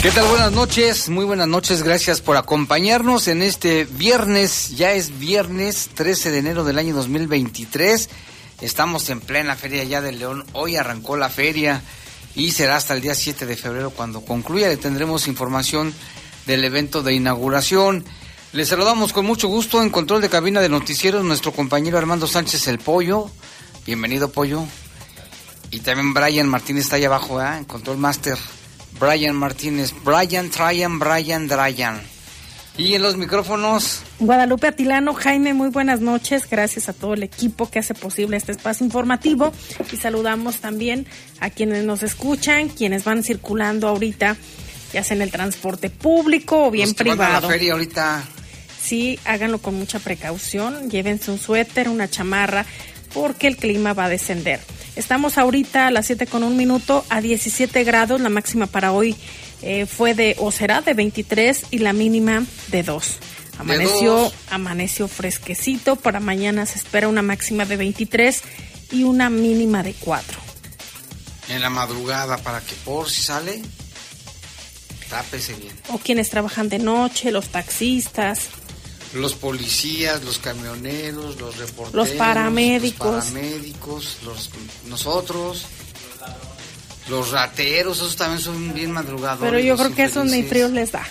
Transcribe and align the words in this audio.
¿Qué 0.03 0.11
tal? 0.11 0.27
Buenas 0.27 0.51
noches, 0.51 1.09
muy 1.09 1.25
buenas 1.25 1.47
noches, 1.47 1.81
gracias 1.81 2.21
por 2.21 2.37
acompañarnos 2.37 3.27
en 3.27 3.41
este 3.41 3.85
viernes, 3.85 4.77
ya 4.77 4.91
es 4.91 5.17
viernes 5.17 5.89
13 5.95 6.29
de 6.29 6.37
enero 6.37 6.63
del 6.63 6.77
año 6.77 6.93
2023, 6.93 8.07
estamos 8.61 9.09
en 9.09 9.19
plena 9.19 9.55
feria 9.55 9.83
ya 9.83 9.99
de 9.99 10.11
León, 10.11 10.45
hoy 10.53 10.75
arrancó 10.75 11.17
la 11.17 11.29
feria 11.29 11.81
y 12.35 12.51
será 12.51 12.75
hasta 12.75 12.93
el 12.93 13.01
día 13.01 13.15
7 13.15 13.45
de 13.45 13.55
febrero 13.55 13.91
cuando 13.91 14.21
concluya, 14.21 14.67
le 14.67 14.77
tendremos 14.77 15.27
información 15.27 15.93
del 16.45 16.63
evento 16.63 17.01
de 17.01 17.13
inauguración. 17.13 18.05
Les 18.53 18.69
saludamos 18.69 19.13
con 19.13 19.25
mucho 19.25 19.47
gusto 19.47 19.81
en 19.81 19.89
control 19.89 20.21
de 20.21 20.29
cabina 20.29 20.61
de 20.61 20.69
noticieros 20.69 21.23
nuestro 21.23 21.51
compañero 21.51 21.97
Armando 21.97 22.27
Sánchez 22.27 22.67
el 22.67 22.79
Pollo, 22.79 23.29
bienvenido 23.85 24.31
Pollo, 24.31 24.63
y 25.71 25.79
también 25.81 26.13
Brian 26.13 26.47
Martínez 26.47 26.85
está 26.85 26.95
ahí 26.95 27.05
abajo, 27.05 27.41
¿eh? 27.41 27.57
en 27.57 27.65
control 27.65 27.97
master. 27.97 28.37
Brian 28.99 29.35
Martínez, 29.35 29.93
Brian, 30.03 30.49
Tryan, 30.49 30.97
Brian, 30.97 31.47
Dryan. 31.47 32.01
Y 32.79 32.95
en 32.95 33.01
los 33.01 33.17
micrófonos. 33.17 34.03
Guadalupe 34.19 34.67
Atilano, 34.67 35.13
Jaime, 35.13 35.53
muy 35.53 35.67
buenas 35.67 35.99
noches. 35.99 36.49
Gracias 36.49 36.87
a 36.87 36.93
todo 36.93 37.13
el 37.13 37.23
equipo 37.23 37.69
que 37.69 37.79
hace 37.79 37.93
posible 37.93 38.37
este 38.37 38.53
espacio 38.53 38.85
informativo. 38.85 39.51
Y 39.91 39.97
saludamos 39.97 40.59
también 40.59 41.05
a 41.41 41.49
quienes 41.49 41.83
nos 41.83 42.03
escuchan, 42.03 42.69
quienes 42.69 43.03
van 43.03 43.21
circulando 43.21 43.89
ahorita, 43.89 44.37
ya 44.93 45.03
sea 45.03 45.17
en 45.17 45.23
el 45.23 45.29
transporte 45.29 45.89
público 45.89 46.67
o 46.67 46.71
bien 46.71 46.93
privado. 46.93 47.17
Van 47.17 47.35
a 47.35 47.41
la 47.41 47.47
feria 47.49 47.73
ahorita. 47.73 48.23
Sí, 48.81 49.19
háganlo 49.25 49.57
con 49.57 49.75
mucha 49.75 49.99
precaución. 49.99 50.89
Llévense 50.89 51.31
un 51.31 51.37
suéter, 51.37 51.89
una 51.89 52.09
chamarra, 52.09 52.65
porque 53.13 53.47
el 53.47 53.57
clima 53.57 53.91
va 53.91 54.05
a 54.05 54.09
descender. 54.09 54.61
Estamos 54.95 55.37
ahorita 55.37 55.87
a 55.87 55.91
las 55.91 56.05
7 56.05 56.27
con 56.27 56.45
un 56.45 56.55
minuto 56.55 57.03
a 57.09 57.19
17 57.19 57.83
grados. 57.83 58.21
La 58.21 58.29
máxima 58.29 58.67
para 58.67 58.93
hoy 58.93 59.17
eh, 59.61 59.85
fue 59.85 60.13
de, 60.13 60.35
o 60.39 60.51
será 60.51 60.81
de 60.81 60.93
23 60.93 61.65
y 61.71 61.79
la 61.79 61.93
mínima 61.93 62.45
de 62.67 62.83
2. 62.83 63.17
Amaneció, 63.59 64.31
amaneció 64.49 65.07
fresquecito. 65.07 65.97
Para 65.97 66.19
mañana 66.19 66.65
se 66.65 66.77
espera 66.77 67.07
una 67.07 67.21
máxima 67.21 67.65
de 67.65 67.75
23 67.75 68.41
y 68.91 69.03
una 69.03 69.29
mínima 69.29 69.83
de 69.83 69.93
4. 69.93 70.39
En 71.49 71.61
la 71.61 71.69
madrugada, 71.69 72.37
para 72.37 72.61
que 72.61 72.75
por 72.85 73.09
si 73.09 73.21
sale, 73.21 73.61
tápese 75.09 75.55
bien. 75.55 75.75
O 75.89 75.97
quienes 75.97 76.29
trabajan 76.29 76.69
de 76.69 76.79
noche, 76.79 77.31
los 77.31 77.49
taxistas 77.49 78.49
los 79.13 79.33
policías, 79.33 80.23
los 80.23 80.37
camioneros, 80.39 81.39
los 81.39 81.57
reporteros, 81.57 82.09
los 82.09 82.17
paramédicos, 82.17 83.15
los 83.15 83.25
paramédicos, 83.25 84.17
los, 84.23 84.49
nosotros, 84.87 85.65
los 87.09 87.31
rateros, 87.31 87.97
esos 87.97 88.15
también 88.15 88.41
son 88.41 88.73
bien 88.73 88.91
madrugados. 88.91 89.41
Pero 89.41 89.59
yo 89.59 89.75
creo 89.75 89.93
que 89.93 90.03
eso 90.03 90.23
ni 90.23 90.43
frío 90.43 90.69
les 90.69 90.91
da. 90.91 91.05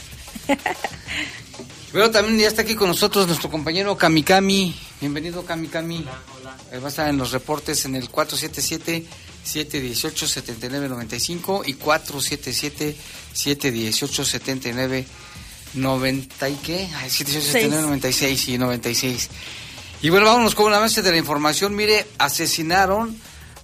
Pero 1.93 2.11
también 2.11 2.39
ya 2.39 2.49
está 2.49 2.63
aquí 2.63 2.75
con 2.75 2.89
nosotros 2.89 3.27
nuestro 3.27 3.51
compañero 3.51 3.97
Kamikami. 3.97 4.75
Bienvenido 5.01 5.45
Kamikami. 5.45 6.05
Él 6.71 6.83
va 6.83 6.87
a 6.87 6.91
estar 6.91 7.09
en 7.09 7.17
los 7.17 7.33
reportes 7.33 7.85
en 7.87 7.97
el 7.97 8.11
477 8.11 9.07
718 9.43 10.29
7995 10.29 11.63
y 11.65 11.75
477 11.75 12.97
718 13.33 14.25
79 14.25 15.07
90 15.75 16.49
y 16.49 16.55
qué? 16.57 16.89
Ay, 16.97 17.11
96 17.71 18.49
y 18.49 18.59
96. 18.59 19.29
Y 20.03 20.11
bueno, 20.11 20.27
vámonos 20.27 20.55
con 20.55 20.71
la 20.71 20.79
base 20.79 21.03
de 21.03 21.11
la 21.11 21.17
información. 21.17 21.75
Mire, 21.75 22.07
asesinaron 22.19 23.17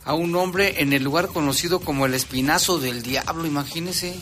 a 0.04 0.14
un 0.14 0.36
hombre 0.36 0.82
en 0.82 0.92
el 0.92 1.02
lugar 1.02 1.28
conocido 1.28 1.80
como 1.80 2.06
el 2.06 2.14
Espinazo 2.14 2.78
del 2.78 3.02
Diablo, 3.02 3.46
imagínese. 3.46 4.14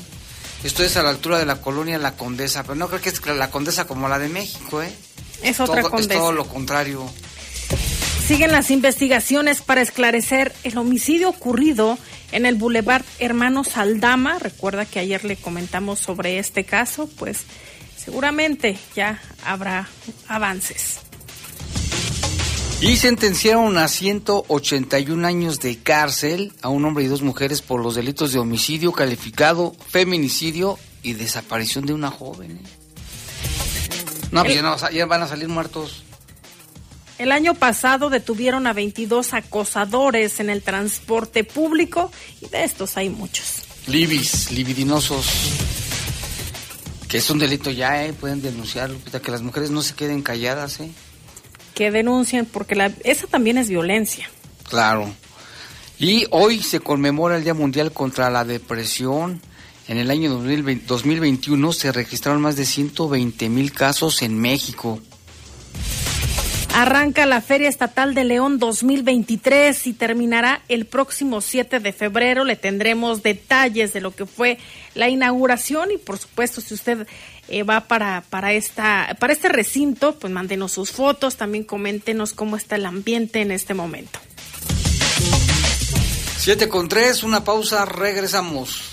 Esto 0.64 0.84
es 0.84 0.96
a 0.96 1.02
la 1.02 1.10
altura 1.10 1.38
de 1.38 1.46
la 1.46 1.60
colonia 1.60 1.98
La 1.98 2.16
Condesa, 2.16 2.62
pero 2.62 2.76
no 2.76 2.88
creo 2.88 3.00
que 3.00 3.08
es 3.08 3.26
la 3.26 3.50
Condesa 3.50 3.86
como 3.86 4.08
la 4.08 4.18
de 4.18 4.28
México, 4.28 4.80
¿eh? 4.82 4.92
Es 5.42 5.58
otra 5.58 5.82
Condesa. 5.82 6.14
Es 6.14 6.20
todo 6.20 6.32
lo 6.32 6.46
contrario. 6.46 7.10
Siguen 8.26 8.52
las 8.52 8.70
investigaciones 8.70 9.60
para 9.60 9.82
esclarecer 9.82 10.54
el 10.62 10.78
homicidio 10.78 11.28
ocurrido 11.28 11.98
en 12.30 12.46
el 12.46 12.54
Boulevard 12.54 13.04
Hermanos 13.18 13.76
Aldama. 13.76 14.38
Recuerda 14.38 14.86
que 14.86 15.00
ayer 15.00 15.24
le 15.24 15.36
comentamos 15.36 15.98
sobre 15.98 16.38
este 16.38 16.64
caso, 16.64 17.10
pues 17.18 17.40
seguramente 17.96 18.78
ya 18.94 19.20
habrá 19.44 19.88
avances. 20.28 21.00
Y 22.82 22.96
sentenciaron 22.96 23.78
a 23.78 23.86
181 23.86 25.24
años 25.24 25.60
de 25.60 25.78
cárcel 25.78 26.52
a 26.62 26.68
un 26.68 26.84
hombre 26.84 27.04
y 27.04 27.06
dos 27.06 27.22
mujeres 27.22 27.62
por 27.62 27.80
los 27.80 27.94
delitos 27.94 28.32
de 28.32 28.40
homicidio 28.40 28.90
calificado, 28.90 29.72
feminicidio 29.88 30.80
y 31.00 31.12
desaparición 31.12 31.86
de 31.86 31.94
una 31.94 32.10
joven. 32.10 32.56
¿eh? 32.56 32.60
No, 34.32 34.42
pues 34.42 34.60
ya, 34.92 35.06
van 35.06 35.22
a 35.22 35.28
salir 35.28 35.46
muertos. 35.48 36.02
El 37.18 37.30
año 37.30 37.54
pasado 37.54 38.10
detuvieron 38.10 38.66
a 38.66 38.72
22 38.72 39.32
acosadores 39.32 40.40
en 40.40 40.50
el 40.50 40.60
transporte 40.64 41.44
público 41.44 42.10
y 42.40 42.48
de 42.48 42.64
estos 42.64 42.96
hay 42.96 43.10
muchos. 43.10 43.62
Libis, 43.86 44.50
libidinosos 44.50 45.26
que 47.08 47.18
es 47.18 47.30
un 47.30 47.38
delito 47.38 47.70
ya, 47.70 48.06
¿eh? 48.06 48.12
Pueden 48.12 48.42
denunciarlo, 48.42 48.98
que 49.22 49.30
las 49.30 49.42
mujeres 49.42 49.70
no 49.70 49.82
se 49.82 49.94
queden 49.94 50.22
calladas, 50.22 50.80
¿eh? 50.80 50.90
Que 51.74 51.90
denuncien, 51.90 52.46
porque 52.46 52.74
la, 52.74 52.92
esa 53.04 53.26
también 53.26 53.58
es 53.58 53.68
violencia. 53.68 54.28
Claro. 54.68 55.12
Y 55.98 56.26
hoy 56.30 56.60
se 56.60 56.80
conmemora 56.80 57.36
el 57.36 57.44
Día 57.44 57.54
Mundial 57.54 57.92
contra 57.92 58.30
la 58.30 58.44
Depresión. 58.44 59.40
En 59.88 59.98
el 59.98 60.10
año 60.10 60.30
2021 60.30 61.72
se 61.72 61.92
registraron 61.92 62.40
más 62.40 62.56
de 62.56 62.64
120 62.64 63.48
mil 63.48 63.72
casos 63.72 64.22
en 64.22 64.38
México. 64.38 65.00
Arranca 66.74 67.26
la 67.26 67.42
Feria 67.42 67.68
Estatal 67.68 68.14
de 68.14 68.24
León 68.24 68.58
2023 68.58 69.86
y 69.86 69.92
terminará 69.92 70.62
el 70.68 70.86
próximo 70.86 71.42
7 71.42 71.80
de 71.80 71.92
febrero. 71.92 72.44
Le 72.44 72.56
tendremos 72.56 73.22
detalles 73.22 73.92
de 73.92 74.00
lo 74.00 74.14
que 74.14 74.24
fue 74.24 74.58
la 74.94 75.10
inauguración 75.10 75.90
y 75.90 75.98
por 75.98 76.16
supuesto 76.16 76.62
si 76.62 76.72
usted 76.72 77.06
eh, 77.48 77.62
va 77.62 77.82
para, 77.82 78.24
para, 78.30 78.54
esta, 78.54 79.14
para 79.20 79.34
este 79.34 79.50
recinto, 79.50 80.18
pues 80.18 80.32
mándenos 80.32 80.72
sus 80.72 80.92
fotos, 80.92 81.36
también 81.36 81.64
coméntenos 81.64 82.32
cómo 82.32 82.56
está 82.56 82.76
el 82.76 82.86
ambiente 82.86 83.42
en 83.42 83.50
este 83.50 83.74
momento. 83.74 84.18
7 86.38 86.68
con 86.68 86.88
3, 86.88 87.22
una 87.22 87.44
pausa, 87.44 87.84
regresamos. 87.84 88.92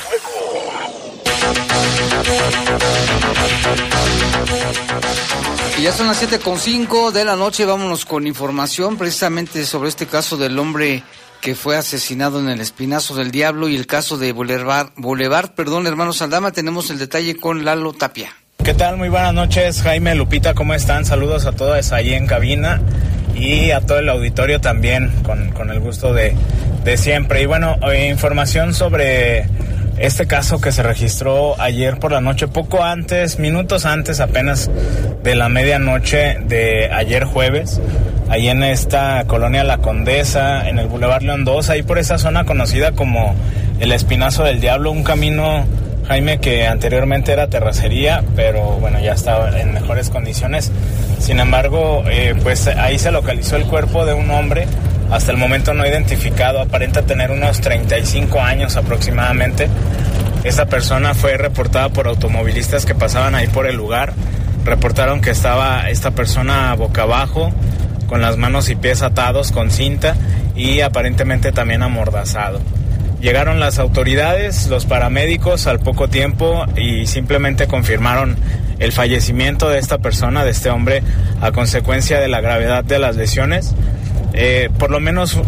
Y 5.78 5.82
ya 5.82 5.92
son 5.92 6.06
las 6.06 6.22
7.5 6.22 7.10
de 7.10 7.24
la 7.24 7.36
noche, 7.36 7.64
vámonos 7.64 8.04
con 8.04 8.26
información 8.26 8.96
precisamente 8.96 9.66
sobre 9.66 9.88
este 9.88 10.06
caso 10.06 10.36
del 10.36 10.58
hombre 10.58 11.02
que 11.40 11.54
fue 11.54 11.76
asesinado 11.76 12.38
en 12.38 12.48
el 12.48 12.60
Espinazo 12.60 13.14
del 13.16 13.30
Diablo 13.30 13.68
y 13.68 13.76
el 13.76 13.86
caso 13.86 14.16
de 14.16 14.32
Boulevard, 14.32 14.90
Boulevard 14.96 15.50
perdón, 15.54 15.86
hermano 15.86 16.12
Saldama, 16.12 16.52
tenemos 16.52 16.90
el 16.90 16.98
detalle 16.98 17.36
con 17.36 17.64
Lalo 17.64 17.92
Tapia. 17.92 18.36
¿Qué 18.62 18.74
tal? 18.74 18.98
Muy 18.98 19.08
buenas 19.08 19.34
noches, 19.34 19.82
Jaime, 19.82 20.14
Lupita, 20.14 20.54
¿cómo 20.54 20.74
están? 20.74 21.04
Saludos 21.04 21.46
a 21.46 21.52
todos 21.52 21.92
ahí 21.92 22.12
en 22.12 22.26
cabina 22.26 22.80
y 23.34 23.70
a 23.70 23.80
todo 23.80 23.98
el 23.98 24.08
auditorio 24.08 24.60
también, 24.60 25.10
con, 25.22 25.50
con 25.50 25.70
el 25.70 25.80
gusto 25.80 26.12
de, 26.12 26.34
de 26.84 26.96
siempre. 26.96 27.42
Y 27.42 27.46
bueno, 27.46 27.76
eh, 27.90 28.08
información 28.08 28.74
sobre 28.74 29.46
este 30.00 30.26
caso 30.26 30.60
que 30.60 30.72
se 30.72 30.82
registró 30.82 31.60
ayer 31.60 31.98
por 31.98 32.12
la 32.12 32.22
noche, 32.22 32.48
poco 32.48 32.82
antes, 32.82 33.38
minutos 33.38 33.84
antes 33.84 34.20
apenas 34.20 34.70
de 35.22 35.34
la 35.34 35.50
medianoche 35.50 36.38
de 36.46 36.90
ayer 36.90 37.24
jueves, 37.24 37.80
ahí 38.30 38.48
en 38.48 38.62
esta 38.62 39.24
colonia 39.26 39.62
La 39.62 39.78
Condesa, 39.78 40.66
en 40.68 40.78
el 40.78 40.88
Boulevard 40.88 41.22
León 41.22 41.44
2, 41.44 41.68
ahí 41.68 41.82
por 41.82 41.98
esa 41.98 42.16
zona 42.16 42.44
conocida 42.44 42.92
como 42.92 43.34
el 43.78 43.92
Espinazo 43.92 44.44
del 44.44 44.60
Diablo, 44.60 44.90
un 44.90 45.04
camino, 45.04 45.66
Jaime, 46.10 46.40
que 46.40 46.66
anteriormente 46.66 47.30
era 47.30 47.46
terracería, 47.46 48.24
pero 48.34 48.62
bueno, 48.80 48.98
ya 48.98 49.12
estaba 49.12 49.60
en 49.60 49.72
mejores 49.72 50.10
condiciones. 50.10 50.72
Sin 51.20 51.38
embargo, 51.38 52.02
eh, 52.10 52.34
pues 52.42 52.66
ahí 52.66 52.98
se 52.98 53.12
localizó 53.12 53.54
el 53.54 53.62
cuerpo 53.66 54.04
de 54.04 54.14
un 54.14 54.28
hombre 54.32 54.66
hasta 55.12 55.30
el 55.30 55.38
momento 55.38 55.72
no 55.72 55.86
identificado, 55.86 56.60
aparenta 56.60 57.02
tener 57.02 57.30
unos 57.30 57.60
35 57.60 58.40
años 58.40 58.76
aproximadamente. 58.76 59.68
Esta 60.42 60.66
persona 60.66 61.14
fue 61.14 61.36
reportada 61.36 61.90
por 61.90 62.08
automovilistas 62.08 62.86
que 62.86 62.96
pasaban 62.96 63.36
ahí 63.36 63.46
por 63.46 63.68
el 63.68 63.76
lugar. 63.76 64.12
Reportaron 64.64 65.20
que 65.20 65.30
estaba 65.30 65.88
esta 65.90 66.10
persona 66.10 66.74
boca 66.74 67.02
abajo, 67.02 67.52
con 68.08 68.20
las 68.20 68.36
manos 68.36 68.68
y 68.68 68.74
pies 68.74 69.02
atados 69.02 69.52
con 69.52 69.70
cinta 69.70 70.16
y 70.56 70.80
aparentemente 70.80 71.52
también 71.52 71.84
amordazado. 71.84 72.58
Llegaron 73.20 73.60
las 73.60 73.78
autoridades, 73.78 74.68
los 74.68 74.86
paramédicos 74.86 75.66
al 75.66 75.78
poco 75.78 76.08
tiempo 76.08 76.64
y 76.74 77.06
simplemente 77.06 77.66
confirmaron 77.66 78.36
el 78.78 78.92
fallecimiento 78.92 79.68
de 79.68 79.78
esta 79.78 79.98
persona, 79.98 80.42
de 80.42 80.52
este 80.52 80.70
hombre, 80.70 81.02
a 81.42 81.52
consecuencia 81.52 82.18
de 82.18 82.28
la 82.28 82.40
gravedad 82.40 82.82
de 82.82 82.98
las 82.98 83.16
lesiones. 83.16 83.74
Eh, 84.32 84.70
por 84.78 84.90
lo 84.90 85.00
menos 85.00 85.38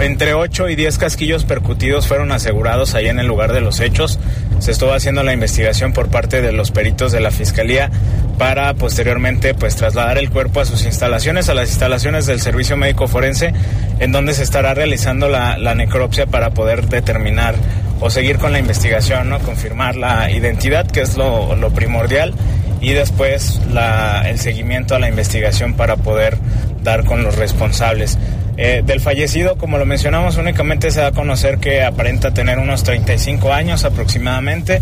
entre 0.00 0.34
8 0.34 0.70
y 0.70 0.76
10 0.76 0.98
casquillos 0.98 1.44
percutidos 1.44 2.08
fueron 2.08 2.32
asegurados 2.32 2.94
ahí 2.94 3.08
en 3.08 3.18
el 3.18 3.26
lugar 3.26 3.52
de 3.52 3.60
los 3.60 3.80
hechos. 3.80 4.18
Se 4.60 4.70
estuvo 4.70 4.92
haciendo 4.92 5.22
la 5.22 5.32
investigación 5.32 5.92
por 5.92 6.08
parte 6.08 6.40
de 6.40 6.52
los 6.52 6.70
peritos 6.70 7.12
de 7.12 7.20
la 7.20 7.30
fiscalía 7.30 7.90
para 8.38 8.72
posteriormente 8.74 9.54
pues 9.54 9.76
trasladar 9.76 10.16
el 10.16 10.30
cuerpo 10.30 10.60
a 10.60 10.64
sus 10.64 10.84
instalaciones, 10.84 11.48
a 11.48 11.54
las 11.54 11.68
instalaciones 11.68 12.26
del 12.26 12.40
servicio 12.40 12.76
médico 12.76 13.06
forense, 13.06 13.52
en 13.98 14.12
donde 14.12 14.32
se 14.32 14.42
estará 14.42 14.72
realizando 14.72 15.28
la, 15.28 15.56
necropsia 15.74 16.26
para 16.26 16.50
poder 16.50 16.88
determinar 16.88 17.54
o 18.00 18.08
seguir 18.10 18.38
con 18.38 18.52
la 18.52 18.58
investigación, 18.58 19.28
¿no? 19.28 19.38
confirmar 19.40 19.96
la 19.96 20.30
identidad, 20.30 20.86
que 20.86 21.02
es 21.02 21.16
lo 21.16 21.70
primordial, 21.74 22.34
y 22.80 22.92
después 22.92 23.60
la, 23.70 24.28
el 24.28 24.38
seguimiento 24.38 24.94
a 24.94 24.98
la 24.98 25.08
investigación 25.08 25.74
para 25.74 25.96
poder 25.96 26.38
dar 26.82 27.04
con 27.04 27.22
los 27.22 27.36
responsables. 27.36 28.18
Eh, 28.56 28.82
del 28.84 29.00
fallecido, 29.00 29.56
como 29.56 29.78
lo 29.78 29.86
mencionamos, 29.86 30.36
únicamente 30.36 30.90
se 30.90 31.00
da 31.00 31.08
a 31.08 31.12
conocer 31.12 31.58
que 31.58 31.82
aparenta 31.82 32.32
tener 32.32 32.58
unos 32.58 32.82
35 32.82 33.52
años 33.52 33.84
aproximadamente. 33.84 34.80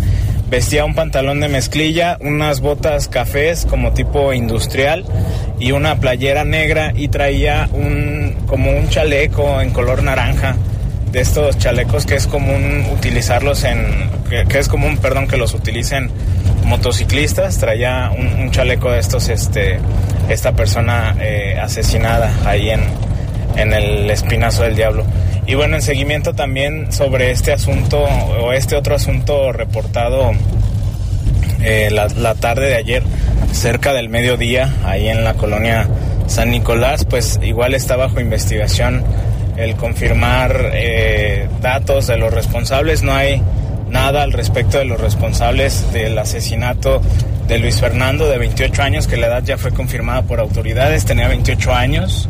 Vestía 0.50 0.84
un 0.84 0.94
pantalón 0.94 1.38
de 1.40 1.48
mezclilla, 1.48 2.16
unas 2.20 2.60
botas 2.60 3.06
cafés 3.06 3.66
como 3.66 3.92
tipo 3.92 4.32
industrial 4.32 5.04
y 5.60 5.72
una 5.72 6.00
playera 6.00 6.44
negra 6.44 6.92
y 6.96 7.08
traía 7.08 7.68
un 7.72 8.34
como 8.46 8.72
un 8.72 8.88
chaleco 8.88 9.60
en 9.60 9.70
color 9.70 10.02
naranja 10.02 10.56
de 11.12 11.20
estos 11.20 11.56
chalecos 11.58 12.06
que 12.06 12.14
es 12.16 12.26
común 12.26 12.84
utilizarlos 12.92 13.62
en 13.64 14.10
que, 14.28 14.44
que 14.46 14.58
es 14.58 14.68
común 14.68 14.96
perdón 14.96 15.28
que 15.28 15.36
los 15.36 15.54
utilicen 15.54 16.10
motociclistas 16.68 17.58
traía 17.58 18.12
un, 18.16 18.26
un 18.26 18.50
chaleco 18.50 18.90
de 18.90 19.00
estos 19.00 19.28
este 19.28 19.80
esta 20.28 20.52
persona 20.52 21.16
eh, 21.20 21.58
asesinada 21.60 22.30
ahí 22.44 22.70
en, 22.70 22.82
en 23.56 23.72
el 23.72 24.10
espinazo 24.10 24.62
del 24.62 24.76
diablo. 24.76 25.04
Y 25.46 25.54
bueno 25.54 25.76
en 25.76 25.82
seguimiento 25.82 26.34
también 26.34 26.92
sobre 26.92 27.30
este 27.30 27.52
asunto 27.52 28.02
o 28.02 28.52
este 28.52 28.76
otro 28.76 28.94
asunto 28.94 29.52
reportado 29.52 30.32
eh, 31.62 31.88
la, 31.90 32.08
la 32.08 32.34
tarde 32.34 32.68
de 32.68 32.76
ayer 32.76 33.02
cerca 33.52 33.94
del 33.94 34.10
mediodía 34.10 34.72
ahí 34.84 35.08
en 35.08 35.24
la 35.24 35.34
colonia 35.34 35.88
San 36.26 36.50
Nicolás 36.50 37.06
pues 37.06 37.40
igual 37.42 37.74
está 37.74 37.96
bajo 37.96 38.20
investigación 38.20 39.02
el 39.58 39.74
confirmar 39.74 40.70
eh, 40.72 41.48
datos 41.60 42.06
de 42.06 42.16
los 42.16 42.32
responsables. 42.32 43.02
No 43.02 43.12
hay 43.12 43.42
nada 43.90 44.22
al 44.22 44.32
respecto 44.32 44.78
de 44.78 44.84
los 44.84 45.00
responsables 45.00 45.92
del 45.92 46.18
asesinato 46.18 47.00
de 47.46 47.58
Luis 47.58 47.80
Fernando 47.80 48.28
de 48.28 48.38
28 48.38 48.82
años 48.82 49.06
que 49.06 49.16
la 49.16 49.28
edad 49.28 49.42
ya 49.42 49.56
fue 49.56 49.72
confirmada 49.72 50.22
por 50.22 50.40
autoridades. 50.40 51.04
Tenía 51.04 51.28
28 51.28 51.74
años. 51.74 52.28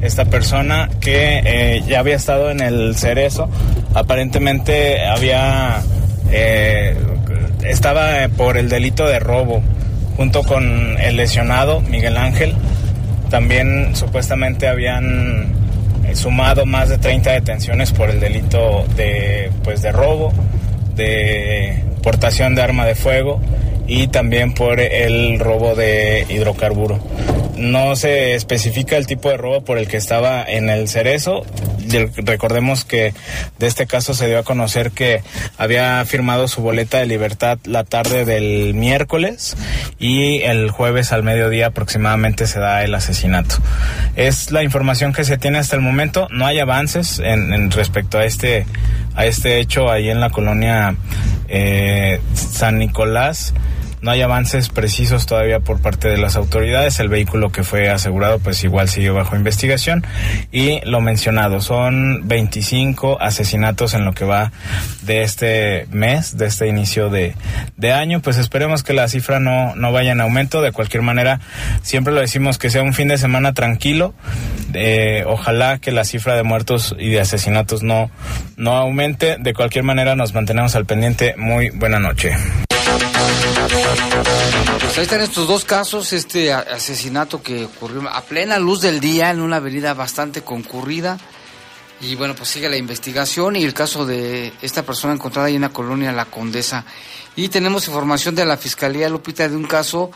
Esta 0.00 0.24
persona 0.24 0.88
que 1.00 1.42
eh, 1.44 1.82
ya 1.86 1.98
había 1.98 2.16
estado 2.16 2.50
en 2.50 2.60
el 2.60 2.96
cerezo 2.96 3.50
aparentemente 3.94 5.04
había 5.06 5.82
eh, 6.30 6.96
estaba 7.64 8.28
por 8.36 8.56
el 8.56 8.68
delito 8.68 9.06
de 9.06 9.18
robo 9.18 9.62
junto 10.16 10.42
con 10.42 10.96
el 10.98 11.16
lesionado 11.16 11.80
Miguel 11.80 12.16
Ángel. 12.16 12.54
También 13.28 13.94
supuestamente 13.94 14.68
habían 14.68 15.52
eh, 16.04 16.14
sumado 16.14 16.66
más 16.66 16.88
de 16.88 16.98
30 16.98 17.32
detenciones 17.32 17.92
por 17.92 18.10
el 18.10 18.20
delito 18.20 18.84
de 18.96 19.50
pues 19.62 19.82
de 19.82 19.92
robo, 19.92 20.32
de 20.94 21.82
portación 22.02 22.54
de 22.54 22.62
arma 22.62 22.86
de 22.86 22.94
fuego 22.94 23.40
y 23.86 24.08
también 24.08 24.54
por 24.54 24.80
el 24.80 25.38
robo 25.38 25.74
de 25.74 26.26
hidrocarburo. 26.28 27.00
No 27.56 27.94
se 27.94 28.34
especifica 28.34 28.96
el 28.96 29.06
tipo 29.06 29.28
de 29.28 29.36
robo 29.36 29.62
por 29.62 29.76
el 29.76 29.86
que 29.86 29.98
estaba 29.98 30.42
en 30.42 30.70
el 30.70 30.88
cerezo. 30.88 31.42
Recordemos 32.16 32.84
que 32.84 33.12
de 33.58 33.66
este 33.66 33.86
caso 33.86 34.14
se 34.14 34.28
dio 34.28 34.38
a 34.38 34.44
conocer 34.44 34.92
que 34.92 35.22
había 35.58 36.02
firmado 36.06 36.48
su 36.48 36.62
boleta 36.62 36.98
de 36.98 37.06
libertad 37.06 37.58
la 37.64 37.84
tarde 37.84 38.24
del 38.24 38.72
miércoles 38.72 39.56
y 39.98 40.40
el 40.42 40.70
jueves 40.70 41.12
al 41.12 41.22
mediodía 41.22 41.66
aproximadamente 41.66 42.46
se 42.46 42.60
da 42.60 42.82
el 42.82 42.94
asesinato. 42.94 43.56
Es 44.16 44.52
la 44.52 44.62
información 44.62 45.12
que 45.12 45.24
se 45.24 45.36
tiene 45.36 45.58
hasta 45.58 45.76
el 45.76 45.82
momento. 45.82 46.28
No 46.30 46.46
hay 46.46 46.60
avances 46.60 47.18
en 47.18 47.70
respecto 47.70 48.18
a 48.18 48.24
este 48.24 48.64
a 49.14 49.26
este 49.26 49.58
hecho 49.58 49.90
ahí 49.90 50.08
en 50.08 50.20
la 50.20 50.30
colonia 50.30 50.96
eh, 51.48 52.20
San 52.34 52.78
Nicolás. 52.78 53.52
No 54.02 54.10
hay 54.10 54.22
avances 54.22 54.70
precisos 54.70 55.26
todavía 55.26 55.60
por 55.60 55.80
parte 55.80 56.08
de 56.08 56.16
las 56.16 56.36
autoridades. 56.36 56.98
El 57.00 57.08
vehículo 57.08 57.52
que 57.52 57.64
fue 57.64 57.90
asegurado 57.90 58.38
pues 58.38 58.64
igual 58.64 58.88
sigue 58.88 59.10
bajo 59.10 59.36
investigación. 59.36 60.04
Y 60.50 60.80
lo 60.86 61.00
mencionado, 61.00 61.60
son 61.60 62.26
25 62.26 63.20
asesinatos 63.20 63.94
en 63.94 64.04
lo 64.04 64.12
que 64.12 64.24
va 64.24 64.52
de 65.02 65.22
este 65.22 65.86
mes, 65.90 66.38
de 66.38 66.46
este 66.46 66.66
inicio 66.66 67.10
de, 67.10 67.34
de 67.76 67.92
año. 67.92 68.20
Pues 68.20 68.38
esperemos 68.38 68.82
que 68.82 68.94
la 68.94 69.08
cifra 69.08 69.38
no, 69.38 69.74
no 69.76 69.92
vaya 69.92 70.12
en 70.12 70.20
aumento. 70.20 70.62
De 70.62 70.72
cualquier 70.72 71.02
manera, 71.02 71.40
siempre 71.82 72.14
lo 72.14 72.20
decimos 72.20 72.56
que 72.56 72.70
sea 72.70 72.82
un 72.82 72.94
fin 72.94 73.08
de 73.08 73.18
semana 73.18 73.52
tranquilo. 73.52 74.14
Eh, 74.72 75.24
ojalá 75.26 75.78
que 75.78 75.92
la 75.92 76.04
cifra 76.04 76.36
de 76.36 76.42
muertos 76.42 76.96
y 76.98 77.10
de 77.10 77.20
asesinatos 77.20 77.82
no, 77.82 78.10
no 78.56 78.76
aumente. 78.76 79.36
De 79.38 79.52
cualquier 79.52 79.84
manera 79.84 80.16
nos 80.16 80.32
mantenemos 80.32 80.74
al 80.74 80.86
pendiente. 80.86 81.34
Muy 81.36 81.68
buena 81.70 81.98
noche. 81.98 82.32
Pues 84.80 84.98
ahí 84.98 85.04
están 85.04 85.20
estos 85.20 85.46
dos 85.46 85.64
casos, 85.64 86.12
este 86.12 86.52
asesinato 86.52 87.42
que 87.42 87.64
ocurrió 87.64 88.08
a 88.08 88.22
plena 88.22 88.58
luz 88.58 88.80
del 88.80 89.00
día 89.00 89.30
en 89.30 89.40
una 89.40 89.56
avenida 89.56 89.94
bastante 89.94 90.42
concurrida. 90.42 91.18
Y 92.00 92.16
bueno, 92.16 92.34
pues 92.34 92.48
sigue 92.48 92.68
la 92.68 92.78
investigación 92.78 93.56
y 93.56 93.64
el 93.64 93.74
caso 93.74 94.06
de 94.06 94.52
esta 94.62 94.82
persona 94.84 95.12
encontrada 95.12 95.48
ahí 95.48 95.56
en 95.56 95.62
la 95.62 95.68
colonia 95.68 96.12
La 96.12 96.24
Condesa. 96.24 96.84
Y 97.36 97.48
tenemos 97.48 97.86
información 97.88 98.34
de 98.34 98.46
la 98.46 98.56
Fiscalía 98.56 99.08
Lupita 99.08 99.48
de 99.48 99.56
un 99.56 99.66
caso, 99.66 100.10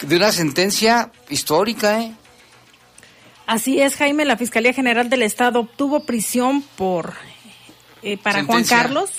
de 0.00 0.16
una 0.16 0.32
sentencia 0.32 1.12
histórica, 1.28 2.00
¿eh? 2.00 2.14
Así 3.46 3.82
es, 3.82 3.96
Jaime, 3.96 4.24
la 4.24 4.36
Fiscalía 4.36 4.72
General 4.72 5.10
del 5.10 5.22
Estado 5.22 5.60
obtuvo 5.60 6.04
prisión 6.04 6.62
por 6.62 7.14
eh, 8.02 8.16
para 8.16 8.44
Juan. 8.44 8.64
Carlos, 8.64 9.10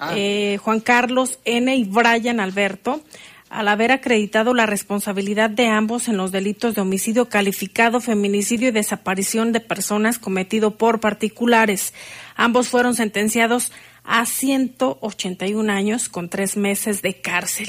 Ah. 0.00 0.14
eh, 0.16 0.58
Juan 0.62 0.80
Carlos 0.80 1.38
N. 1.44 1.76
y 1.76 1.84
Brian 1.84 2.40
Alberto, 2.40 3.02
al 3.50 3.68
haber 3.68 3.92
acreditado 3.92 4.54
la 4.54 4.64
responsabilidad 4.64 5.50
de 5.50 5.66
ambos 5.66 6.08
en 6.08 6.16
los 6.16 6.32
delitos 6.32 6.74
de 6.74 6.80
homicidio 6.80 7.28
calificado, 7.28 8.00
feminicidio 8.00 8.68
y 8.68 8.72
desaparición 8.72 9.52
de 9.52 9.60
personas 9.60 10.18
cometido 10.18 10.76
por 10.76 11.00
particulares. 11.00 11.92
Ambos 12.36 12.68
fueron 12.68 12.94
sentenciados 12.94 13.72
a 14.04 14.24
181 14.24 15.70
años 15.70 16.08
con 16.08 16.28
tres 16.28 16.56
meses 16.56 17.02
de 17.02 17.20
cárcel. 17.20 17.68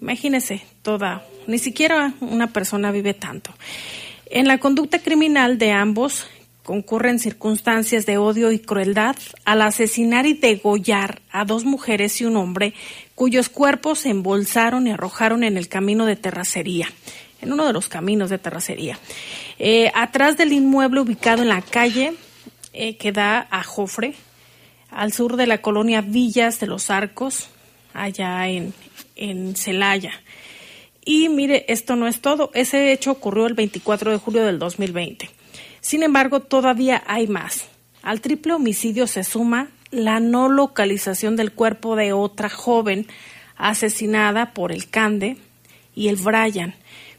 Imagínese, 0.00 0.62
toda, 0.82 1.24
ni 1.46 1.58
siquiera 1.58 2.14
una 2.20 2.48
persona 2.52 2.92
vive 2.92 3.14
tanto. 3.14 3.52
En 4.26 4.46
la 4.46 4.58
conducta 4.58 4.98
criminal 4.98 5.58
de 5.58 5.72
ambos 5.72 6.26
concurren 6.66 7.20
circunstancias 7.20 8.06
de 8.06 8.18
odio 8.18 8.50
y 8.50 8.58
crueldad 8.58 9.14
al 9.44 9.62
asesinar 9.62 10.26
y 10.26 10.34
degollar 10.34 11.22
a 11.30 11.44
dos 11.44 11.64
mujeres 11.64 12.20
y 12.20 12.24
un 12.24 12.36
hombre 12.36 12.74
cuyos 13.14 13.48
cuerpos 13.48 14.00
se 14.00 14.10
embolsaron 14.10 14.88
y 14.88 14.90
arrojaron 14.90 15.44
en 15.44 15.56
el 15.58 15.68
camino 15.68 16.06
de 16.06 16.16
terracería, 16.16 16.88
en 17.40 17.52
uno 17.52 17.66
de 17.66 17.72
los 17.72 17.88
caminos 17.88 18.30
de 18.30 18.38
terracería. 18.38 18.98
Eh, 19.60 19.92
atrás 19.94 20.36
del 20.36 20.52
inmueble 20.52 21.00
ubicado 21.00 21.42
en 21.42 21.50
la 21.50 21.62
calle 21.62 22.14
eh, 22.72 22.96
que 22.96 23.12
da 23.12 23.46
a 23.48 23.62
Jofre, 23.62 24.14
al 24.90 25.12
sur 25.12 25.36
de 25.36 25.46
la 25.46 25.58
colonia 25.58 26.00
Villas 26.00 26.58
de 26.58 26.66
los 26.66 26.90
Arcos, 26.90 27.48
allá 27.94 28.48
en, 28.48 28.74
en 29.14 29.54
Celaya. 29.54 30.20
Y 31.04 31.28
mire, 31.28 31.64
esto 31.68 31.94
no 31.94 32.08
es 32.08 32.20
todo. 32.20 32.50
Ese 32.54 32.90
hecho 32.90 33.12
ocurrió 33.12 33.46
el 33.46 33.54
24 33.54 34.10
de 34.10 34.18
julio 34.18 34.44
del 34.44 34.58
2020. 34.58 35.35
Sin 35.86 36.02
embargo, 36.02 36.40
todavía 36.40 37.04
hay 37.06 37.28
más. 37.28 37.68
Al 38.02 38.20
triple 38.20 38.54
homicidio 38.54 39.06
se 39.06 39.22
suma 39.22 39.68
la 39.92 40.18
no 40.18 40.48
localización 40.48 41.36
del 41.36 41.52
cuerpo 41.52 41.94
de 41.94 42.12
otra 42.12 42.48
joven 42.48 43.06
asesinada 43.54 44.52
por 44.52 44.72
el 44.72 44.90
Cande 44.90 45.36
y 45.94 46.08
el 46.08 46.16
Brian, 46.16 46.74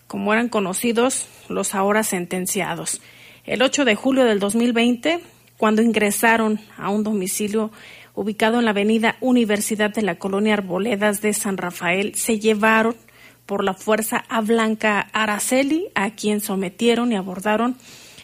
como 0.05 0.33
eran 0.33 0.50
conocidos 0.50 1.27
los 1.47 1.75
ahora 1.75 2.03
sentenciados. 2.03 3.00
El 3.45 3.62
8 3.62 3.86
de 3.86 3.95
julio 3.95 4.25
del 4.25 4.39
2020, 4.39 5.21
cuando 5.55 5.81
ingresaron 5.81 6.59
a 6.77 6.89
un 6.89 7.05
domicilio 7.05 7.71
ubicado 8.15 8.59
en 8.59 8.65
la 8.65 8.71
avenida 8.71 9.15
Universidad 9.21 9.91
de 9.91 10.01
la 10.01 10.15
colonia 10.15 10.55
Arboledas 10.55 11.21
de 11.21 11.31
San 11.31 11.55
Rafael, 11.55 12.15
se 12.15 12.38
llevaron 12.38 12.97
por 13.45 13.63
la 13.63 13.74
fuerza 13.74 14.25
a 14.27 14.41
Blanca 14.41 15.07
Araceli, 15.13 15.88
a 15.95 16.09
quien 16.09 16.41
sometieron 16.41 17.13
y 17.13 17.15
abordaron 17.15 17.77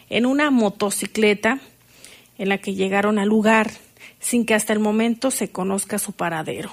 en 0.09 0.25
una 0.25 0.51
motocicleta 0.51 1.59
en 2.37 2.49
la 2.49 2.57
que 2.57 2.73
llegaron 2.73 3.19
al 3.19 3.29
lugar 3.29 3.71
sin 4.19 4.45
que 4.45 4.53
hasta 4.53 4.73
el 4.73 4.79
momento 4.79 5.31
se 5.31 5.51
conozca 5.51 5.99
su 5.99 6.13
paradero. 6.13 6.71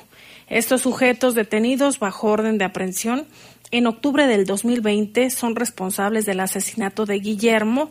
Estos 0.48 0.82
sujetos 0.82 1.34
detenidos 1.34 1.98
bajo 1.98 2.28
orden 2.28 2.58
de 2.58 2.64
aprehensión 2.64 3.26
en 3.70 3.86
octubre 3.86 4.26
del 4.26 4.46
2020 4.46 5.30
son 5.30 5.54
responsables 5.54 6.26
del 6.26 6.40
asesinato 6.40 7.06
de 7.06 7.20
Guillermo 7.20 7.90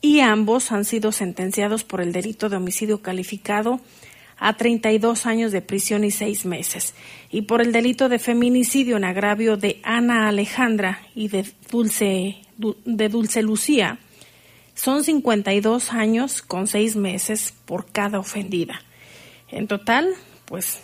y 0.00 0.20
ambos 0.20 0.72
han 0.72 0.84
sido 0.84 1.12
sentenciados 1.12 1.84
por 1.84 2.00
el 2.00 2.12
delito 2.12 2.48
de 2.48 2.56
homicidio 2.56 3.02
calificado 3.02 3.80
a 4.38 4.56
32 4.56 5.26
años 5.26 5.52
de 5.52 5.62
prisión 5.62 6.04
y 6.04 6.12
seis 6.12 6.44
meses, 6.46 6.94
y 7.30 7.42
por 7.42 7.60
el 7.60 7.72
delito 7.72 8.08
de 8.08 8.20
feminicidio 8.20 8.96
en 8.96 9.04
agravio 9.04 9.56
de 9.56 9.80
Ana 9.82 10.28
Alejandra 10.28 11.00
y 11.14 11.26
de 11.26 11.44
Dulce, 11.70 12.36
de 12.56 13.08
Dulce 13.08 13.42
Lucía, 13.42 13.98
son 14.78 15.02
52 15.02 15.92
años 15.92 16.40
con 16.40 16.68
seis 16.68 16.94
meses 16.94 17.52
por 17.64 17.90
cada 17.90 18.20
ofendida. 18.20 18.80
En 19.48 19.66
total, 19.66 20.08
pues 20.44 20.78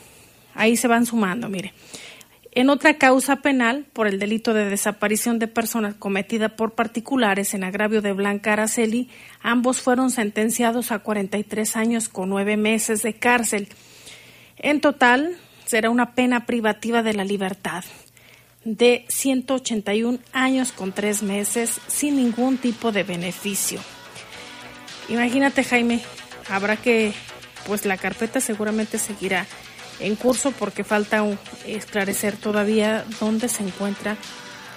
ahí 0.52 0.76
se 0.76 0.88
van 0.88 1.06
sumando, 1.06 1.48
mire. 1.48 1.72
En 2.50 2.70
otra 2.70 2.98
causa 2.98 3.36
penal, 3.36 3.86
por 3.92 4.08
el 4.08 4.18
delito 4.18 4.52
de 4.52 4.68
desaparición 4.68 5.38
de 5.38 5.46
personas 5.46 5.94
cometida 5.94 6.56
por 6.56 6.72
particulares 6.72 7.54
en 7.54 7.62
agravio 7.62 8.02
de 8.02 8.12
Blanca 8.12 8.54
Araceli, 8.54 9.10
ambos 9.42 9.80
fueron 9.80 10.10
sentenciados 10.10 10.90
a 10.90 10.98
43 10.98 11.76
años 11.76 12.08
con 12.08 12.28
nueve 12.28 12.56
meses 12.56 13.02
de 13.02 13.14
cárcel. 13.14 13.68
En 14.56 14.80
total, 14.80 15.36
será 15.66 15.90
una 15.90 16.16
pena 16.16 16.46
privativa 16.46 17.04
de 17.04 17.14
la 17.14 17.24
libertad 17.24 17.84
de 18.64 19.04
181 19.09 20.18
años 20.33 20.73
con 20.73 20.92
tres 20.92 21.23
meses 21.23 21.73
sin 21.87 22.16
ningún 22.16 22.56
tipo 22.59 22.92
de 22.92 23.02
beneficio. 23.02 23.80
Imagínate, 25.09 25.64
Jaime, 25.64 26.00
habrá 26.49 26.76
que, 26.76 27.12
pues 27.66 27.85
la 27.85 27.97
carpeta 27.97 28.40
seguramente 28.40 28.99
seguirá 28.99 29.47
en 30.00 30.16
curso 30.16 30.50
porque 30.52 30.83
falta 30.83 31.25
esclarecer 31.66 32.37
todavía 32.37 33.04
dónde 33.21 33.49
se 33.49 33.62
encuentra 33.62 34.16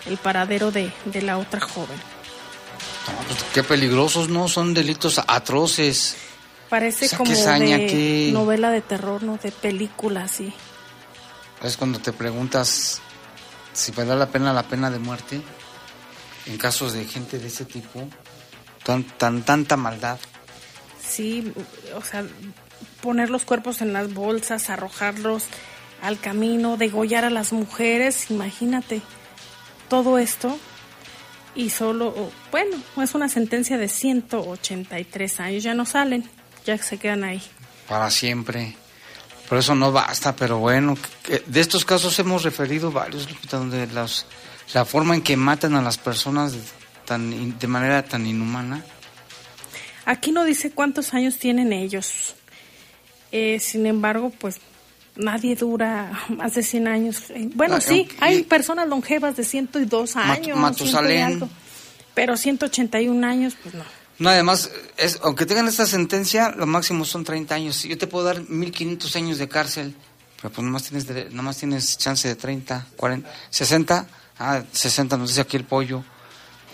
el 0.05 0.17
paradero 0.17 0.71
de, 0.71 0.91
de 1.05 1.21
la 1.21 1.37
otra 1.37 1.59
joven. 1.61 1.97
No, 3.07 3.13
pues, 3.27 3.43
qué 3.53 3.63
peligrosos, 3.63 4.27
¿no? 4.29 4.47
Son 4.49 4.73
delitos 4.73 5.19
atroces. 5.27 6.17
Parece 6.69 7.05
O 7.05 7.09
sea, 7.09 7.17
como 7.17 7.33
saña, 7.35 7.77
de 7.77 7.87
qué- 7.87 8.29
novela 8.33 8.69
de 8.69 8.81
terror, 8.81 9.23
¿no? 9.23 9.37
De 9.37 9.51
película, 9.53 10.27
sí. 10.27 10.53
Es 11.63 11.77
cuando 11.77 11.99
te 11.99 12.11
preguntas 12.11 13.01
si 13.77 13.91
vale 13.91 14.15
la 14.15 14.25
pena 14.25 14.53
la 14.53 14.63
pena 14.63 14.89
de 14.89 14.97
muerte 14.97 15.39
en 16.47 16.57
casos 16.57 16.93
de 16.93 17.05
gente 17.05 17.37
de 17.37 17.47
ese 17.47 17.63
tipo, 17.63 18.09
tan, 18.83 19.03
tan 19.03 19.43
tanta 19.43 19.77
maldad. 19.77 20.17
Sí, 21.07 21.53
o 21.95 22.01
sea, 22.01 22.25
poner 23.01 23.29
los 23.29 23.45
cuerpos 23.45 23.81
en 23.81 23.93
las 23.93 24.11
bolsas, 24.13 24.71
arrojarlos 24.71 25.43
al 26.01 26.19
camino, 26.19 26.75
degollar 26.77 27.23
a 27.23 27.29
las 27.29 27.53
mujeres, 27.53 28.31
imagínate 28.31 29.01
todo 29.89 30.17
esto. 30.17 30.57
Y 31.53 31.69
solo, 31.69 32.31
bueno, 32.51 32.77
es 33.01 33.13
una 33.13 33.29
sentencia 33.29 33.77
de 33.77 33.89
183 33.89 35.39
años, 35.39 35.63
ya 35.63 35.75
no 35.75 35.85
salen, 35.85 36.27
ya 36.65 36.77
se 36.79 36.97
quedan 36.97 37.23
ahí. 37.23 37.43
para 37.87 38.09
siempre. 38.09 38.75
Por 39.47 39.57
eso 39.57 39.75
no 39.75 39.91
basta, 39.91 40.35
pero 40.35 40.57
bueno, 40.59 40.97
que- 41.23 41.43
de 41.45 41.59
estos 41.61 41.85
casos 41.85 42.17
hemos 42.19 42.43
referido 42.43 42.91
varios, 42.91 43.27
donde 43.49 43.87
las, 43.87 44.25
la 44.73 44.83
forma 44.85 45.15
en 45.15 45.21
que 45.21 45.37
matan 45.37 45.75
a 45.75 45.81
las 45.81 45.97
personas 45.97 46.53
de, 46.53 46.59
tan, 47.05 47.31
in- 47.31 47.57
de 47.57 47.67
manera 47.67 48.03
tan 48.03 48.25
inhumana. 48.27 48.83
Aquí 50.05 50.31
no 50.31 50.43
dice 50.43 50.71
cuántos 50.71 51.13
años 51.13 51.37
tienen 51.37 51.71
ellos. 51.73 52.35
Eh, 53.31 53.59
sin 53.59 53.85
embargo, 53.85 54.31
pues 54.37 54.57
nadie 55.15 55.55
dura 55.55 56.11
más 56.29 56.53
de 56.55 56.63
100 56.63 56.87
años. 56.87 57.29
Eh, 57.29 57.49
Bueno, 57.53 57.79
sí, 57.81 58.07
hay 58.19 58.43
personas 58.43 58.87
longevas 58.87 59.35
de 59.37 59.43
102 59.45 60.15
Mat- 60.15 60.25
años. 60.25 60.45
100 60.45 60.57
y 60.57 60.59
Matusalén. 60.59 61.23
algo. 61.23 61.49
Pero 62.13 62.35
181 62.35 63.23
años, 63.27 63.55
pues 63.61 63.75
no. 63.75 63.83
No, 64.19 64.29
además, 64.29 64.71
es, 64.97 65.19
aunque 65.23 65.45
tengan 65.45 65.67
esta 65.67 65.85
sentencia, 65.85 66.49
lo 66.49 66.65
máximo 66.65 67.05
son 67.05 67.23
30 67.23 67.53
años. 67.55 67.83
Yo 67.83 67.97
te 67.97 68.07
puedo 68.07 68.25
dar 68.25 68.41
1500 68.49 69.15
años 69.15 69.37
de 69.37 69.47
cárcel, 69.47 69.95
pero 70.41 70.51
pues 70.53 70.65
nomás 70.65 70.83
tienes, 70.83 71.07
dere- 71.07 71.29
nomás 71.29 71.57
tienes 71.57 71.97
chance 71.99 72.27
de 72.27 72.35
30, 72.35 72.87
40, 72.95 73.29
60. 73.51 74.07
Ah, 74.39 74.63
60 74.71 75.17
nos 75.17 75.29
dice 75.29 75.41
aquí 75.41 75.55
el 75.57 75.65
pollo. 75.65 76.03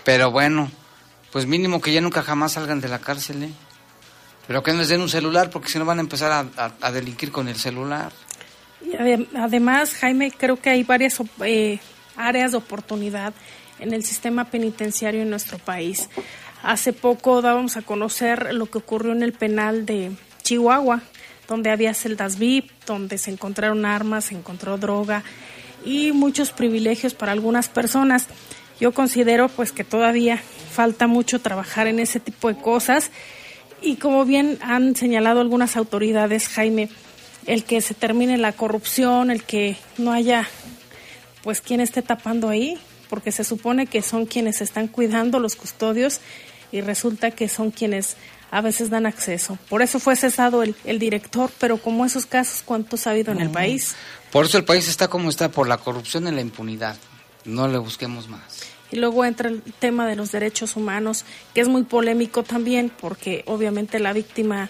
Pero 0.05 0.31
bueno, 0.31 0.71
pues 1.31 1.45
mínimo 1.45 1.81
que 1.81 1.91
ya 1.91 1.99
nunca 2.01 2.23
jamás 2.23 2.53
salgan 2.53 2.79
de 2.79 2.87
la 2.87 2.99
cárcel, 2.99 3.43
¿eh? 3.43 3.49
Pero 4.47 4.61
que 4.63 4.71
no 4.73 4.79
les 4.79 4.89
den 4.89 5.01
un 5.01 5.09
celular, 5.09 5.49
porque 5.49 5.69
si 5.69 5.79
no 5.79 5.85
van 5.85 5.97
a 5.97 6.01
empezar 6.01 6.31
a, 6.31 6.71
a- 6.81 6.91
delinquir 6.91 7.31
con 7.31 7.47
el 7.47 7.57
celular. 7.57 8.11
Además, 9.35 9.95
Jaime, 9.95 10.31
creo 10.31 10.59
que 10.61 10.69
hay 10.69 10.83
varias 10.83 11.17
eh, 11.43 11.79
áreas 12.17 12.51
de 12.51 12.57
oportunidad 12.57 13.33
en 13.79 13.93
el 13.93 14.03
sistema 14.03 14.45
penitenciario 14.45 15.21
en 15.21 15.29
nuestro 15.29 15.57
país. 15.57 16.09
Hace 16.63 16.93
poco 16.93 17.41
dábamos 17.41 17.75
a 17.75 17.81
conocer 17.81 18.53
lo 18.53 18.67
que 18.67 18.77
ocurrió 18.77 19.11
en 19.11 19.21
el 19.21 19.33
penal 19.33 19.85
de 19.85 20.11
Chihuahua, 20.43 21.01
donde 21.45 21.69
había 21.69 21.93
celdas 21.93 22.39
VIP, 22.39 22.71
donde 22.85 23.17
se 23.17 23.31
encontraron 23.31 23.85
armas, 23.85 24.25
se 24.25 24.35
encontró 24.35 24.77
droga 24.77 25.23
y 25.83 26.13
muchos 26.13 26.51
privilegios 26.51 27.13
para 27.13 27.33
algunas 27.33 27.67
personas. 27.67 28.27
Yo 28.79 28.93
considero 28.93 29.49
pues 29.49 29.73
que 29.73 29.83
todavía 29.83 30.37
falta 30.71 31.05
mucho 31.05 31.41
trabajar 31.41 31.87
en 31.87 31.99
ese 31.99 32.21
tipo 32.21 32.47
de 32.47 32.55
cosas 32.55 33.11
y 33.81 33.97
como 33.97 34.23
bien 34.23 34.57
han 34.61 34.95
señalado 34.95 35.41
algunas 35.41 35.75
autoridades, 35.75 36.47
Jaime, 36.47 36.87
el 37.45 37.65
que 37.65 37.81
se 37.81 37.93
termine 37.93 38.37
la 38.37 38.53
corrupción, 38.53 39.31
el 39.31 39.43
que 39.43 39.75
no 39.97 40.13
haya 40.13 40.47
pues 41.43 41.59
quien 41.59 41.81
esté 41.81 42.01
tapando 42.01 42.47
ahí, 42.47 42.77
porque 43.09 43.33
se 43.33 43.43
supone 43.43 43.85
que 43.85 44.01
son 44.01 44.25
quienes 44.25 44.61
están 44.61 44.87
cuidando 44.87 45.39
los 45.39 45.57
custodios 45.57 46.21
y 46.73 46.81
resulta 46.81 47.31
que 47.31 47.47
son 47.47 47.71
quienes 47.71 48.17
a 48.51 48.59
veces 48.61 48.89
dan 48.89 49.05
acceso. 49.05 49.57
Por 49.69 49.83
eso 49.83 49.99
fue 49.99 50.15
cesado 50.15 50.63
el, 50.63 50.75
el 50.83 50.99
director, 50.99 51.51
pero 51.59 51.77
como 51.77 52.03
esos 52.03 52.25
casos, 52.25 52.63
¿cuántos 52.65 53.05
ha 53.07 53.11
habido 53.11 53.31
en 53.31 53.39
el 53.39 53.51
país? 53.51 53.95
Por 54.31 54.45
eso 54.45 54.57
el 54.57 54.65
país 54.65 54.87
está 54.87 55.07
como 55.07 55.29
está, 55.29 55.49
por 55.49 55.67
la 55.67 55.77
corrupción 55.77 56.27
y 56.27 56.31
la 56.31 56.41
impunidad. 56.41 56.97
No 57.45 57.67
le 57.67 57.77
busquemos 57.77 58.27
más. 58.27 58.41
Y 58.91 58.97
luego 58.97 59.23
entra 59.23 59.49
el 59.49 59.61
tema 59.61 60.07
de 60.07 60.15
los 60.15 60.31
derechos 60.31 60.75
humanos, 60.75 61.25
que 61.53 61.61
es 61.61 61.67
muy 61.67 61.83
polémico 61.83 62.43
también, 62.43 62.91
porque 62.99 63.43
obviamente 63.45 63.99
la 63.99 64.11
víctima 64.11 64.69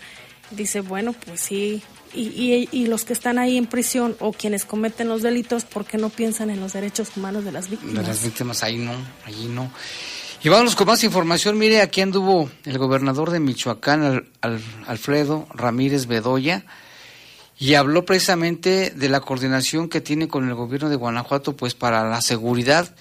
dice, 0.52 0.82
bueno, 0.82 1.14
pues 1.14 1.40
sí, 1.40 1.82
y, 2.14 2.22
y, 2.22 2.70
y 2.72 2.88
los 2.88 3.06
que 3.06 3.14
están 3.14 3.40
ahí 3.40 3.58
en 3.58 3.66
prisión 3.66 4.16
o 4.20 4.34
quienes 4.34 4.66
cometen 4.66 5.08
los 5.08 5.22
delitos, 5.22 5.64
¿por 5.64 5.86
qué 5.86 5.98
no 5.98 6.10
piensan 6.10 6.50
en 6.50 6.60
los 6.60 6.74
derechos 6.74 7.16
humanos 7.16 7.46
de 7.46 7.54
las 7.54 7.70
víctimas? 7.70 7.96
De 7.96 8.04
las 8.04 8.24
víctimas, 8.24 8.64
ahí 8.64 8.78
no, 8.78 8.94
allí 9.26 9.48
no. 9.48 9.72
Y 10.44 10.50
vamos 10.50 10.76
con 10.76 10.88
más 10.88 11.04
información. 11.04 11.58
Mire, 11.58 11.82
aquí 11.82 12.02
anduvo 12.02 12.50
el 12.66 12.78
gobernador 12.78 13.32
de 13.32 13.40
Michoacán, 13.40 14.04
Al- 14.04 14.26
Al- 14.42 14.62
Alfredo 14.88 15.48
Ramírez 15.54 16.06
Bedoya, 16.06 16.66
y 17.58 17.76
habló 17.76 18.04
precisamente 18.04 18.92
de 18.92 19.10
la 19.10 19.22
coordinación 19.22 19.88
que 19.88 20.02
tiene 20.02 20.28
con 20.28 20.48
el 20.50 20.56
gobierno 20.56 20.90
de 20.90 20.98
Guanajuato, 20.98 21.56
pues 21.56 21.76
para 21.76 22.10
la 22.10 22.22
seguridad. 22.22 22.94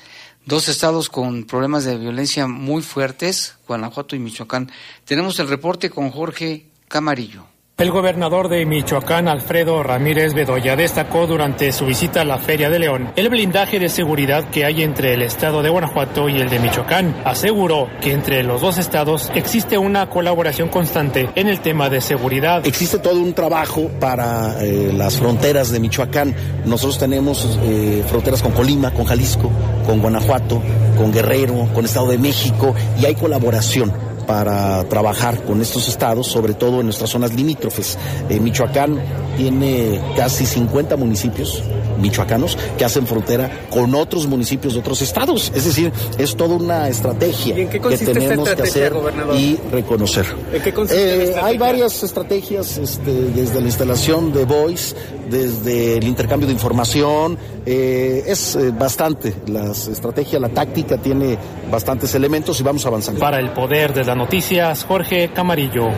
Dos 0.46 0.68
estados 0.68 1.08
con 1.08 1.44
problemas 1.44 1.84
de 1.84 1.98
violencia 1.98 2.46
muy 2.46 2.82
fuertes, 2.82 3.56
Guanajuato 3.66 4.14
y 4.14 4.20
Michoacán. 4.20 4.70
Tenemos 5.04 5.38
el 5.40 5.48
reporte 5.48 5.90
con 5.90 6.10
Jorge 6.10 6.66
Camarillo. 6.88 7.46
El 7.82 7.90
gobernador 7.90 8.48
de 8.48 8.64
Michoacán, 8.64 9.26
Alfredo 9.26 9.82
Ramírez 9.82 10.34
Bedoya, 10.34 10.76
destacó 10.76 11.26
durante 11.26 11.72
su 11.72 11.84
visita 11.84 12.20
a 12.20 12.24
la 12.24 12.38
Feria 12.38 12.70
de 12.70 12.78
León 12.78 13.10
el 13.16 13.28
blindaje 13.28 13.80
de 13.80 13.88
seguridad 13.88 14.48
que 14.50 14.64
hay 14.64 14.84
entre 14.84 15.14
el 15.14 15.22
estado 15.22 15.64
de 15.64 15.68
Guanajuato 15.68 16.28
y 16.28 16.40
el 16.40 16.48
de 16.48 16.60
Michoacán. 16.60 17.20
Aseguró 17.24 17.88
que 18.00 18.12
entre 18.12 18.44
los 18.44 18.60
dos 18.60 18.78
estados 18.78 19.32
existe 19.34 19.78
una 19.78 20.08
colaboración 20.08 20.68
constante 20.68 21.28
en 21.34 21.48
el 21.48 21.58
tema 21.58 21.90
de 21.90 22.00
seguridad. 22.00 22.64
Existe 22.64 23.00
todo 23.00 23.18
un 23.18 23.34
trabajo 23.34 23.90
para 23.98 24.62
eh, 24.62 24.92
las 24.96 25.18
fronteras 25.18 25.72
de 25.72 25.80
Michoacán. 25.80 26.36
Nosotros 26.64 27.00
tenemos 27.00 27.58
eh, 27.64 28.04
fronteras 28.06 28.42
con 28.42 28.52
Colima, 28.52 28.92
con 28.92 29.06
Jalisco, 29.06 29.50
con 29.86 30.00
Guanajuato, 30.00 30.62
con 30.96 31.12
Guerrero, 31.12 31.66
con 31.74 31.84
Estado 31.84 32.12
de 32.12 32.18
México 32.18 32.76
y 33.00 33.06
hay 33.06 33.16
colaboración 33.16 34.11
para 34.26 34.84
trabajar 34.84 35.42
con 35.44 35.60
estos 35.60 35.88
estados, 35.88 36.26
sobre 36.26 36.54
todo 36.54 36.80
en 36.80 36.86
nuestras 36.86 37.10
zonas 37.10 37.34
limítrofes. 37.34 37.98
Eh, 38.28 38.40
Michoacán 38.40 39.00
tiene 39.36 40.00
casi 40.16 40.46
50 40.46 40.96
municipios 40.96 41.62
michoacanos 42.02 42.58
que 42.76 42.84
hacen 42.84 43.06
frontera 43.06 43.66
con 43.70 43.94
otros 43.94 44.26
municipios 44.26 44.74
de 44.74 44.80
otros 44.80 45.00
estados. 45.02 45.52
Es 45.54 45.64
decir, 45.64 45.92
es 46.18 46.36
toda 46.36 46.56
una 46.56 46.88
estrategia 46.88 47.56
¿Y 47.56 47.62
en 47.62 47.68
qué 47.70 47.80
que 47.80 47.96
tenemos 47.98 48.48
que 48.50 48.62
hacer 48.62 48.92
gobernador? 48.92 49.36
y 49.36 49.58
reconocer. 49.70 50.26
¿En 50.52 50.62
qué 50.62 50.72
consiste 50.72 51.32
Eh, 51.32 51.34
hay 51.42 51.58
varias 51.58 52.02
estrategias, 52.02 52.78
este, 52.78 53.12
desde 53.12 53.60
la 53.60 53.66
instalación 53.66 54.32
de 54.32 54.44
voice, 54.44 54.94
desde 55.30 55.96
el 55.98 56.04
intercambio 56.04 56.46
de 56.46 56.52
información, 56.52 57.38
eh, 57.64 58.24
es 58.26 58.56
eh, 58.56 58.70
bastante. 58.70 59.34
La 59.46 59.70
estrategia, 59.70 60.38
la 60.38 60.48
táctica 60.48 60.98
tiene 60.98 61.38
bastantes 61.70 62.14
elementos 62.14 62.60
y 62.60 62.62
vamos 62.62 62.84
avanzando. 62.86 63.20
Para 63.20 63.38
el 63.38 63.52
poder 63.52 63.94
de 63.94 64.04
las 64.04 64.16
noticias, 64.16 64.84
Jorge 64.84 65.30
Camarillo. 65.32 65.90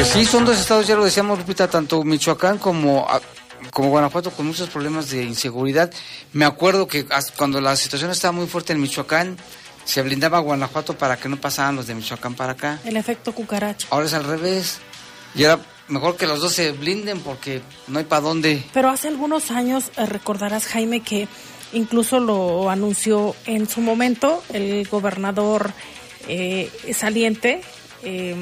Pues 0.00 0.12
sí, 0.12 0.24
son 0.24 0.46
dos 0.46 0.58
estados, 0.58 0.86
ya 0.86 0.96
lo 0.96 1.04
decíamos, 1.04 1.38
Lupita, 1.38 1.68
tanto 1.68 2.02
Michoacán 2.04 2.56
como, 2.56 3.06
ah, 3.06 3.20
como 3.70 3.90
Guanajuato 3.90 4.30
con 4.30 4.46
muchos 4.46 4.70
problemas 4.70 5.10
de 5.10 5.24
inseguridad. 5.24 5.92
Me 6.32 6.46
acuerdo 6.46 6.88
que 6.88 7.06
cuando 7.36 7.60
la 7.60 7.76
situación 7.76 8.10
estaba 8.10 8.32
muy 8.32 8.46
fuerte 8.46 8.72
en 8.72 8.80
Michoacán, 8.80 9.36
se 9.84 10.00
blindaba 10.00 10.38
Guanajuato 10.38 10.96
para 10.96 11.18
que 11.18 11.28
no 11.28 11.36
pasaran 11.36 11.76
los 11.76 11.86
de 11.86 11.94
Michoacán 11.94 12.32
para 12.32 12.52
acá. 12.52 12.78
El 12.86 12.96
efecto 12.96 13.34
cucaracha. 13.34 13.88
Ahora 13.90 14.06
es 14.06 14.14
al 14.14 14.24
revés. 14.24 14.78
Y 15.34 15.42
era 15.42 15.60
mejor 15.88 16.16
que 16.16 16.26
los 16.26 16.40
dos 16.40 16.54
se 16.54 16.72
blinden 16.72 17.20
porque 17.20 17.60
no 17.86 17.98
hay 17.98 18.06
para 18.06 18.22
dónde. 18.22 18.64
Pero 18.72 18.88
hace 18.88 19.08
algunos 19.08 19.50
años 19.50 19.92
eh, 19.98 20.06
recordarás, 20.06 20.64
Jaime, 20.66 21.00
que 21.00 21.28
incluso 21.74 22.20
lo 22.20 22.70
anunció 22.70 23.36
en 23.44 23.68
su 23.68 23.82
momento 23.82 24.42
el 24.50 24.88
gobernador 24.88 25.74
eh, 26.26 26.70
saliente, 26.94 27.60
eh, 28.02 28.34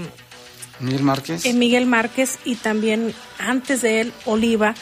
Miguel 0.80 1.02
Márquez. 1.02 1.44
eh, 1.44 1.52
Miguel 1.52 1.86
Márquez, 1.86 2.38
y 2.44 2.56
también 2.56 3.14
antes 3.38 3.82
de 3.82 4.00
él, 4.00 4.12
Oliva. 4.24 4.74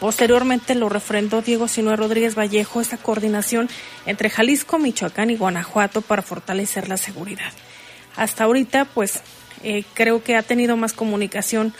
Posteriormente 0.00 0.74
lo 0.74 0.88
refrendó 0.88 1.42
Diego 1.42 1.68
Sinue 1.68 1.96
Rodríguez 1.96 2.34
Vallejo, 2.36 2.80
esta 2.80 2.96
coordinación 2.96 3.68
entre 4.04 4.30
Jalisco, 4.30 4.78
Michoacán 4.78 5.30
y 5.30 5.36
Guanajuato 5.36 6.02
para 6.02 6.22
fortalecer 6.22 6.88
la 6.88 6.96
seguridad. 6.96 7.52
Hasta 8.16 8.44
ahorita, 8.44 8.84
pues 8.86 9.20
eh, 9.62 9.84
creo 9.94 10.22
que 10.22 10.36
ha 10.36 10.42
tenido 10.42 10.76
más 10.76 10.92
comunicación 10.92 11.72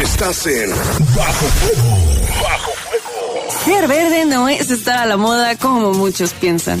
Estás 0.00 0.46
en 0.46 0.70
Bajo 0.70 1.46
Fuego. 1.46 1.96
Bajo 2.42 2.70
Fuego. 2.70 3.50
Ser 3.64 3.88
verde 3.88 4.24
no 4.26 4.48
es 4.48 4.70
estar 4.70 4.98
a 4.98 5.06
la 5.06 5.16
moda 5.16 5.56
como 5.56 5.92
muchos 5.94 6.32
piensan. 6.34 6.80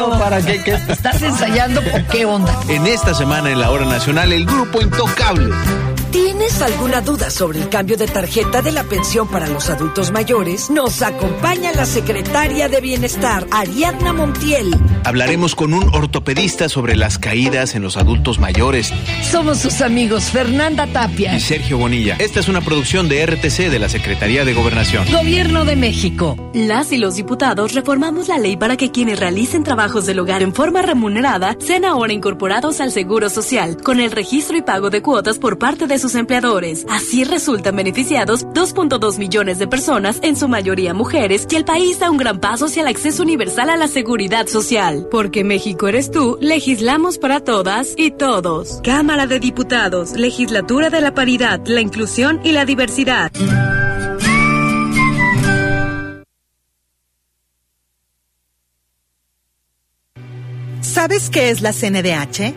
Para 0.31 0.45
qué, 0.45 0.63
qué? 0.63 0.79
¿Estás 0.87 1.21
ensayando 1.21 1.81
o 1.81 2.09
qué 2.09 2.23
onda? 2.23 2.57
En 2.69 2.87
esta 2.87 3.13
semana 3.13 3.51
en 3.51 3.59
la 3.59 3.69
hora 3.69 3.83
nacional, 3.83 4.31
el 4.31 4.45
grupo 4.45 4.81
Intocable. 4.81 5.53
¿Tienes 6.09 6.61
alguna 6.61 7.01
duda 7.01 7.29
sobre 7.29 7.59
el 7.59 7.67
cambio 7.67 7.97
de 7.97 8.07
tarjeta 8.07 8.61
de 8.61 8.71
la 8.71 8.85
pensión 8.85 9.27
para 9.27 9.47
los 9.47 9.69
adultos 9.69 10.11
mayores? 10.11 10.69
Nos 10.69 11.01
acompaña 11.01 11.73
la 11.73 11.85
secretaria 11.85 12.69
de 12.69 12.79
Bienestar, 12.79 13.45
Ariadna 13.51 14.13
Montiel. 14.13 14.73
Hablaremos 15.03 15.55
con 15.55 15.73
un 15.73 15.93
ortopedista 15.95 16.69
sobre 16.69 16.95
las 16.95 17.17
caídas 17.17 17.75
en 17.75 17.81
los 17.81 17.97
adultos 17.97 18.39
mayores 18.39 18.93
Somos 19.29 19.57
sus 19.59 19.81
amigos 19.81 20.25
Fernanda 20.25 20.85
Tapia. 20.87 21.35
y 21.35 21.39
Sergio 21.39 21.77
Bonilla. 21.77 22.15
Esta 22.19 22.39
es 22.39 22.47
una 22.47 22.61
producción 22.61 23.09
de 23.09 23.25
RTC 23.25 23.69
de 23.69 23.79
la 23.79 23.89
Secretaría 23.89 24.45
de 24.45 24.53
Gobernación. 24.53 25.05
Gobierno 25.11 25.65
de 25.65 25.75
México. 25.75 26.37
Las 26.53 26.91
y 26.91 26.97
los 26.97 27.15
diputados 27.15 27.73
reformamos 27.73 28.27
la 28.27 28.37
ley 28.37 28.57
para 28.57 28.77
que 28.77 28.91
quienes 28.91 29.19
realicen 29.19 29.63
trabajos 29.63 30.05
del 30.05 30.19
hogar 30.19 30.43
en 30.43 30.53
forma 30.53 30.81
remunerada 30.81 31.55
sean 31.59 31.85
ahora 31.85 32.13
incorporados 32.13 32.79
al 32.79 32.91
Seguro 32.91 33.29
Social, 33.29 33.77
con 33.83 33.99
el 33.99 34.11
registro 34.11 34.57
y 34.57 34.61
pago 34.61 34.89
de 34.89 35.01
cuotas 35.01 35.39
por 35.39 35.57
parte 35.57 35.87
de 35.87 35.97
sus 35.97 36.15
empleadores. 36.15 36.85
Así 36.89 37.23
resultan 37.23 37.75
beneficiados 37.75 38.45
2.2 38.47 39.17
millones 39.17 39.57
de 39.59 39.67
personas, 39.67 40.19
en 40.21 40.35
su 40.35 40.47
mayoría 40.47 40.93
mujeres, 40.93 41.47
y 41.49 41.55
el 41.55 41.65
país 41.65 41.99
da 41.99 42.11
un 42.11 42.17
gran 42.17 42.39
paso 42.39 42.65
hacia 42.65 42.81
el 42.81 42.87
acceso 42.87 43.23
universal 43.23 43.69
a 43.69 43.77
la 43.77 43.87
seguridad 43.87 44.47
social. 44.47 44.90
Porque 45.09 45.43
México 45.43 45.87
eres 45.87 46.11
tú, 46.11 46.37
legislamos 46.41 47.17
para 47.17 47.39
todas 47.39 47.93
y 47.97 48.11
todos. 48.11 48.79
Cámara 48.83 49.27
de 49.27 49.39
Diputados, 49.39 50.13
Legislatura 50.13 50.89
de 50.89 51.01
la 51.01 51.13
Paridad, 51.13 51.61
la 51.65 51.81
Inclusión 51.81 52.41
y 52.43 52.51
la 52.51 52.65
Diversidad. 52.65 53.31
¿Sabes 60.81 61.29
qué 61.29 61.49
es 61.49 61.61
la 61.61 61.71
CNDH? 61.71 62.53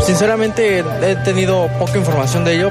Sinceramente 0.00 0.78
he 0.78 1.16
tenido 1.24 1.68
poca 1.78 1.98
información 1.98 2.44
de 2.44 2.56
ello. 2.56 2.70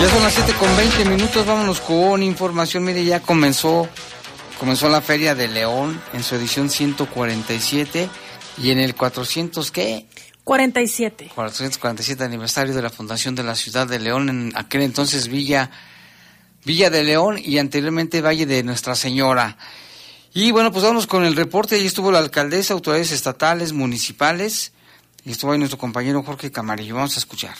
Ya 0.00 0.10
son 0.10 0.22
las 0.22 0.34
7 0.34 0.52
con 0.54 0.76
20 0.76 1.04
minutos, 1.06 1.46
vámonos 1.46 1.80
con 1.80 2.22
información. 2.22 2.84
Mire, 2.84 3.04
ya 3.04 3.20
comenzó, 3.20 3.88
comenzó 4.58 4.88
la 4.88 5.00
Feria 5.00 5.34
de 5.34 5.48
León 5.48 6.00
en 6.12 6.22
su 6.22 6.34
edición 6.34 6.68
147 6.68 8.08
y 8.62 8.70
en 8.70 8.80
el 8.80 8.94
400, 8.94 9.70
¿qué? 9.70 10.06
47. 10.44 11.32
447 11.34 12.22
aniversario 12.22 12.74
de 12.74 12.82
la 12.82 12.90
fundación 12.90 13.34
de 13.34 13.42
la 13.42 13.54
ciudad 13.54 13.86
de 13.86 13.98
León, 13.98 14.28
en 14.28 14.52
aquel 14.54 14.82
entonces 14.82 15.28
Villa, 15.28 15.70
Villa 16.64 16.90
de 16.90 17.02
León 17.02 17.40
y 17.42 17.58
anteriormente 17.58 18.20
Valle 18.20 18.44
de 18.44 18.62
Nuestra 18.62 18.94
Señora. 18.94 19.56
Y 20.34 20.50
bueno, 20.50 20.70
pues 20.70 20.84
vamos 20.84 21.06
con 21.06 21.24
el 21.24 21.34
reporte. 21.34 21.76
Ahí 21.76 21.86
estuvo 21.86 22.12
la 22.12 22.18
alcaldesa, 22.18 22.74
autoridades 22.74 23.12
estatales, 23.12 23.72
municipales, 23.72 24.73
y 25.24 25.30
estuvo 25.30 25.52
ahí 25.52 25.58
nuestro 25.58 25.78
compañero 25.78 26.22
Jorge 26.22 26.50
Camarillo. 26.50 26.96
Vamos 26.96 27.16
a 27.16 27.18
escuchar. 27.18 27.54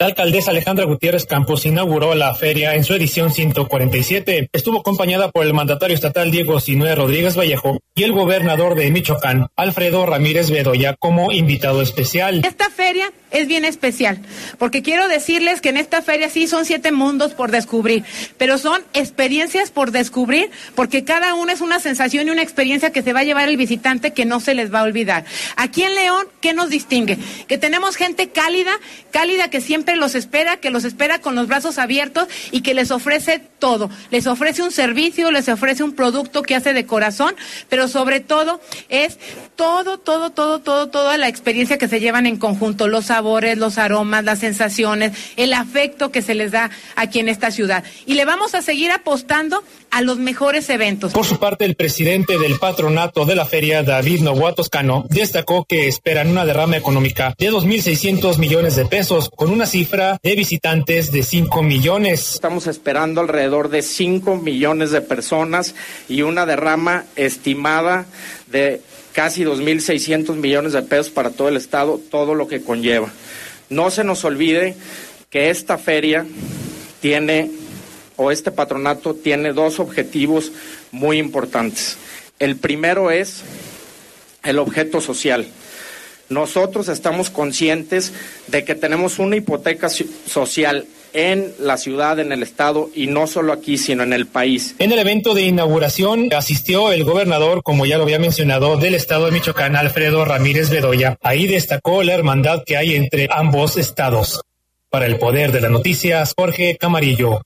La 0.00 0.06
alcaldesa 0.06 0.52
Alejandra 0.52 0.84
Gutiérrez 0.84 1.26
Campos 1.26 1.66
inauguró 1.66 2.14
la 2.14 2.32
feria 2.32 2.76
en 2.76 2.84
su 2.84 2.94
edición 2.94 3.32
147. 3.32 4.48
Estuvo 4.52 4.78
acompañada 4.78 5.32
por 5.32 5.44
el 5.44 5.52
mandatario 5.52 5.96
estatal 5.96 6.30
Diego 6.30 6.60
Sinué 6.60 6.94
Rodríguez 6.94 7.36
Vallejo 7.36 7.80
y 7.96 8.04
el 8.04 8.12
gobernador 8.12 8.76
de 8.76 8.92
Michoacán, 8.92 9.48
Alfredo 9.56 10.06
Ramírez 10.06 10.50
Bedoya, 10.50 10.94
como 10.94 11.32
invitado 11.32 11.82
especial. 11.82 12.42
Esta 12.46 12.70
feria 12.70 13.12
es 13.30 13.46
bien 13.46 13.64
especial, 13.64 14.18
porque 14.58 14.82
quiero 14.82 15.08
decirles 15.08 15.60
que 15.60 15.68
en 15.68 15.76
esta 15.76 16.02
feria 16.02 16.30
sí 16.30 16.46
son 16.46 16.64
siete 16.64 16.92
mundos 16.92 17.34
por 17.34 17.50
descubrir, 17.50 18.04
pero 18.36 18.58
son 18.58 18.82
experiencias 18.94 19.70
por 19.70 19.90
descubrir, 19.90 20.50
porque 20.74 21.04
cada 21.04 21.34
una 21.34 21.52
es 21.52 21.60
una 21.60 21.80
sensación 21.80 22.28
y 22.28 22.30
una 22.30 22.42
experiencia 22.42 22.92
que 22.92 23.02
se 23.02 23.12
va 23.12 23.20
a 23.20 23.24
llevar 23.24 23.48
el 23.48 23.56
visitante 23.56 24.12
que 24.12 24.24
no 24.24 24.40
se 24.40 24.54
les 24.54 24.72
va 24.72 24.80
a 24.80 24.84
olvidar. 24.84 25.24
Aquí 25.56 25.82
en 25.82 25.94
León, 25.94 26.26
¿qué 26.40 26.52
nos 26.52 26.70
distingue? 26.70 27.18
Que 27.46 27.58
tenemos 27.58 27.96
gente 27.96 28.30
cálida, 28.30 28.72
cálida 29.10 29.50
que 29.50 29.60
siempre 29.60 29.96
los 29.96 30.14
espera, 30.14 30.58
que 30.58 30.70
los 30.70 30.84
espera 30.84 31.20
con 31.20 31.34
los 31.34 31.48
brazos 31.48 31.78
abiertos 31.78 32.28
y 32.50 32.62
que 32.62 32.74
les 32.74 32.90
ofrece 32.90 33.40
todo. 33.58 33.90
Les 34.10 34.26
ofrece 34.26 34.62
un 34.62 34.70
servicio, 34.70 35.30
les 35.30 35.48
ofrece 35.48 35.82
un 35.82 35.92
producto 35.92 36.42
que 36.42 36.54
hace 36.54 36.72
de 36.72 36.86
corazón, 36.86 37.34
pero 37.68 37.88
sobre 37.88 38.20
todo 38.20 38.60
es 38.88 39.18
todo, 39.56 39.98
todo, 39.98 40.30
todo, 40.30 40.60
todo, 40.60 40.88
toda 40.88 41.18
la 41.18 41.28
experiencia 41.28 41.78
que 41.78 41.88
se 41.88 42.00
llevan 42.00 42.26
en 42.26 42.36
conjunto, 42.36 42.88
los 42.88 43.10
sabores, 43.18 43.58
los 43.58 43.78
aromas, 43.78 44.22
las 44.22 44.38
sensaciones, 44.38 45.10
el 45.36 45.52
afecto 45.52 46.12
que 46.12 46.22
se 46.22 46.36
les 46.36 46.52
da 46.52 46.70
aquí 46.94 47.18
en 47.18 47.28
esta 47.28 47.50
ciudad. 47.50 47.82
Y 48.06 48.14
le 48.14 48.24
vamos 48.24 48.54
a 48.54 48.62
seguir 48.62 48.92
apostando 48.92 49.64
a 49.90 50.02
los 50.02 50.18
mejores 50.18 50.70
eventos. 50.70 51.14
Por 51.14 51.24
su 51.24 51.40
parte, 51.40 51.64
el 51.64 51.74
presidente 51.74 52.38
del 52.38 52.60
patronato 52.60 53.24
de 53.24 53.34
la 53.34 53.44
feria, 53.44 53.82
David 53.82 54.20
Novoa 54.20 54.54
Toscano, 54.54 55.04
destacó 55.08 55.64
que 55.64 55.88
esperan 55.88 56.28
una 56.28 56.44
derrama 56.44 56.76
económica 56.76 57.34
de 57.36 57.50
2.600 57.50 58.38
millones 58.38 58.76
de 58.76 58.86
pesos, 58.86 59.30
con 59.34 59.50
una 59.50 59.66
cifra 59.66 60.20
de 60.22 60.36
visitantes 60.36 61.10
de 61.10 61.24
5 61.24 61.60
millones. 61.64 62.34
Estamos 62.34 62.68
esperando 62.68 63.20
alrededor 63.20 63.68
de 63.68 63.82
5 63.82 64.36
millones 64.36 64.92
de 64.92 65.00
personas 65.00 65.74
y 66.08 66.22
una 66.22 66.46
derrama 66.46 67.04
estimada 67.16 68.06
de 68.46 68.80
casi 69.18 69.42
2.600 69.42 70.36
millones 70.36 70.74
de 70.74 70.82
pesos 70.82 71.10
para 71.10 71.30
todo 71.30 71.48
el 71.48 71.56
estado, 71.56 72.00
todo 72.08 72.36
lo 72.36 72.46
que 72.46 72.62
conlleva. 72.62 73.12
No 73.68 73.90
se 73.90 74.04
nos 74.04 74.24
olvide 74.24 74.76
que 75.28 75.50
esta 75.50 75.76
feria 75.76 76.24
tiene, 77.00 77.50
o 78.14 78.30
este 78.30 78.52
patronato 78.52 79.14
tiene 79.14 79.52
dos 79.52 79.80
objetivos 79.80 80.52
muy 80.92 81.18
importantes. 81.18 81.96
El 82.38 82.58
primero 82.58 83.10
es 83.10 83.42
el 84.44 84.60
objeto 84.60 85.00
social. 85.00 85.48
Nosotros 86.28 86.86
estamos 86.86 87.28
conscientes 87.28 88.12
de 88.46 88.64
que 88.64 88.76
tenemos 88.76 89.18
una 89.18 89.34
hipoteca 89.34 89.88
social 89.88 90.86
en 91.12 91.52
la 91.58 91.76
ciudad, 91.76 92.18
en 92.18 92.32
el 92.32 92.42
estado 92.42 92.90
y 92.94 93.06
no 93.06 93.26
solo 93.26 93.52
aquí, 93.52 93.78
sino 93.78 94.02
en 94.02 94.12
el 94.12 94.26
país. 94.26 94.74
En 94.78 94.92
el 94.92 94.98
evento 94.98 95.34
de 95.34 95.42
inauguración 95.42 96.28
asistió 96.34 96.92
el 96.92 97.04
gobernador, 97.04 97.62
como 97.62 97.86
ya 97.86 97.96
lo 97.96 98.04
había 98.04 98.18
mencionado, 98.18 98.76
del 98.76 98.94
estado 98.94 99.26
de 99.26 99.32
Michoacán, 99.32 99.76
Alfredo 99.76 100.24
Ramírez 100.24 100.70
Bedoya. 100.70 101.18
Ahí 101.22 101.46
destacó 101.46 102.02
la 102.02 102.14
hermandad 102.14 102.62
que 102.64 102.76
hay 102.76 102.94
entre 102.94 103.28
ambos 103.30 103.76
estados. 103.76 104.40
Para 104.90 105.06
el 105.06 105.18
poder 105.18 105.52
de 105.52 105.60
las 105.60 105.70
noticias, 105.70 106.32
Jorge 106.36 106.76
Camarillo. 106.78 107.42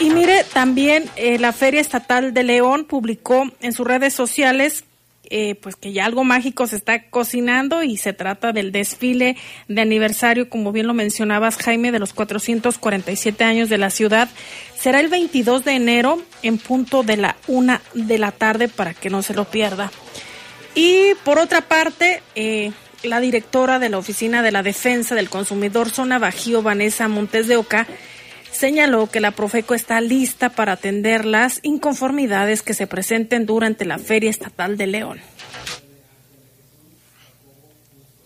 Y 0.00 0.10
mire, 0.10 0.44
también 0.52 1.08
eh, 1.16 1.38
la 1.38 1.52
Feria 1.52 1.80
Estatal 1.80 2.34
de 2.34 2.42
León 2.42 2.84
publicó 2.84 3.44
en 3.60 3.72
sus 3.72 3.86
redes 3.86 4.12
sociales 4.12 4.84
eh, 5.30 5.54
pues 5.56 5.76
que 5.76 5.92
ya 5.92 6.04
algo 6.04 6.24
mágico 6.24 6.66
se 6.66 6.76
está 6.76 7.08
cocinando 7.10 7.82
y 7.82 7.96
se 7.96 8.12
trata 8.12 8.52
del 8.52 8.72
desfile 8.72 9.36
de 9.68 9.80
aniversario, 9.80 10.48
como 10.48 10.72
bien 10.72 10.86
lo 10.86 10.94
mencionabas, 10.94 11.56
Jaime, 11.56 11.92
de 11.92 11.98
los 11.98 12.12
447 12.12 13.44
años 13.44 13.68
de 13.68 13.78
la 13.78 13.90
ciudad. 13.90 14.28
Será 14.78 15.00
el 15.00 15.08
22 15.08 15.64
de 15.64 15.72
enero 15.72 16.22
en 16.42 16.58
punto 16.58 17.02
de 17.02 17.16
la 17.16 17.36
una 17.46 17.82
de 17.94 18.18
la 18.18 18.32
tarde 18.32 18.68
para 18.68 18.94
que 18.94 19.10
no 19.10 19.22
se 19.22 19.34
lo 19.34 19.44
pierda. 19.44 19.90
Y 20.74 21.14
por 21.24 21.38
otra 21.38 21.62
parte, 21.62 22.22
eh, 22.34 22.72
la 23.02 23.20
directora 23.20 23.78
de 23.78 23.88
la 23.88 23.98
Oficina 23.98 24.42
de 24.42 24.52
la 24.52 24.62
Defensa 24.62 25.14
del 25.14 25.30
Consumidor 25.30 25.90
Zona 25.90 26.18
Bajío, 26.18 26.62
Vanessa 26.62 27.08
Montes 27.08 27.46
de 27.46 27.56
Oca, 27.56 27.86
señaló 28.56 29.08
que 29.08 29.20
la 29.20 29.30
Profeco 29.30 29.74
está 29.74 30.00
lista 30.00 30.50
para 30.50 30.72
atender 30.72 31.24
las 31.24 31.60
inconformidades 31.62 32.62
que 32.62 32.74
se 32.74 32.86
presenten 32.86 33.46
durante 33.46 33.84
la 33.84 33.98
Feria 33.98 34.30
Estatal 34.30 34.76
de 34.76 34.86
León. 34.86 35.20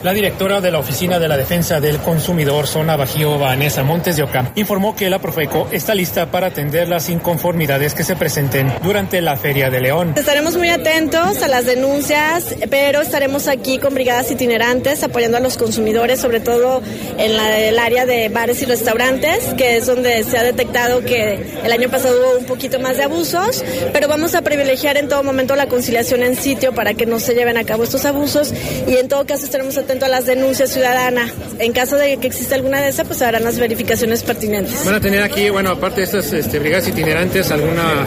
La 0.02 0.14
directora 0.14 0.62
de 0.62 0.70
la 0.70 0.78
Oficina 0.78 1.18
de 1.18 1.28
la 1.28 1.36
Defensa 1.36 1.78
del 1.78 1.98
Consumidor, 1.98 2.66
Zona 2.66 2.96
Bajío, 2.96 3.38
Vanessa 3.38 3.82
Montes 3.82 4.16
de 4.16 4.22
Oca, 4.22 4.50
informó 4.54 4.96
que 4.96 5.10
la 5.10 5.18
Profeco 5.18 5.68
está 5.72 5.94
lista 5.94 6.30
para 6.30 6.46
atender 6.46 6.88
las 6.88 7.10
inconformidades 7.10 7.92
que 7.92 8.02
se 8.02 8.16
presenten 8.16 8.72
durante 8.82 9.20
la 9.20 9.36
Feria 9.36 9.68
de 9.68 9.78
León. 9.82 10.14
Estaremos 10.16 10.56
muy 10.56 10.70
atentos 10.70 11.42
a 11.42 11.48
las 11.48 11.66
denuncias, 11.66 12.56
pero 12.70 13.02
estaremos 13.02 13.46
aquí 13.46 13.76
con 13.76 13.92
brigadas 13.92 14.30
itinerantes 14.30 15.04
apoyando 15.04 15.36
a 15.36 15.40
los 15.40 15.58
consumidores, 15.58 16.18
sobre 16.18 16.40
todo 16.40 16.80
en 17.18 17.36
la, 17.36 17.58
el 17.58 17.78
área 17.78 18.06
de 18.06 18.30
bares 18.30 18.62
y 18.62 18.64
restaurantes, 18.64 19.52
que 19.58 19.76
es 19.76 19.86
donde 19.86 20.24
se 20.24 20.38
ha 20.38 20.42
detectado 20.42 21.04
que 21.04 21.44
el 21.62 21.72
año 21.72 21.90
pasado 21.90 22.18
hubo 22.18 22.38
un 22.38 22.46
poquito 22.46 22.80
más 22.80 22.96
de 22.96 23.02
abusos, 23.02 23.62
pero 23.92 24.08
vamos 24.08 24.34
a 24.34 24.40
privilegiar 24.40 24.96
en 24.96 25.10
todo 25.10 25.22
momento 25.22 25.56
la 25.56 25.66
conciliación 25.66 26.22
en 26.22 26.36
sitio 26.36 26.72
para 26.72 26.94
que 26.94 27.04
no 27.04 27.20
se 27.20 27.34
lleven 27.34 27.58
a 27.58 27.64
cabo 27.64 27.84
estos 27.84 28.06
abusos 28.06 28.54
y 28.88 28.96
en 28.96 29.06
todo 29.06 29.26
caso 29.26 29.44
estaremos 29.44 29.76
atentos 29.76 29.89
a 29.90 30.08
las 30.08 30.24
denuncias 30.24 30.70
ciudadanas. 30.70 31.32
En 31.58 31.72
caso 31.72 31.96
de 31.96 32.16
que 32.18 32.28
exista 32.28 32.54
alguna 32.54 32.80
de 32.80 32.88
esas, 32.88 33.06
pues 33.06 33.20
harán 33.22 33.42
las 33.42 33.58
verificaciones 33.58 34.22
pertinentes. 34.22 34.84
¿Van 34.84 34.94
a 34.94 35.00
tener 35.00 35.22
aquí, 35.22 35.50
bueno, 35.50 35.70
aparte 35.70 36.00
de 36.00 36.04
estas 36.04 36.32
este, 36.32 36.58
brigadas 36.60 36.86
itinerantes, 36.88 37.50
alguna 37.50 38.06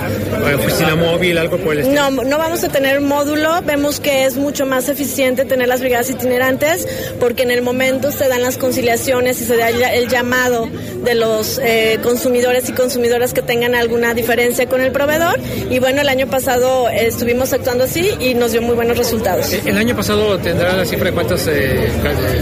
eh, 0.49 0.55
oficina 0.55 0.95
móvil, 0.95 1.37
algo 1.37 1.57
por 1.57 1.73
el 1.73 1.79
estilo? 1.79 2.09
No, 2.09 2.23
no 2.23 2.37
vamos 2.37 2.63
a 2.63 2.69
tener 2.69 3.01
módulo. 3.01 3.61
Vemos 3.63 3.99
que 3.99 4.25
es 4.25 4.37
mucho 4.37 4.65
más 4.65 4.87
eficiente 4.87 5.43
tener 5.43 5.67
las 5.67 5.81
brigadas 5.81 6.09
itinerantes 6.09 6.87
porque 7.19 7.43
en 7.43 7.51
el 7.51 7.61
momento 7.61 8.11
se 8.11 8.27
dan 8.29 8.41
las 8.41 8.57
conciliaciones 8.57 9.41
y 9.41 9.45
se 9.45 9.57
da 9.57 9.69
el 9.69 10.07
llamado 10.07 10.69
de 11.03 11.15
los 11.15 11.59
eh, 11.61 11.99
consumidores 12.01 12.69
y 12.69 12.71
consumidoras 12.71 13.33
que 13.33 13.41
tengan 13.41 13.75
alguna 13.75 14.13
diferencia 14.13 14.67
con 14.67 14.79
el 14.79 14.91
proveedor. 14.93 15.37
Y 15.69 15.79
bueno, 15.79 16.01
el 16.01 16.07
año 16.07 16.27
pasado 16.27 16.87
eh, 16.89 17.07
estuvimos 17.07 17.51
actuando 17.51 17.83
así 17.83 18.09
y 18.19 18.35
nos 18.35 18.53
dio 18.53 18.61
muy 18.61 18.75
buenos 18.75 18.97
resultados. 18.97 19.51
¿El 19.51 19.77
año 19.77 19.95
pasado 19.95 20.39
tendrá 20.39 20.77
la 20.77 20.85
cifra 20.85 21.07
de 21.07 21.13
cuántas... 21.13 21.45
Eh 21.47 21.72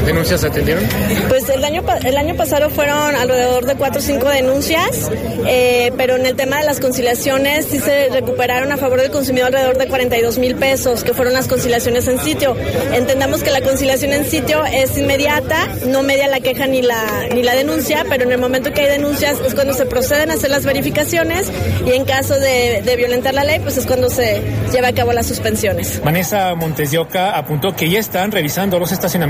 denuncias 0.06 0.44
atendieron? 0.44 0.84
Pues 1.30 1.48
el 1.50 1.64
año, 1.64 1.84
el 2.04 2.18
año 2.18 2.36
pasado 2.36 2.70
fueron 2.70 3.16
alrededor 3.16 3.66
de 3.66 3.76
4 3.76 4.00
o 4.00 4.02
5 4.02 4.30
denuncias, 4.30 5.10
eh, 5.48 5.92
pero 5.98 6.16
en 6.16 6.26
el 6.26 6.36
tema 6.36 6.60
de 6.60 6.66
las 6.66 6.80
conciliaciones 6.80 7.66
sí 7.66 7.80
se 7.80 8.10
recuperaron 8.10 8.72
a 8.72 8.78
favor 8.78 9.00
del 9.02 9.12
consumidor 9.12 9.48
alrededor 9.48 9.78
de 9.78 9.88
42 9.88 10.38
mil 10.38 10.56
pesos, 10.56 11.04
que 11.04 11.14
fueron 11.14 11.34
las 11.34 11.48
conciliaciones 11.48 12.08
en 12.08 12.20
sitio. 12.20 12.56
Entendamos 12.94 13.44
que 13.44 13.52
la 13.52 13.62
conciliación 13.62 14.14
en 14.14 14.26
sitio 14.26 14.66
es 14.66 14.98
inmediata, 14.98 15.68
no 15.88 16.04
media 16.04 16.28
la 16.28 16.40
queja 16.40 16.68
ni 16.68 16.82
la, 16.82 17.28
ni 17.34 17.44
la 17.44 17.56
denuncia, 17.56 18.06
pero 18.10 18.24
en 18.24 18.32
el 18.32 18.38
momento 18.38 18.72
que 18.72 18.82
hay 18.82 18.90
denuncias 18.90 19.40
es 19.46 19.54
cuando 19.54 19.74
se 19.74 19.86
proceden 19.86 20.32
a 20.32 20.34
hacer 20.34 20.50
las 20.50 20.66
verificaciones 20.66 21.50
y 21.86 21.92
en 21.92 22.06
caso 22.06 22.40
de, 22.40 22.82
de 22.84 22.96
violentar 22.96 23.34
la 23.34 23.44
ley, 23.44 23.60
pues 23.60 23.78
es 23.78 23.86
cuando 23.86 24.10
se 24.10 24.42
lleva 24.72 24.90
a 24.90 24.94
cabo 24.94 25.14
las 25.14 25.28
suspensiones. 25.28 26.02
Vanessa 26.04 26.54
Montes 26.56 26.92
de 26.92 26.98
Oca 26.98 27.38
apuntó 27.38 27.76
que 27.76 27.90
ya 27.90 28.00
están 28.00 28.32
revisando 28.32 28.80
los 28.80 28.92
estacionamientos 28.92 29.21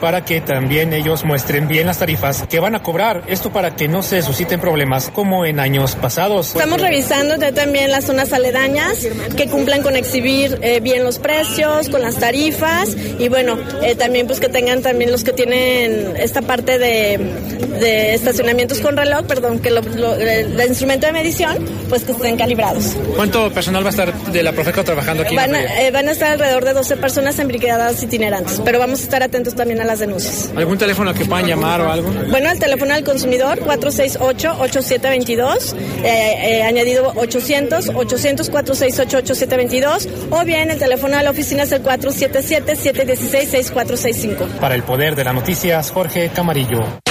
para 0.00 0.24
que 0.24 0.40
también 0.40 0.94
ellos 0.94 1.22
muestren 1.22 1.68
bien 1.68 1.86
las 1.86 1.98
tarifas 1.98 2.46
que 2.48 2.60
van 2.60 2.74
a 2.74 2.82
cobrar. 2.82 3.24
Esto 3.26 3.52
para 3.52 3.76
que 3.76 3.88
no 3.88 4.02
se 4.02 4.22
susciten 4.22 4.58
problemas 4.58 5.10
como 5.10 5.44
en 5.44 5.60
años 5.60 5.96
pasados. 5.96 6.48
Estamos 6.48 6.80
revisando 6.80 7.38
también 7.52 7.90
las 7.90 8.04
zonas 8.04 8.32
aledañas 8.32 9.06
que 9.36 9.46
cumplan 9.48 9.82
con 9.82 9.96
exhibir 9.96 10.58
eh, 10.62 10.80
bien 10.80 11.04
los 11.04 11.18
precios, 11.18 11.90
con 11.90 12.00
las 12.00 12.16
tarifas 12.16 12.96
y 13.18 13.28
bueno, 13.28 13.58
eh, 13.82 13.94
también 13.96 14.26
pues 14.26 14.40
que 14.40 14.48
tengan 14.48 14.80
también 14.80 15.12
los 15.12 15.24
que 15.24 15.34
tienen 15.34 16.16
esta 16.16 16.40
parte 16.40 16.78
de, 16.78 17.18
de 17.80 18.14
estacionamientos 18.14 18.80
con 18.80 18.96
reloj, 18.96 19.26
perdón, 19.26 19.58
que 19.58 19.70
lo, 19.70 19.82
el 20.14 20.58
instrumento 20.66 21.06
de 21.06 21.12
medición, 21.12 21.58
pues 21.90 22.04
que 22.04 22.12
estén 22.12 22.36
calibrados. 22.38 22.96
¿Cuánto 23.14 23.50
personal 23.52 23.84
va 23.84 23.88
a 23.88 23.90
estar 23.90 24.14
de 24.14 24.42
la 24.42 24.52
Profeco 24.52 24.84
trabajando 24.84 25.22
aquí? 25.22 25.36
Van, 25.36 25.54
eh, 25.54 25.90
van 25.92 26.08
a 26.08 26.12
estar 26.12 26.32
alrededor 26.32 26.64
de 26.64 26.72
12 26.72 26.96
personas 26.96 27.38
en 27.38 27.48
brigadas 27.48 28.02
itinerantes, 28.02 28.62
pero 28.64 28.78
vamos 28.78 29.00
a 29.00 29.02
estar 29.02 29.22
atentos 29.34 29.56
también 29.56 29.80
a 29.80 29.84
las 29.84 29.98
denuncias. 29.98 30.52
¿Algún 30.56 30.78
teléfono 30.78 31.10
al 31.10 31.16
que 31.16 31.24
puedan 31.24 31.46
llamar 31.46 31.80
o 31.80 31.90
algo? 31.90 32.12
Bueno, 32.30 32.52
el 32.52 32.58
teléfono 32.60 32.94
del 32.94 33.02
consumidor 33.02 33.58
468-8722, 33.60 35.74
eh, 36.04 36.04
eh, 36.04 36.62
añadido 36.62 37.12
800, 37.16 37.90
800 37.94 38.48
468 38.48 39.18
8722 39.18 40.08
o 40.30 40.44
bien 40.44 40.70
el 40.70 40.78
teléfono 40.78 41.16
de 41.16 41.24
la 41.24 41.30
oficina 41.30 41.64
es 41.64 41.72
el 41.72 41.82
477-716-6465. 41.82 44.46
Para 44.60 44.76
el 44.76 44.84
poder 44.84 45.16
de 45.16 45.24
las 45.24 45.34
noticias, 45.34 45.90
Jorge 45.90 46.30
Camarillo. 46.32 46.78
Bueno, 46.78 47.02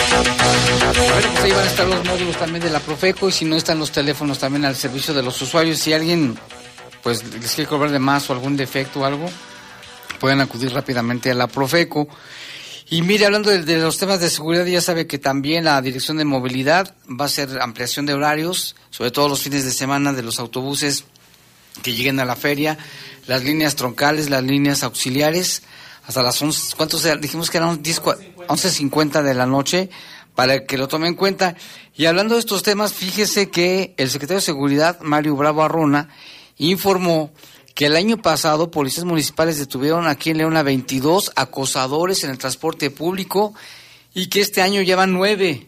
pues 1.34 1.44
ahí 1.44 1.52
van 1.52 1.60
a 1.60 1.68
estar 1.68 1.86
los 1.86 2.06
módulos 2.06 2.38
también 2.38 2.64
de 2.64 2.70
la 2.70 2.80
Profeco 2.80 3.28
y 3.28 3.34
si 3.34 3.44
no 3.44 3.58
están 3.58 3.80
los 3.80 3.92
teléfonos 3.92 4.40
también 4.40 4.64
al 4.64 4.78
servicio 4.78 5.14
de 5.14 5.24
los 5.24 5.42
usuarios. 5.42 5.80
Si 5.80 5.92
alguien 5.92 6.38
pues 7.02 7.22
les 7.34 7.54
quiere 7.54 7.70
cobrar 7.70 7.92
de 7.92 8.00
más 8.00 8.30
o 8.30 8.34
algún 8.34 8.56
defecto 8.56 9.02
o 9.02 9.06
algo, 9.06 9.30
pueden 10.24 10.40
acudir 10.40 10.72
rápidamente 10.72 11.32
a 11.32 11.34
la 11.34 11.48
Profeco. 11.48 12.08
Y 12.90 13.02
mire, 13.02 13.26
hablando 13.26 13.50
de, 13.50 13.78
los 13.78 13.98
temas 13.98 14.22
de 14.22 14.30
seguridad, 14.30 14.66
ya 14.66 14.80
sabe 14.80 15.06
que 15.06 15.18
también 15.18 15.66
la 15.66 15.82
Dirección 15.82 16.16
de 16.16 16.24
Movilidad 16.24 16.96
va 17.10 17.26
a 17.26 17.28
hacer 17.28 17.62
ampliación 17.62 18.06
de 18.06 18.14
horarios, 18.14 18.78
sobre 18.90 19.12
todo 19.12 19.28
los 19.28 19.42
fines 19.42 19.66
de 19.66 19.72
semana 19.72 20.14
de 20.14 20.24
los 20.24 20.40
autobuses 20.40 21.04
que 21.82 21.92
lleguen 21.92 22.22
a 22.22 22.26
la 22.26 22.38
feria, 22.38 22.78
las 23.28 23.44
líneas 23.44 23.76
troncales, 23.76 24.30
las 24.30 24.44
líneas 24.44 24.84
auxiliares, 24.84 25.64
hasta 26.08 26.24
las 26.24 26.42
11, 26.42 26.78
¿cuántos 26.78 27.04
Dijimos 27.20 27.50
que 27.50 27.58
eran 27.58 27.84
11.50 27.84 29.24
de 29.24 29.34
la 29.34 29.46
noche, 29.46 29.90
para 30.36 30.66
que 30.66 30.78
lo 30.78 30.88
tomen 30.88 31.10
en 31.10 31.16
cuenta. 31.16 31.58
Y 31.98 32.06
hablando 32.06 32.36
de 32.36 32.40
estos 32.40 32.64
temas, 32.64 32.94
fíjese 32.94 33.50
que 33.50 33.94
el 33.98 34.10
secretario 34.10 34.40
de 34.40 34.46
Seguridad, 34.46 35.02
Mario 35.02 35.36
Bravo 35.36 35.64
Arrona, 35.64 36.08
informó 36.56 37.34
que 37.74 37.88
el 37.88 37.96
año 37.96 38.18
pasado 38.18 38.72
policías 38.72 39.06
municipales 39.06 39.58
detuvieron 39.58 40.08
aquí 40.08 40.30
en 40.30 40.38
León 40.38 40.58
a 40.58 40.64
22 40.64 41.32
acosadores 41.36 42.24
en 42.24 42.30
el 42.30 42.38
transporte 42.38 42.92
público 42.92 43.54
y 44.14 44.28
que 44.28 44.42
este 44.42 44.62
año 44.62 44.82
llevan 44.82 45.14
nueve. 45.14 45.68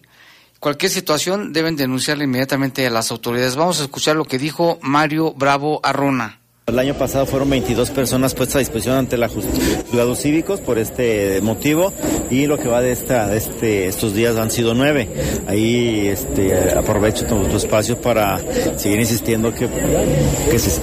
Cualquier 0.60 0.92
situación 0.92 1.54
deben 1.54 1.76
denunciarla 1.76 2.24
inmediatamente 2.24 2.86
a 2.86 2.90
las 2.90 3.12
autoridades. 3.12 3.56
Vamos 3.56 3.80
a 3.80 3.84
escuchar 3.84 4.16
lo 4.16 4.26
que 4.26 4.40
dijo 4.40 4.80
Mario 4.82 5.34
Bravo 5.34 5.80
Arrona. 5.84 6.40
El 6.68 6.80
año 6.80 6.96
pasado 6.96 7.28
fueron 7.28 7.52
22 7.52 7.92
personas 7.92 8.34
puestas 8.34 8.56
a 8.56 8.60
disposición 8.60 8.96
ante 8.96 9.18
la 9.18 9.30
juzgados 9.30 10.20
cívicos 10.20 10.62
por 10.62 10.80
este 10.80 11.40
motivo 11.42 11.94
y 12.32 12.48
lo 12.48 12.58
que 12.58 12.68
va 12.68 12.82
de 12.82 12.92
esta 12.92 13.36
este 13.36 13.88
estos 13.88 14.16
días 14.16 14.36
han 14.38 14.50
sido 14.50 14.74
nueve. 14.74 15.08
Ahí 15.46 16.08
este 16.08 16.72
aprovecho 16.76 17.28
tu, 17.28 17.44
tu 17.44 17.58
espacio 17.58 18.02
para 18.02 18.40
seguir 18.80 19.00
insistiendo 19.00 19.54
que, 19.54 19.70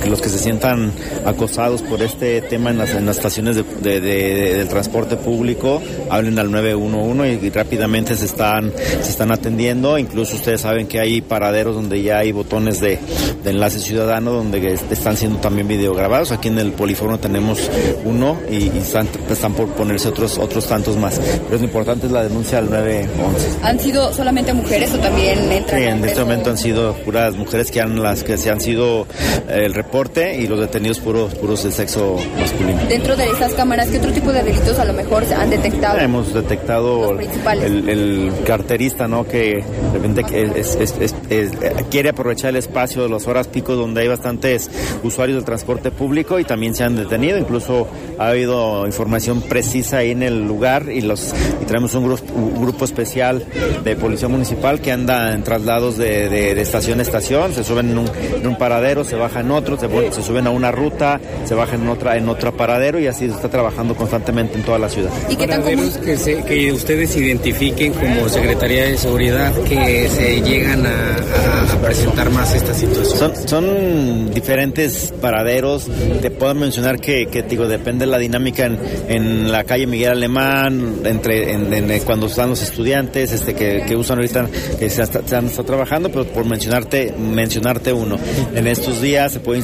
los 0.08 0.22
que 0.22 0.28
se 0.28 0.38
sientan 0.38 0.92
acosados 1.26 1.82
por 1.82 2.00
este 2.00 2.42
tema 2.42 2.70
en 2.70 2.78
las, 2.78 2.90
estaciones 2.90 3.56
de, 3.56 4.00
del 4.00 4.68
transporte 4.68 5.16
público 5.16 5.82
hablen 6.08 6.38
al 6.38 6.52
911 6.52 7.40
y, 7.44 7.50
rápidamente 7.50 8.14
se 8.14 8.26
están 8.26 8.72
se 8.76 9.10
están 9.10 9.32
atendiendo. 9.32 9.98
Incluso 9.98 10.36
ustedes 10.36 10.60
saben 10.60 10.86
que 10.86 11.00
hay 11.00 11.22
paraderos 11.22 11.74
donde 11.74 12.00
ya 12.02 12.18
hay 12.18 12.30
botones 12.30 12.80
de, 12.80 13.00
de 13.42 13.50
enlace 13.50 13.80
ciudadano 13.80 14.30
donde 14.30 14.74
están 14.74 15.16
siendo 15.16 15.40
también 15.40 15.71
videograbados. 15.76 16.32
Aquí 16.32 16.48
en 16.48 16.58
el 16.58 16.72
Polifono 16.72 17.18
tenemos 17.18 17.70
uno 18.04 18.38
y, 18.50 18.70
y 18.70 18.78
están, 18.78 19.08
están, 19.30 19.54
por 19.54 19.68
ponerse 19.68 20.08
otros 20.08 20.38
otros 20.38 20.66
tantos 20.66 20.96
más. 20.96 21.18
Pero 21.18 21.58
lo 21.58 21.64
importante 21.64 22.06
es 22.06 22.12
la 22.12 22.22
denuncia 22.22 22.58
al 22.58 22.70
911. 22.70 23.48
¿Han 23.62 23.80
sido 23.80 24.12
solamente 24.12 24.52
mujeres 24.52 24.92
o 24.94 24.98
también 24.98 25.50
entran? 25.50 25.80
Sí, 25.80 25.86
en 25.86 26.04
este 26.04 26.20
momento 26.20 26.50
han 26.50 26.58
sido 26.58 26.94
puras 26.94 27.34
mujeres 27.34 27.70
que 27.70 27.80
han 27.80 28.02
las 28.02 28.24
que 28.24 28.36
se 28.36 28.50
han 28.50 28.60
sido 28.60 29.06
eh, 29.48 29.62
el 29.64 29.74
reporte 29.74 30.38
y 30.38 30.46
los 30.46 30.60
detenidos 30.60 31.00
puros 31.00 31.34
puros 31.34 31.62
de 31.64 31.72
sexo 31.72 32.16
masculino. 32.38 32.80
Dentro 32.88 33.16
de 33.16 33.28
esas 33.30 33.52
cámaras, 33.54 33.88
¿qué 33.88 33.98
otro 33.98 34.12
tipo 34.12 34.32
de 34.32 34.42
delitos 34.42 34.78
a 34.78 34.84
lo 34.84 34.92
mejor 34.92 35.24
se 35.24 35.34
han 35.34 35.50
detectado? 35.50 35.98
Hemos 35.98 36.32
detectado 36.34 37.18
el, 37.18 37.88
el, 37.88 38.32
carterista, 38.44 39.08
¿no? 39.08 39.26
Que 39.26 39.64
de 39.64 39.92
repente 39.92 40.24
es, 40.56 40.76
es, 40.76 41.14
es, 41.30 41.52
quiere 41.90 42.10
aprovechar 42.10 42.50
el 42.50 42.56
espacio 42.56 43.02
de 43.02 43.08
las 43.08 43.26
horas 43.26 43.48
pico 43.48 43.74
donde 43.74 44.02
hay 44.02 44.08
bastantes 44.08 44.70
usuarios 45.02 45.36
del 45.36 45.44
transporte 45.44 45.61
transporte 45.62 45.92
público 45.92 46.40
y 46.40 46.44
también 46.44 46.74
se 46.74 46.82
han 46.82 46.96
detenido. 46.96 47.38
Incluso 47.38 47.86
ha 48.18 48.28
habido 48.28 48.84
información 48.84 49.42
precisa 49.42 49.98
ahí 49.98 50.10
en 50.10 50.24
el 50.24 50.46
lugar 50.46 50.86
y 50.92 51.02
los 51.02 51.32
y 51.60 51.64
traemos 51.64 51.94
un 51.94 52.04
grupo, 52.04 52.34
un 52.34 52.62
grupo 52.62 52.84
especial 52.84 53.44
de 53.84 53.94
policía 53.96 54.26
municipal 54.28 54.80
que 54.80 54.90
anda 54.90 55.32
en 55.32 55.44
traslados 55.44 55.96
de, 55.96 56.28
de, 56.28 56.54
de 56.54 56.60
estación 56.60 56.98
a 56.98 57.02
estación, 57.02 57.52
se 57.52 57.62
suben 57.62 57.90
en 57.90 57.98
un, 57.98 58.10
en 58.34 58.46
un, 58.46 58.56
paradero, 58.56 59.04
se 59.04 59.14
bajan 59.14 59.46
en 59.46 59.52
otro, 59.52 59.78
se, 59.78 59.88
se, 60.12 60.22
suben 60.22 60.46
a 60.46 60.50
una 60.50 60.72
ruta, 60.72 61.20
se 61.44 61.54
bajan 61.54 61.82
en 61.82 61.88
otra 61.88 62.16
en 62.16 62.28
otro 62.28 62.56
paradero 62.56 62.98
y 62.98 63.06
así 63.06 63.28
se 63.28 63.34
está 63.34 63.48
trabajando 63.48 63.94
constantemente 63.94 64.56
en 64.56 64.64
toda 64.64 64.78
la 64.78 64.88
ciudad. 64.88 65.10
¿Y 65.28 65.36
qué 65.36 65.46
tan 65.46 65.62
común? 65.62 65.92
que, 66.04 66.16
se, 66.16 66.42
que 66.42 66.72
ustedes 66.72 67.14
identifiquen 67.16 67.92
como 67.92 68.28
Secretaría 68.28 68.86
de 68.86 68.98
Seguridad 68.98 69.54
que 69.62 70.08
se 70.08 70.40
llegan 70.40 70.86
a, 70.86 70.90
a, 70.90 71.72
a 71.72 71.76
presentar 71.80 72.30
más 72.30 72.52
esta 72.54 72.74
situación. 72.74 73.18
Son, 73.18 73.48
son 73.48 74.30
diferentes 74.34 75.12
paraderos 75.20 75.51
te 75.60 76.30
puedo 76.30 76.54
mencionar 76.54 77.00
que, 77.00 77.26
que 77.26 77.42
digo, 77.42 77.66
depende 77.68 78.06
de 78.06 78.10
la 78.10 78.18
dinámica 78.18 78.66
en, 78.66 78.78
en, 79.08 79.52
la 79.52 79.64
calle 79.64 79.86
Miguel 79.86 80.12
Alemán, 80.12 81.00
entre 81.04 81.52
en, 81.52 81.72
en, 81.72 82.00
cuando 82.00 82.26
están 82.26 82.50
los 82.50 82.62
estudiantes, 82.62 83.32
este 83.32 83.54
que, 83.54 83.84
que 83.86 83.96
usan 83.96 84.18
ahorita, 84.18 84.48
que 84.78 84.88
se, 84.88 85.02
está, 85.02 85.26
se 85.26 85.36
han 85.36 85.46
estado 85.46 85.64
trabajando, 85.64 86.10
pero 86.10 86.24
por 86.26 86.44
mencionarte, 86.44 87.12
mencionarte 87.12 87.92
uno. 87.92 88.18
En 88.54 88.66
estos 88.66 89.02
días 89.02 89.32
se 89.32 89.40
puede 89.40 89.60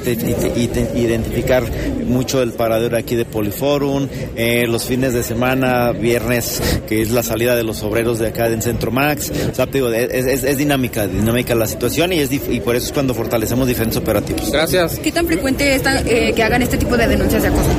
identificar 0.95 1.65
mucho 2.07 2.43
el 2.43 2.53
paradero 2.53 2.97
aquí 2.97 3.15
de 3.15 3.25
Poliforum, 3.25 4.09
eh, 4.37 4.67
los 4.69 4.85
fines 4.85 5.15
de 5.15 5.23
semana, 5.23 5.93
viernes, 5.93 6.61
que 6.87 7.03
es 7.03 7.11
la 7.11 7.23
salida 7.23 7.57
de 7.57 7.65
los 7.65 7.83
obreros 7.83 8.19
de 8.19 8.29
acá 8.29 8.47
en 8.49 8.63
Centro 8.63 8.91
Max. 8.91 9.33
O 9.51 9.55
sea, 9.55 9.67
digo, 9.67 9.91
es, 9.91 10.27
es, 10.27 10.45
es, 10.45 10.59
dinámica, 10.59 11.07
dinámica 11.07 11.55
la 11.55 11.67
situación 11.67 12.13
y, 12.13 12.21
es, 12.21 12.33
y 12.33 12.61
por 12.61 12.77
eso 12.77 12.87
es 12.87 12.93
cuando 12.93 13.15
fortalecemos 13.15 13.67
diferentes 13.67 13.99
operativos. 13.99 14.51
Gracias. 14.51 14.99
¿Qué 14.99 15.13
tan 15.13 15.27
frecuente 15.27 15.75
están, 15.79 16.07
eh, 16.07 16.33
que 16.35 16.43
hagan 16.43 16.63
este 16.63 16.77
tipo 16.77 16.97
de 16.97 17.09
denuncias 17.09 17.43
de 17.43 17.49
acoso? 17.49 17.71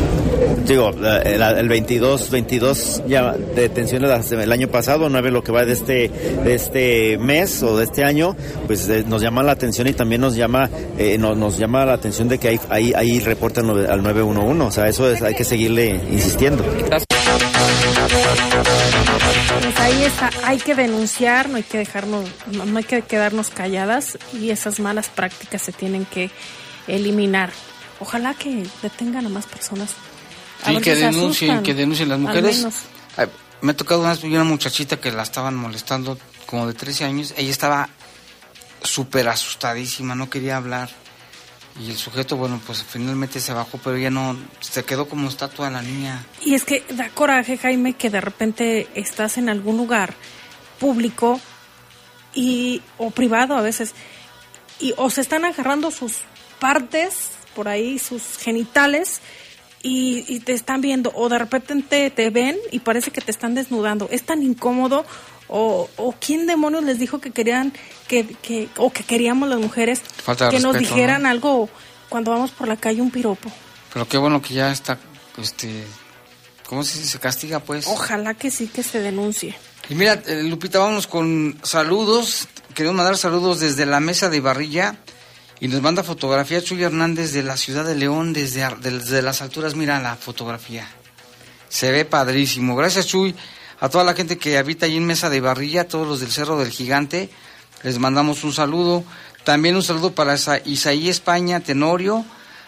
Digo, 0.65 0.91
la, 0.91 1.19
el 1.21 1.67
22, 1.67 2.29
22 2.29 3.03
ya 3.07 3.33
detenciones 3.33 4.31
el 4.31 4.51
año 4.51 4.67
pasado, 4.67 5.09
nueve 5.09 5.31
lo 5.31 5.43
que 5.43 5.51
va 5.51 5.65
de 5.65 5.73
este, 5.73 6.09
de 6.43 6.53
este 6.53 7.17
mes 7.17 7.63
o 7.63 7.77
de 7.77 7.85
este 7.85 8.03
año, 8.03 8.35
pues 8.67 8.87
eh, 8.87 9.03
nos 9.07 9.21
llama 9.21 9.41
la 9.41 9.51
atención 9.53 9.87
y 9.87 9.93
también 9.93 10.21
nos 10.21 10.35
llama, 10.35 10.69
eh, 10.97 11.17
nos, 11.17 11.35
nos, 11.37 11.57
llama 11.57 11.85
la 11.85 11.93
atención 11.93 12.27
de 12.27 12.37
que 12.37 12.49
hay, 12.49 12.59
ahí, 12.69 12.93
ahí 12.95 13.19
reportan 13.19 13.67
al 13.69 14.03
911, 14.03 14.63
o 14.63 14.71
sea, 14.71 14.87
eso 14.87 15.11
es, 15.11 15.23
hay 15.23 15.33
que 15.33 15.43
seguirle 15.43 15.99
insistiendo. 16.11 16.63
Pues 19.61 19.79
ahí 19.79 20.03
está, 20.03 20.29
hay 20.43 20.57
que 20.59 20.75
denunciar, 20.75 21.49
no 21.49 21.57
hay 21.57 21.63
que 21.63 21.79
dejarnos, 21.79 22.29
no, 22.51 22.65
no 22.65 22.77
hay 22.77 22.83
que 22.83 23.01
quedarnos 23.01 23.49
calladas 23.49 24.19
y 24.39 24.51
esas 24.51 24.79
malas 24.79 25.09
prácticas 25.09 25.63
se 25.63 25.71
tienen 25.71 26.05
que 26.05 26.29
eliminar. 26.87 27.49
Ojalá 27.99 28.33
que 28.33 28.65
detengan 28.81 29.25
a 29.25 29.29
más 29.29 29.45
personas. 29.45 29.91
A 30.63 30.71
sí, 30.71 30.81
que 30.81 30.95
denuncien, 30.95 31.63
que 31.63 31.73
denuncien 31.73 32.09
las 32.09 32.19
mujeres. 32.19 32.65
Ay, 33.17 33.27
me 33.61 33.71
ha 33.71 33.77
tocado 33.77 34.01
una, 34.01 34.17
una 34.23 34.43
muchachita 34.43 34.99
que 34.99 35.11
la 35.11 35.23
estaban 35.23 35.55
molestando 35.55 36.17
como 36.45 36.67
de 36.67 36.73
13 36.73 37.05
años. 37.05 37.33
Ella 37.37 37.51
estaba 37.51 37.89
súper 38.81 39.27
asustadísima, 39.27 40.15
no 40.15 40.29
quería 40.29 40.57
hablar. 40.57 40.89
y 41.79 41.91
el 41.91 41.97
sujeto, 41.97 42.35
bueno, 42.35 42.59
pues 42.65 42.83
finalmente 42.83 43.39
se 43.39 43.53
bajó, 43.53 43.77
pero 43.77 43.97
ya 43.97 44.09
no, 44.09 44.37
se 44.59 44.83
quedó 44.83 45.07
como 45.07 45.29
estatua 45.29 45.69
la 45.69 45.81
niña. 45.81 46.25
Y 46.41 46.53
es 46.53 46.65
que 46.65 46.83
da 46.89 47.09
coraje, 47.09 47.57
Jaime, 47.57 47.93
que 47.93 48.09
de 48.09 48.19
repente 48.19 48.87
estás 48.95 49.37
en 49.37 49.49
algún 49.49 49.77
lugar 49.77 50.13
público 50.79 51.39
y 52.33 52.81
o 52.97 53.11
privado 53.11 53.55
a 53.55 53.61
veces 53.61 53.93
y 54.79 54.93
o 54.97 55.09
se 55.09 55.21
están 55.21 55.45
agarrando 55.45 55.91
sus 55.91 56.19
partes 56.59 57.31
por 57.59 57.67
ahí, 57.67 57.99
sus 57.99 58.37
genitales 58.37 59.19
y, 59.83 60.39
te 60.45 60.53
están 60.53 60.79
viendo 60.79 61.11
o 61.13 61.27
de 61.27 61.37
repente 61.39 62.09
te, 62.09 62.29
ven 62.29 62.55
y 62.71 62.79
parece 62.79 63.11
que 63.11 63.19
te 63.19 63.31
están 63.31 63.53
desnudando. 63.53 64.07
Es 64.13 64.23
tan 64.23 64.41
incómodo 64.43 65.05
o, 65.49 65.89
o 65.97 66.15
quién 66.25 66.47
demonios 66.47 66.85
les 66.85 66.99
dijo 66.99 67.19
que 67.19 67.31
querían 67.31 67.73
que, 68.07 68.25
que 68.41 68.69
o 68.77 68.93
que 68.93 69.03
queríamos 69.03 69.49
las 69.49 69.59
mujeres 69.59 70.01
que 70.49 70.61
nos 70.61 70.79
dijeran 70.79 71.25
algo 71.25 71.67
cuando 72.07 72.31
vamos 72.31 72.51
por 72.51 72.69
la 72.69 72.77
calle 72.77 73.01
un 73.01 73.11
piropo. 73.11 73.51
Pero 73.91 74.07
qué 74.07 74.17
bueno 74.17 74.41
que 74.41 74.53
ya 74.53 74.71
está 74.71 74.97
este 75.37 75.83
¿cómo 76.65 76.83
se 76.83 77.03
se 77.03 77.19
castiga 77.19 77.59
pues? 77.59 77.87
Ojalá 77.87 78.35
que 78.35 78.51
sí 78.51 78.67
que 78.67 78.83
se 78.83 79.01
denuncie. 79.01 79.53
Y 79.89 79.95
mira, 79.95 80.13
eh, 80.13 80.43
Lupita, 80.43 80.79
vámonos 80.79 81.07
con 81.07 81.59
saludos. 81.63 82.47
Queremos 82.73 82.95
mandar 82.95 83.17
saludos 83.17 83.59
desde 83.59 83.85
la 83.85 83.99
mesa 83.99 84.29
de 84.29 84.39
Barrilla 84.39 84.95
y 85.61 85.67
nos 85.67 85.81
manda 85.81 86.03
fotografía 86.03 86.63
Chuy 86.63 86.83
Hernández 86.83 87.33
de 87.33 87.43
la 87.43 87.57
ciudad 87.57 87.85
de 87.85 87.95
León 87.95 88.31
desde, 88.31 88.67
desde 88.81 89.21
las 89.21 89.41
alturas. 89.41 89.75
Mira 89.75 89.99
la 89.99 90.15
fotografía. 90.15 90.87
Se 91.67 91.91
ve 91.91 92.05
padrísimo. 92.05 92.75
Gracias 92.75 93.07
Chuy. 93.07 93.35
A 93.81 93.89
toda 93.89 94.03
la 94.03 94.13
gente 94.13 94.37
que 94.37 94.57
habita 94.57 94.85
allí 94.85 94.97
en 94.97 95.05
Mesa 95.05 95.29
de 95.29 95.39
Barrilla, 95.41 95.87
todos 95.87 96.07
los 96.07 96.19
del 96.19 96.31
Cerro 96.31 96.57
del 96.59 96.69
Gigante, 96.69 97.29
les 97.83 97.97
mandamos 97.99 98.43
un 98.43 98.53
saludo. 98.53 99.03
También 99.43 99.75
un 99.75 99.83
saludo 99.83 100.13
para 100.13 100.35
Isaí 100.65 101.07
España 101.07 101.61
Tenorio, 101.61 102.25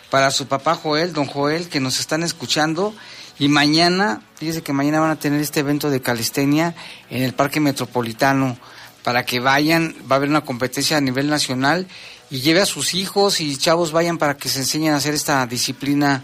para 0.09 0.31
su 0.31 0.47
papá 0.47 0.75
Joel, 0.75 1.11
don 1.11 1.25
Joel, 1.25 1.67
que 1.67 1.81
nos 1.81 1.99
están 1.99 2.23
escuchando. 2.23 2.93
Y 3.39 3.49
mañana, 3.49 4.21
fíjese 4.35 4.61
que 4.61 4.71
mañana 4.71 4.99
van 4.99 5.11
a 5.11 5.19
tener 5.19 5.41
este 5.41 5.61
evento 5.61 5.89
de 5.89 6.01
calistenia 6.01 6.75
en 7.09 7.23
el 7.23 7.33
Parque 7.33 7.59
Metropolitano 7.59 8.57
para 9.03 9.25
que 9.25 9.39
vayan, 9.39 9.95
va 10.09 10.15
a 10.15 10.17
haber 10.17 10.29
una 10.29 10.41
competencia 10.41 10.97
a 10.97 11.01
nivel 11.01 11.29
nacional 11.29 11.87
y 12.31 12.39
lleve 12.39 12.61
a 12.61 12.65
sus 12.65 12.93
hijos 12.93 13.41
y 13.41 13.57
chavos 13.57 13.91
vayan 13.91 14.17
para 14.17 14.37
que 14.37 14.47
se 14.47 14.59
enseñen 14.59 14.93
a 14.93 14.95
hacer 14.95 15.13
esta 15.13 15.45
disciplina 15.45 16.23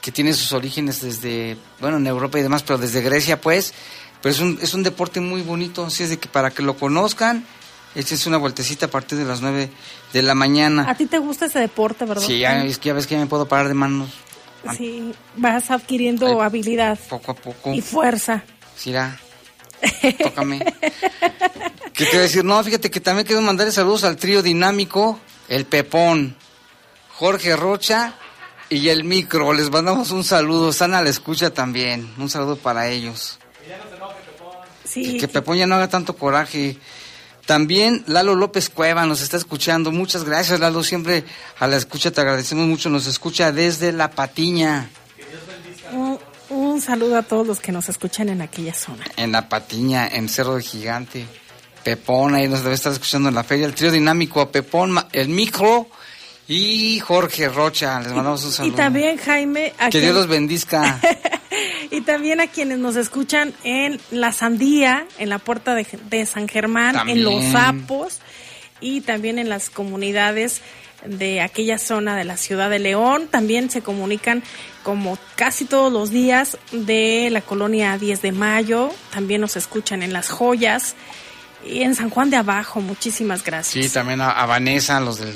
que 0.00 0.10
tiene 0.10 0.32
sus 0.32 0.52
orígenes 0.52 1.02
desde, 1.02 1.56
bueno, 1.78 1.98
en 1.98 2.06
Europa 2.06 2.38
y 2.38 2.42
demás, 2.42 2.62
pero 2.62 2.78
desde 2.78 3.02
Grecia 3.02 3.40
pues, 3.40 3.74
pero 4.22 4.34
es 4.34 4.40
un, 4.40 4.58
es 4.60 4.74
un 4.74 4.82
deporte 4.82 5.20
muy 5.20 5.42
bonito, 5.42 5.84
así 5.84 6.02
es 6.02 6.10
de 6.10 6.18
que 6.18 6.28
para 6.28 6.50
que 6.50 6.62
lo 6.62 6.76
conozcan, 6.76 7.44
échense 7.94 8.28
una 8.28 8.38
vueltecita 8.38 8.86
a 8.86 8.90
partir 8.90 9.18
de 9.18 9.24
las 9.24 9.42
9 9.42 9.70
de 10.12 10.22
la 10.22 10.34
mañana. 10.34 10.86
¿A 10.88 10.96
ti 10.96 11.06
te 11.06 11.18
gusta 11.18 11.46
ese 11.46 11.58
deporte, 11.60 12.06
verdad? 12.06 12.22
Sí, 12.26 12.38
ya, 12.38 12.64
es 12.64 12.78
que 12.78 12.88
ya 12.88 12.94
ves 12.94 13.06
que 13.06 13.14
ya 13.14 13.20
me 13.20 13.26
puedo 13.26 13.46
parar 13.46 13.68
de 13.68 13.74
manos. 13.74 14.10
Sí, 14.76 15.12
vas 15.36 15.70
adquiriendo 15.70 16.40
habilidad. 16.40 16.98
Poco 17.08 17.32
a 17.32 17.34
poco. 17.34 17.74
Y 17.74 17.80
fuerza. 17.80 18.42
Sí, 18.76 18.94
Tócame. 20.22 20.60
¿Qué 21.92 22.04
te 22.04 22.10
voy 22.12 22.18
a 22.18 22.22
decir? 22.22 22.44
No, 22.44 22.62
fíjate 22.64 22.90
que 22.90 23.00
también 23.00 23.26
quiero 23.26 23.42
mandarle 23.42 23.72
saludos 23.72 24.04
al 24.04 24.16
trío 24.16 24.42
dinámico 24.42 25.20
el 25.48 25.64
Pepón, 25.66 26.36
Jorge 27.14 27.56
Rocha 27.56 28.14
y 28.68 28.88
el 28.88 29.04
Micro. 29.04 29.52
Les 29.52 29.70
mandamos 29.70 30.10
un 30.10 30.24
saludo, 30.24 30.70
están 30.70 30.94
a 30.94 31.02
la 31.02 31.10
escucha 31.10 31.50
también. 31.50 32.12
Un 32.18 32.28
saludo 32.28 32.56
para 32.56 32.88
ellos. 32.88 33.38
Que, 34.92 35.18
que 35.18 35.28
Pepón 35.28 35.58
ya 35.58 35.66
no 35.66 35.74
haga 35.74 35.88
tanto 35.88 36.16
coraje. 36.16 36.76
También 37.46 38.04
Lalo 38.06 38.34
López 38.34 38.70
Cueva 38.70 39.04
nos 39.06 39.20
está 39.20 39.36
escuchando. 39.36 39.90
Muchas 39.90 40.24
gracias, 40.24 40.60
Lalo. 40.60 40.82
Siempre 40.84 41.24
a 41.58 41.66
la 41.66 41.76
escucha 41.76 42.10
te 42.10 42.20
agradecemos 42.20 42.66
mucho. 42.66 42.88
Nos 42.88 43.06
escucha 43.06 43.52
desde 43.52 43.92
La 43.92 44.10
Patiña. 44.10 44.88
Un, 45.92 46.18
un, 46.48 46.80
saludo 46.80 47.18
a 47.18 47.22
todos 47.22 47.46
los 47.46 47.60
que 47.60 47.72
nos 47.72 47.88
escuchan 47.88 48.28
en 48.28 48.42
aquella 48.42 48.74
zona. 48.74 49.04
En 49.16 49.32
La 49.32 49.48
Patiña, 49.48 50.06
en 50.06 50.28
Cerro 50.28 50.54
de 50.54 50.62
Gigante. 50.62 51.26
Pepón, 51.84 52.34
ahí 52.34 52.48
nos 52.48 52.62
debe 52.62 52.74
estar 52.74 52.92
escuchando 52.92 53.28
en 53.28 53.34
la 53.34 53.44
feria, 53.44 53.66
el 53.66 53.74
trío 53.74 53.90
dinámico 53.90 54.50
Pepón, 54.50 54.96
el 55.12 55.28
micro 55.28 55.88
y 56.48 57.00
Jorge 57.00 57.48
Rocha. 57.48 58.00
Les 58.00 58.12
mandamos 58.12 58.44
un 58.44 58.52
saludo. 58.52 58.74
Y 58.74 58.76
también 58.76 59.16
Jaime. 59.16 59.72
que 59.90 60.00
Dios 60.00 60.14
los 60.14 60.26
bendiga. 60.26 61.00
y 61.90 62.02
también 62.02 62.40
a 62.40 62.46
quienes 62.46 62.78
nos 62.78 62.96
escuchan 62.96 63.54
en 63.64 64.00
La 64.10 64.32
Sandía, 64.32 65.06
en 65.18 65.28
la 65.28 65.38
puerta 65.38 65.74
de, 65.74 66.26
San 66.26 66.48
Germán, 66.48 67.08
en 67.08 67.24
Los 67.24 67.44
Sapos 67.44 68.20
y 68.80 69.00
también 69.00 69.38
en 69.38 69.48
las 69.48 69.70
comunidades 69.70 70.60
de 71.06 71.40
aquella 71.40 71.78
zona 71.78 72.16
de 72.16 72.24
la 72.24 72.36
ciudad 72.36 72.70
de 72.70 72.78
León. 72.78 73.28
También 73.30 73.70
se 73.70 73.82
comunican 73.82 74.42
como 74.82 75.18
casi 75.36 75.64
todos 75.64 75.92
los 75.92 76.10
días 76.10 76.58
de 76.72 77.28
la 77.30 77.40
colonia 77.40 77.96
10 77.98 78.22
de 78.22 78.32
Mayo. 78.32 78.90
También 79.12 79.40
nos 79.40 79.56
escuchan 79.56 80.02
en 80.02 80.12
Las 80.12 80.28
Joyas 80.28 80.94
y 81.64 81.82
en 81.82 81.94
San 81.94 82.10
Juan 82.10 82.30
de 82.30 82.36
Abajo, 82.36 82.80
muchísimas 82.80 83.44
gracias. 83.44 83.84
Sí, 83.84 83.90
también 83.92 84.20
a, 84.20 84.44
Vanessa, 84.46 85.00
los 85.00 85.18
del, 85.18 85.34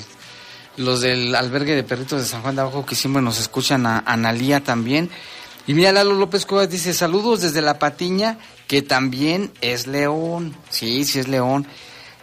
los 0.76 1.00
del 1.00 1.34
albergue 1.34 1.74
de 1.74 1.82
perritos 1.82 2.20
de 2.20 2.26
San 2.26 2.42
Juan 2.42 2.56
de 2.56 2.62
Abajo 2.62 2.84
que 2.84 2.94
siempre 2.94 3.22
nos 3.22 3.38
escuchan, 3.38 3.86
a 3.86 4.02
Analía 4.06 4.62
también. 4.62 5.10
Y 5.66 5.74
mira, 5.74 5.92
Lalo 5.92 6.14
López 6.14 6.46
Cuevas 6.46 6.70
dice, 6.70 6.94
saludos 6.94 7.40
desde 7.40 7.60
La 7.60 7.78
Patiña, 7.78 8.38
que 8.68 8.82
también 8.82 9.52
es 9.60 9.86
León. 9.86 10.56
Sí, 10.70 11.04
sí 11.04 11.18
es 11.18 11.28
León. 11.28 11.66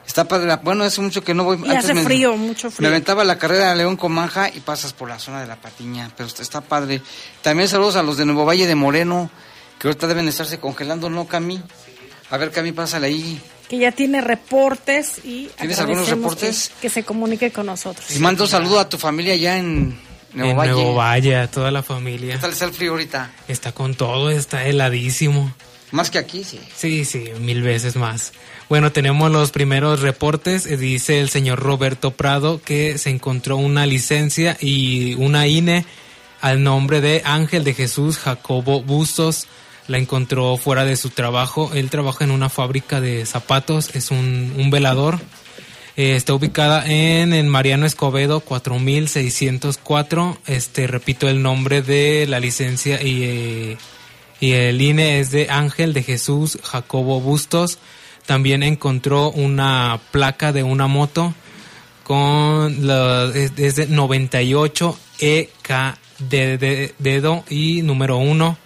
Está 0.07 0.27
padre. 0.27 0.57
Bueno, 0.63 0.83
hace 0.83 1.01
mucho 1.01 1.23
que 1.23 1.33
no 1.33 1.43
voy. 1.43 1.61
Y 1.65 1.71
hace 1.71 1.95
frío, 2.03 2.35
mucho 2.35 2.69
frío. 2.69 2.87
Me 2.87 2.93
aventaba 2.93 3.23
la 3.23 3.37
carrera 3.37 3.69
de 3.69 3.75
León 3.77 3.95
con 3.95 4.11
Manja 4.11 4.49
y 4.49 4.59
pasas 4.59 4.93
por 4.93 5.09
la 5.09 5.19
zona 5.19 5.41
de 5.41 5.47
La 5.47 5.55
Patiña, 5.57 6.11
pero 6.15 6.27
está 6.27 6.61
padre. 6.61 7.01
También 7.41 7.69
saludos 7.69 7.95
a 7.95 8.03
los 8.03 8.17
de 8.17 8.25
Nuevo 8.25 8.45
Valle 8.45 8.67
de 8.67 8.75
Moreno, 8.75 9.29
que 9.79 9.87
ahorita 9.87 10.07
deben 10.07 10.27
estarse 10.27 10.59
congelando, 10.59 11.09
¿no, 11.09 11.25
Cami? 11.27 11.61
A 12.29 12.37
ver, 12.37 12.51
Cami, 12.51 12.71
pásale 12.73 13.07
ahí 13.07 13.41
que 13.67 13.78
ya 13.78 13.91
tiene 13.91 14.21
reportes 14.21 15.19
y 15.23 15.49
¿Tienes 15.58 15.80
algunos 15.80 16.10
reportes? 16.10 16.71
Que, 16.82 16.89
se 16.89 17.04
comunique 17.04 17.52
con 17.52 17.65
nosotros. 17.65 18.06
Y 18.15 18.19
mando 18.19 18.43
un 18.43 18.49
saludo 18.49 18.80
a 18.80 18.89
tu 18.89 18.97
familia 18.97 19.36
ya 19.36 19.58
en 19.58 19.97
Nuevo 20.34 20.56
Valle. 20.56 20.71
Nuevo 20.71 20.95
Valle, 20.95 21.36
a 21.38 21.49
toda 21.49 21.71
la 21.71 21.84
familia. 21.84 22.36
¿Qué 22.36 22.41
tal 22.41 22.52
está 22.52 22.65
el 22.65 22.73
frío 22.73 22.91
ahorita? 22.91 23.32
Está 23.47 23.71
con 23.71 23.95
todo, 23.95 24.30
está 24.30 24.65
heladísimo. 24.65 25.54
Más 25.91 26.10
que 26.10 26.17
aquí, 26.17 26.43
sí. 26.43 26.60
Sí, 26.76 27.06
sí, 27.06 27.26
mil 27.39 27.62
veces 27.62 27.95
más. 27.95 28.34
Bueno, 28.67 28.91
tenemos 28.91 29.32
los 29.32 29.52
primeros 29.52 30.02
reportes. 30.02 30.65
Eh, 30.65 30.78
dice 30.78 31.19
el 31.19 31.30
señor 31.30 31.60
Roberto 31.60 32.12
Prado 32.12 32.60
que 32.63 32.97
se 32.97 33.12
encontró 33.12 33.58
una 33.58 33.86
licencia 33.86 34.58
y 34.60 35.13
una 35.15 35.45
INE 35.45 35.86
al 36.41 36.63
nombre 36.63 36.99
de 36.99 37.21
Ángel 37.23 37.63
de 37.63 37.76
Jesús 37.76 38.17
Jacobo 38.17 38.82
Bustos 38.82 39.47
la 39.87 39.97
encontró 39.97 40.57
fuera 40.57 40.85
de 40.85 40.95
su 40.95 41.09
trabajo. 41.09 41.71
Él 41.73 41.89
trabaja 41.89 42.23
en 42.23 42.31
una 42.31 42.49
fábrica 42.49 43.01
de 43.01 43.25
zapatos, 43.25 43.95
es 43.95 44.11
un, 44.11 44.69
velador. 44.71 45.19
Eh, 45.95 46.15
está 46.15 46.33
ubicada 46.33 46.85
en, 46.87 47.33
en 47.33 47.47
Mariano 47.47 47.85
Escobedo 47.85 48.39
4604. 48.39 50.37
Este, 50.47 50.87
repito 50.87 51.27
el 51.29 51.41
nombre 51.41 51.81
de 51.81 52.25
la 52.27 52.39
licencia 52.39 53.01
y, 53.01 53.23
eh, 53.23 53.77
y 54.39 54.51
el 54.53 54.81
INE 54.81 55.19
es 55.19 55.31
de 55.31 55.49
Ángel 55.49 55.93
de 55.93 56.03
Jesús 56.03 56.57
Jacobo 56.63 57.21
Bustos. 57.21 57.79
También 58.25 58.63
encontró 58.63 59.31
una 59.31 59.99
placa 60.11 60.51
de 60.53 60.63
una 60.63 60.87
moto 60.87 61.33
con 62.03 62.87
la, 62.87 63.31
es, 63.33 63.75
de 63.75 63.87
98 63.87 64.97
EK 65.19 65.97
de, 66.19 66.93
dedo 66.99 67.43
y 67.49 67.81
número 67.81 68.17
1 68.17 68.57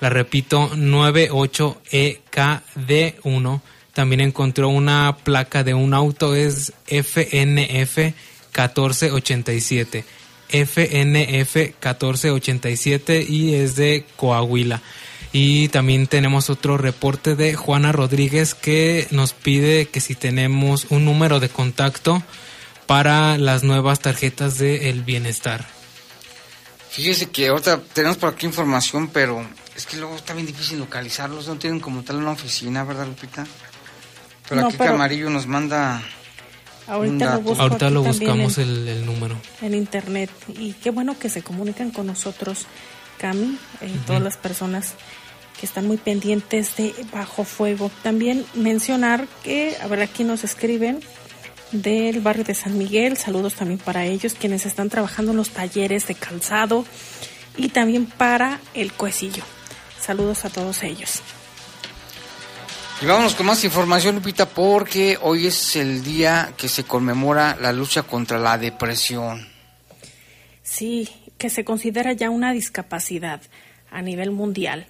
la 0.00 0.08
repito, 0.10 0.70
98EKD1. 0.70 3.60
También 3.92 4.20
encontró 4.20 4.68
una 4.68 5.16
placa 5.24 5.64
de 5.64 5.74
un 5.74 5.94
auto, 5.94 6.34
es 6.34 6.72
FNF 6.86 7.98
1487. 7.98 10.04
FNF 10.48 11.56
1487 11.56 13.26
y 13.28 13.54
es 13.54 13.74
de 13.76 14.04
Coahuila. 14.16 14.82
Y 15.32 15.68
también 15.68 16.06
tenemos 16.06 16.50
otro 16.50 16.76
reporte 16.78 17.36
de 17.36 17.54
Juana 17.54 17.92
Rodríguez 17.92 18.54
que 18.54 19.06
nos 19.10 19.32
pide 19.32 19.86
que 19.86 20.00
si 20.00 20.14
tenemos 20.14 20.86
un 20.90 21.04
número 21.04 21.40
de 21.40 21.48
contacto 21.48 22.22
para 22.86 23.36
las 23.36 23.64
nuevas 23.64 23.98
tarjetas 24.00 24.58
de 24.58 24.88
El 24.88 25.02
Bienestar. 25.02 25.66
Fíjese 26.96 27.26
que 27.26 27.48
ahorita 27.48 27.78
tenemos 27.92 28.16
por 28.16 28.32
aquí 28.32 28.46
información, 28.46 29.08
pero 29.08 29.46
es 29.76 29.84
que 29.84 29.98
luego 29.98 30.16
está 30.16 30.32
bien 30.32 30.46
difícil 30.46 30.78
localizarlos, 30.78 31.46
no 31.46 31.56
tienen 31.56 31.78
como 31.78 32.02
tal 32.02 32.16
una 32.16 32.30
oficina, 32.30 32.84
¿verdad, 32.84 33.06
Lupita? 33.06 33.46
Pero 34.48 34.66
aquí 34.66 34.78
Camarillo 34.78 35.28
nos 35.28 35.46
manda. 35.46 36.02
Ahorita 36.86 37.38
lo, 37.38 37.54
Ahorita 37.60 37.90
lo 37.90 38.02
buscamos 38.02 38.56
el, 38.56 39.04
número. 39.04 39.36
En 39.60 39.74
internet. 39.74 40.30
Y 40.48 40.72
qué 40.72 40.88
bueno 40.88 41.18
que 41.18 41.28
se 41.28 41.42
comunican 41.42 41.90
con 41.90 42.06
nosotros, 42.06 42.64
Cami, 43.18 43.58
eh, 43.82 43.94
todas 44.06 44.22
las 44.22 44.38
personas 44.38 44.94
que 45.60 45.66
están 45.66 45.86
muy 45.86 45.98
pendientes 45.98 46.76
de 46.76 46.94
Bajo 47.12 47.44
Fuego. 47.44 47.90
También 48.02 48.46
mencionar 48.54 49.28
que, 49.44 49.76
a 49.82 49.86
ver, 49.86 50.00
aquí 50.00 50.24
nos 50.24 50.44
escriben 50.44 51.00
del 51.72 52.20
barrio 52.20 52.44
de 52.44 52.54
San 52.54 52.78
Miguel. 52.78 53.16
Saludos 53.16 53.54
también 53.54 53.78
para 53.78 54.04
ellos, 54.04 54.34
quienes 54.34 54.66
están 54.66 54.88
trabajando 54.88 55.32
en 55.32 55.38
los 55.38 55.50
talleres 55.50 56.06
de 56.06 56.14
calzado 56.14 56.84
y 57.56 57.68
también 57.68 58.06
para 58.06 58.60
el 58.74 58.92
cuecillo. 58.92 59.42
Saludos 60.00 60.44
a 60.44 60.50
todos 60.50 60.82
ellos. 60.82 61.22
Y 63.02 63.06
vámonos 63.06 63.34
con 63.34 63.44
más 63.44 63.62
información, 63.64 64.14
Lupita, 64.14 64.46
porque 64.46 65.18
hoy 65.20 65.46
es 65.46 65.76
el 65.76 66.02
día 66.02 66.54
que 66.56 66.68
se 66.68 66.84
conmemora 66.84 67.56
la 67.60 67.72
lucha 67.72 68.04
contra 68.04 68.38
la 68.38 68.56
depresión. 68.56 69.46
Sí, 70.62 71.08
que 71.36 71.50
se 71.50 71.64
considera 71.64 72.12
ya 72.12 72.30
una 72.30 72.52
discapacidad 72.52 73.42
a 73.90 74.00
nivel 74.00 74.30
mundial. 74.30 74.86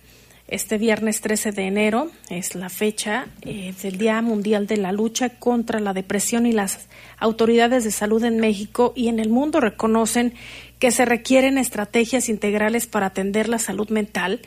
Este 0.49 0.79
viernes 0.79 1.23
13 1.23 1.51
de 1.51 1.67
enero 1.67 2.09
es 2.31 2.55
la 2.55 2.69
fecha 2.69 3.27
eh, 3.43 3.75
del 3.83 3.99
Día 3.99 4.23
Mundial 4.23 4.69
de 4.69 4.77
la 4.77 4.93
Lucha 4.93 5.31
contra 5.31 5.81
la 5.81 5.93
Depresión 5.93 6.47
y 6.47 6.53
las 6.53 6.87
autoridades 7.19 7.83
de 7.83 7.91
salud 7.91 8.23
en 8.23 8.39
México 8.39 8.93
y 8.95 9.09
en 9.09 9.19
el 9.19 9.29
mundo 9.29 9.59
reconocen 9.59 10.35
que 10.79 10.93
se 10.93 11.05
requieren 11.05 11.59
estrategias 11.59 12.29
integrales 12.29 12.87
para 12.87 13.07
atender 13.07 13.49
la 13.49 13.59
salud 13.59 13.89
mental, 13.89 14.41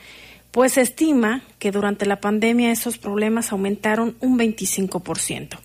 pues 0.52 0.72
se 0.72 0.80
estima 0.80 1.42
que 1.58 1.70
durante 1.70 2.06
la 2.06 2.18
pandemia 2.18 2.72
esos 2.72 2.96
problemas 2.96 3.52
aumentaron 3.52 4.16
un 4.20 4.38
25%. 4.38 5.58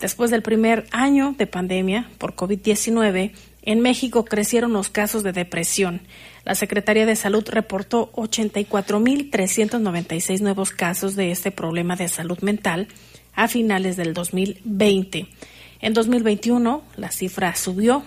Después 0.00 0.30
del 0.30 0.42
primer 0.42 0.86
año 0.92 1.34
de 1.36 1.46
pandemia 1.46 2.08
por 2.16 2.34
COVID-19, 2.34 3.32
en 3.66 3.80
México 3.80 4.26
crecieron 4.26 4.74
los 4.74 4.90
casos 4.90 5.22
de 5.22 5.32
depresión. 5.32 6.02
La 6.44 6.54
Secretaría 6.54 7.06
de 7.06 7.16
Salud 7.16 7.48
reportó 7.48 8.12
84.396 8.12 10.40
nuevos 10.40 10.70
casos 10.70 11.16
de 11.16 11.30
este 11.30 11.50
problema 11.50 11.96
de 11.96 12.08
salud 12.08 12.40
mental 12.40 12.88
a 13.34 13.48
finales 13.48 13.96
del 13.96 14.12
2020. 14.12 15.28
En 15.80 15.94
2021 15.94 16.82
la 16.96 17.10
cifra 17.10 17.56
subió 17.56 18.04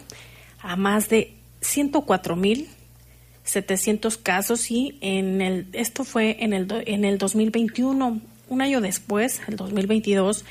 a 0.60 0.76
más 0.76 1.10
de 1.10 1.34
104.700 1.62 4.22
casos 4.22 4.70
y 4.70 4.99
en 5.01 5.41
el 5.41 5.70
esto 5.74 6.03
fue 6.03 6.38
en 6.43 6.53
el 6.53 6.68
en 6.86 7.03
el 7.03 7.18
2021, 7.18 8.22
un 8.49 8.62
año 8.62 8.80
después, 8.80 9.41
el 9.47 9.55
2022 9.55 10.45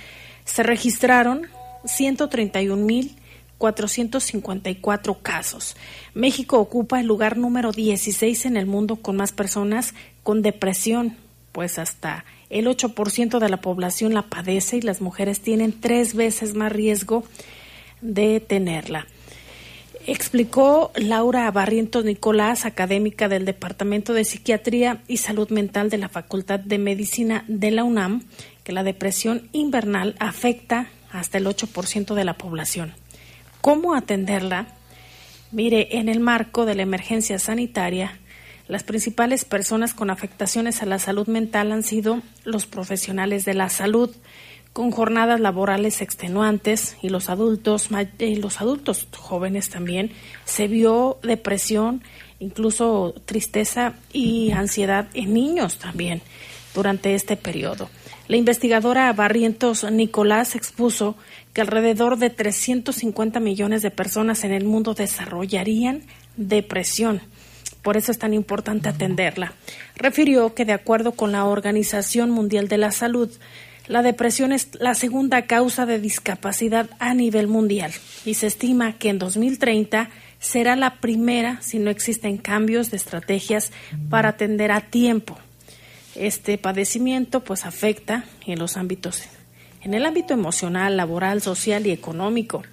se 0.44 0.64
registraron 0.64 1.46
131.000 1.84 3.14
454 3.58 5.18
casos. 5.22 5.76
México 6.14 6.58
ocupa 6.58 7.00
el 7.00 7.06
lugar 7.06 7.36
número 7.36 7.72
16 7.72 8.46
en 8.46 8.56
el 8.56 8.66
mundo 8.66 8.96
con 8.96 9.16
más 9.16 9.32
personas 9.32 9.94
con 10.22 10.42
depresión, 10.42 11.16
pues 11.52 11.78
hasta 11.78 12.24
el 12.50 12.66
8% 12.66 13.38
de 13.38 13.48
la 13.48 13.60
población 13.60 14.14
la 14.14 14.22
padece 14.22 14.76
y 14.76 14.82
las 14.82 15.00
mujeres 15.00 15.40
tienen 15.40 15.72
tres 15.80 16.14
veces 16.14 16.54
más 16.54 16.72
riesgo 16.72 17.24
de 18.00 18.40
tenerla. 18.40 19.06
Explicó 20.08 20.92
Laura 20.94 21.50
Barrientos 21.50 22.04
Nicolás, 22.04 22.64
académica 22.64 23.28
del 23.28 23.44
Departamento 23.44 24.12
de 24.12 24.24
Psiquiatría 24.24 25.02
y 25.08 25.16
Salud 25.16 25.50
Mental 25.50 25.90
de 25.90 25.98
la 25.98 26.08
Facultad 26.08 26.60
de 26.60 26.78
Medicina 26.78 27.44
de 27.48 27.72
la 27.72 27.82
UNAM, 27.82 28.22
que 28.62 28.70
la 28.70 28.84
depresión 28.84 29.48
invernal 29.50 30.14
afecta 30.20 30.88
hasta 31.10 31.38
el 31.38 31.46
8% 31.46 32.14
de 32.14 32.24
la 32.24 32.34
población. 32.34 32.94
¿Cómo 33.66 33.96
atenderla? 33.96 34.68
Mire, 35.50 35.98
en 35.98 36.08
el 36.08 36.20
marco 36.20 36.66
de 36.66 36.76
la 36.76 36.84
emergencia 36.84 37.40
sanitaria, 37.40 38.16
las 38.68 38.84
principales 38.84 39.44
personas 39.44 39.92
con 39.92 40.08
afectaciones 40.08 40.82
a 40.82 40.86
la 40.86 41.00
salud 41.00 41.26
mental 41.26 41.72
han 41.72 41.82
sido 41.82 42.22
los 42.44 42.64
profesionales 42.64 43.44
de 43.44 43.54
la 43.54 43.68
salud, 43.68 44.14
con 44.72 44.92
jornadas 44.92 45.40
laborales 45.40 46.00
extenuantes 46.00 46.96
y 47.02 47.08
los 47.08 47.28
adultos, 47.28 47.88
los 48.20 48.60
adultos 48.60 49.08
jóvenes 49.16 49.68
también, 49.68 50.12
se 50.44 50.68
vio 50.68 51.18
depresión, 51.24 52.04
incluso 52.38 53.16
tristeza 53.24 53.94
y 54.12 54.52
ansiedad 54.52 55.08
en 55.12 55.34
niños 55.34 55.78
también 55.78 56.22
durante 56.72 57.16
este 57.16 57.36
periodo. 57.36 57.90
La 58.28 58.36
investigadora 58.36 59.12
Barrientos 59.12 59.88
Nicolás 59.90 60.56
expuso 60.56 61.16
que 61.52 61.60
alrededor 61.60 62.18
de 62.18 62.30
350 62.30 63.38
millones 63.38 63.82
de 63.82 63.92
personas 63.92 64.42
en 64.42 64.52
el 64.52 64.64
mundo 64.64 64.94
desarrollarían 64.94 66.02
depresión. 66.36 67.20
Por 67.82 67.96
eso 67.96 68.10
es 68.10 68.18
tan 68.18 68.34
importante 68.34 68.88
atenderla. 68.88 69.52
Refirió 69.94 70.54
que 70.54 70.64
de 70.64 70.72
acuerdo 70.72 71.12
con 71.12 71.30
la 71.30 71.44
Organización 71.44 72.30
Mundial 72.30 72.66
de 72.66 72.78
la 72.78 72.90
Salud, 72.90 73.30
la 73.86 74.02
depresión 74.02 74.50
es 74.50 74.70
la 74.80 74.96
segunda 74.96 75.42
causa 75.42 75.86
de 75.86 76.00
discapacidad 76.00 76.90
a 76.98 77.14
nivel 77.14 77.46
mundial 77.46 77.92
y 78.24 78.34
se 78.34 78.48
estima 78.48 78.94
que 78.94 79.10
en 79.10 79.20
2030 79.20 80.10
será 80.40 80.74
la 80.74 80.96
primera 80.96 81.62
si 81.62 81.78
no 81.78 81.90
existen 81.90 82.38
cambios 82.38 82.90
de 82.90 82.96
estrategias 82.96 83.70
para 84.10 84.30
atender 84.30 84.72
a 84.72 84.80
tiempo. 84.80 85.38
Este 86.18 86.58
padecimiento 86.58 87.44
pues 87.44 87.66
afecta 87.66 88.24
en 88.46 88.58
los 88.58 88.76
ámbitos 88.76 89.22
en 89.86 89.94
el 89.94 90.04
ámbito 90.04 90.34
emocional, 90.34 90.96
laboral, 90.96 91.40
social 91.40 91.86
y 91.86 91.92
económico. 91.92 92.64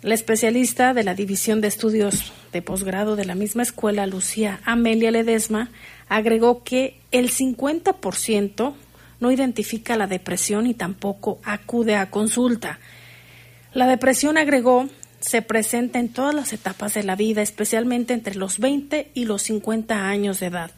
La 0.00 0.14
especialista 0.14 0.94
de 0.94 1.04
la 1.04 1.14
División 1.14 1.60
de 1.60 1.68
Estudios 1.68 2.32
de 2.52 2.62
Posgrado 2.62 3.16
de 3.16 3.26
la 3.26 3.34
misma 3.34 3.62
escuela, 3.62 4.06
Lucía 4.06 4.58
Amelia 4.64 5.10
Ledesma, 5.10 5.70
agregó 6.08 6.64
que 6.64 6.98
el 7.10 7.30
50% 7.30 8.74
no 9.20 9.30
identifica 9.30 9.96
la 9.98 10.06
depresión 10.06 10.66
y 10.66 10.72
tampoco 10.72 11.38
acude 11.44 11.96
a 11.96 12.10
consulta. 12.10 12.78
La 13.74 13.86
depresión, 13.86 14.38
agregó, 14.38 14.88
se 15.20 15.42
presenta 15.42 15.98
en 15.98 16.08
todas 16.08 16.34
las 16.34 16.54
etapas 16.54 16.94
de 16.94 17.04
la 17.04 17.14
vida, 17.14 17.42
especialmente 17.42 18.14
entre 18.14 18.36
los 18.36 18.58
20 18.58 19.10
y 19.12 19.26
los 19.26 19.42
50 19.42 20.08
años 20.08 20.40
de 20.40 20.46
edad. 20.46 20.70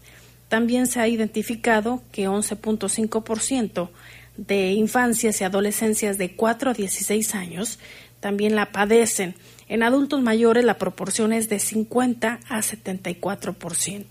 También 0.48 0.86
se 0.86 1.00
ha 1.00 1.08
identificado 1.08 2.02
que 2.12 2.28
11.5% 2.28 3.88
de 4.36 4.72
infancias 4.72 5.40
y 5.40 5.44
adolescencias 5.44 6.18
de 6.18 6.34
4 6.34 6.70
a 6.70 6.74
16 6.74 7.34
años 7.34 7.78
también 8.20 8.56
la 8.56 8.72
padecen. 8.72 9.34
En 9.68 9.82
adultos 9.82 10.22
mayores 10.22 10.64
la 10.64 10.78
proporción 10.78 11.32
es 11.32 11.48
de 11.48 11.58
50 11.58 12.40
a 12.48 12.58
74%. 12.58 14.04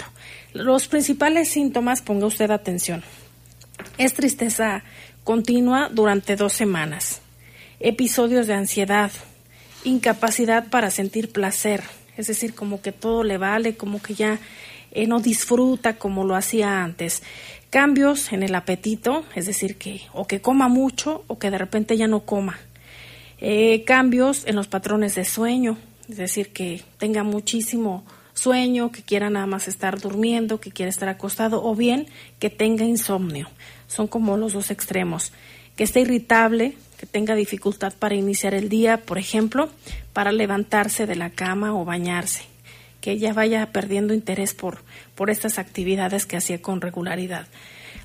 Los 0.54 0.88
principales 0.88 1.50
síntomas, 1.50 2.02
ponga 2.02 2.26
usted 2.26 2.52
atención, 2.52 3.04
es 3.98 4.14
tristeza 4.14 4.84
continua 5.24 5.90
durante 5.92 6.36
dos 6.36 6.54
semanas, 6.54 7.22
episodios 7.80 8.48
de 8.48 8.54
ansiedad, 8.54 9.12
incapacidad 9.84 10.68
para 10.70 10.92
sentir 10.92 11.32
placer, 11.32 11.84
es 12.18 12.28
decir, 12.28 12.54
como 12.54 12.82
que 12.82 12.92
todo 12.92 13.24
le 13.24 13.38
vale, 13.38 13.76
como 13.76 14.02
que 14.02 14.14
ya 14.14 14.40
eh, 14.94 15.08
no 15.08 15.20
disfruta 15.20 15.98
como 15.98 16.24
lo 16.24 16.36
hacía 16.36 16.84
antes, 16.84 17.24
cambios 17.72 18.32
en 18.32 18.44
el 18.44 18.54
apetito, 18.54 19.26
es 19.36 19.48
decir, 19.48 19.78
que 19.78 20.02
o 20.14 20.28
que 20.28 20.40
coma 20.40 20.68
mucho 20.68 21.24
o 21.28 21.40
que 21.40 21.50
de 21.50 21.58
repente 21.58 21.98
ya 21.98 22.08
no 22.08 22.22
coma. 22.22 22.60
Eh, 23.40 23.84
cambios 23.86 24.46
en 24.46 24.56
los 24.56 24.68
patrones 24.68 25.16
de 25.16 25.26
sueño, 25.26 25.78
es 26.08 26.18
decir, 26.18 26.54
que 26.54 26.84
tenga 27.00 27.24
muchísimo 27.24 28.06
sueño, 28.36 28.92
que 28.92 29.02
quiera 29.02 29.32
nada 29.32 29.48
más 29.48 29.68
estar 29.68 30.00
durmiendo, 30.00 30.60
que 30.60 30.72
quiera 30.72 30.92
estar 30.92 31.10
acostado, 31.10 31.64
o 31.64 31.76
bien 31.76 32.08
que 32.40 32.52
tenga 32.52 32.86
insomnio. 32.86 33.50
Son 33.88 34.08
como 34.08 34.38
los 34.38 34.54
dos 34.54 34.70
extremos. 34.70 35.32
Que 35.76 35.84
esté 35.84 36.02
irritable, 36.02 36.78
que 37.00 37.08
tenga 37.08 37.34
dificultad 37.34 37.94
para 37.98 38.14
iniciar 38.14 38.54
el 38.54 38.70
día, 38.70 39.02
por 39.02 39.18
ejemplo, 39.18 39.70
para 40.14 40.32
levantarse 40.32 41.08
de 41.08 41.16
la 41.16 41.32
cama 41.32 41.74
o 41.74 41.84
bañarse 41.84 42.53
que 43.04 43.12
ella 43.12 43.34
vaya 43.34 43.70
perdiendo 43.74 44.14
interés 44.14 44.54
por, 44.54 44.78
por 45.14 45.30
estas 45.30 45.60
actividades 45.60 46.26
que 46.26 46.38
hacía 46.38 46.62
con 46.62 46.80
regularidad. 46.80 47.48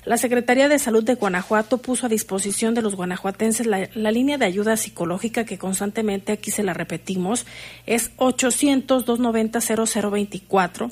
La 0.03 0.17
Secretaría 0.17 0.67
de 0.67 0.77
Salud 0.77 1.05
de 1.05 1.15
Guanajuato 1.15 1.77
puso 1.77 2.05
a 2.05 2.09
disposición 2.09 2.73
de 2.73 2.81
los 2.81 2.95
guanajuatenses 2.95 3.65
la, 3.65 3.87
línea 4.11 4.37
de 4.37 4.43
ayuda 4.43 4.75
psicológica 4.75 5.45
que 5.45 5.57
constantemente 5.57 6.33
aquí 6.33 6.51
se 6.51 6.63
la 6.63 6.73
repetimos, 6.73 7.45
es 7.85 8.13
800-290-0024, 8.17 10.91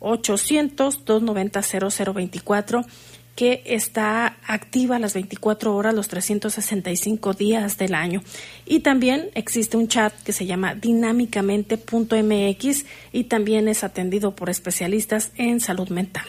800-290-0024 0.00 2.86
que 3.34 3.62
está 3.64 4.36
activa 4.46 4.98
las 4.98 5.14
24 5.14 5.74
horas, 5.74 5.94
los 5.94 6.08
365 6.08 7.32
días 7.32 7.78
del 7.78 7.94
año. 7.94 8.22
Y 8.66 8.80
también 8.80 9.30
existe 9.34 9.76
un 9.76 9.86
chat 9.88 10.12
que 10.22 10.32
se 10.32 10.46
llama 10.46 10.74
dinámicamente.mx 10.74 12.84
y 13.12 13.24
también 13.24 13.68
es 13.68 13.84
atendido 13.84 14.36
por 14.36 14.50
especialistas 14.50 15.30
en 15.36 15.60
salud 15.60 15.88
mental. 15.88 16.26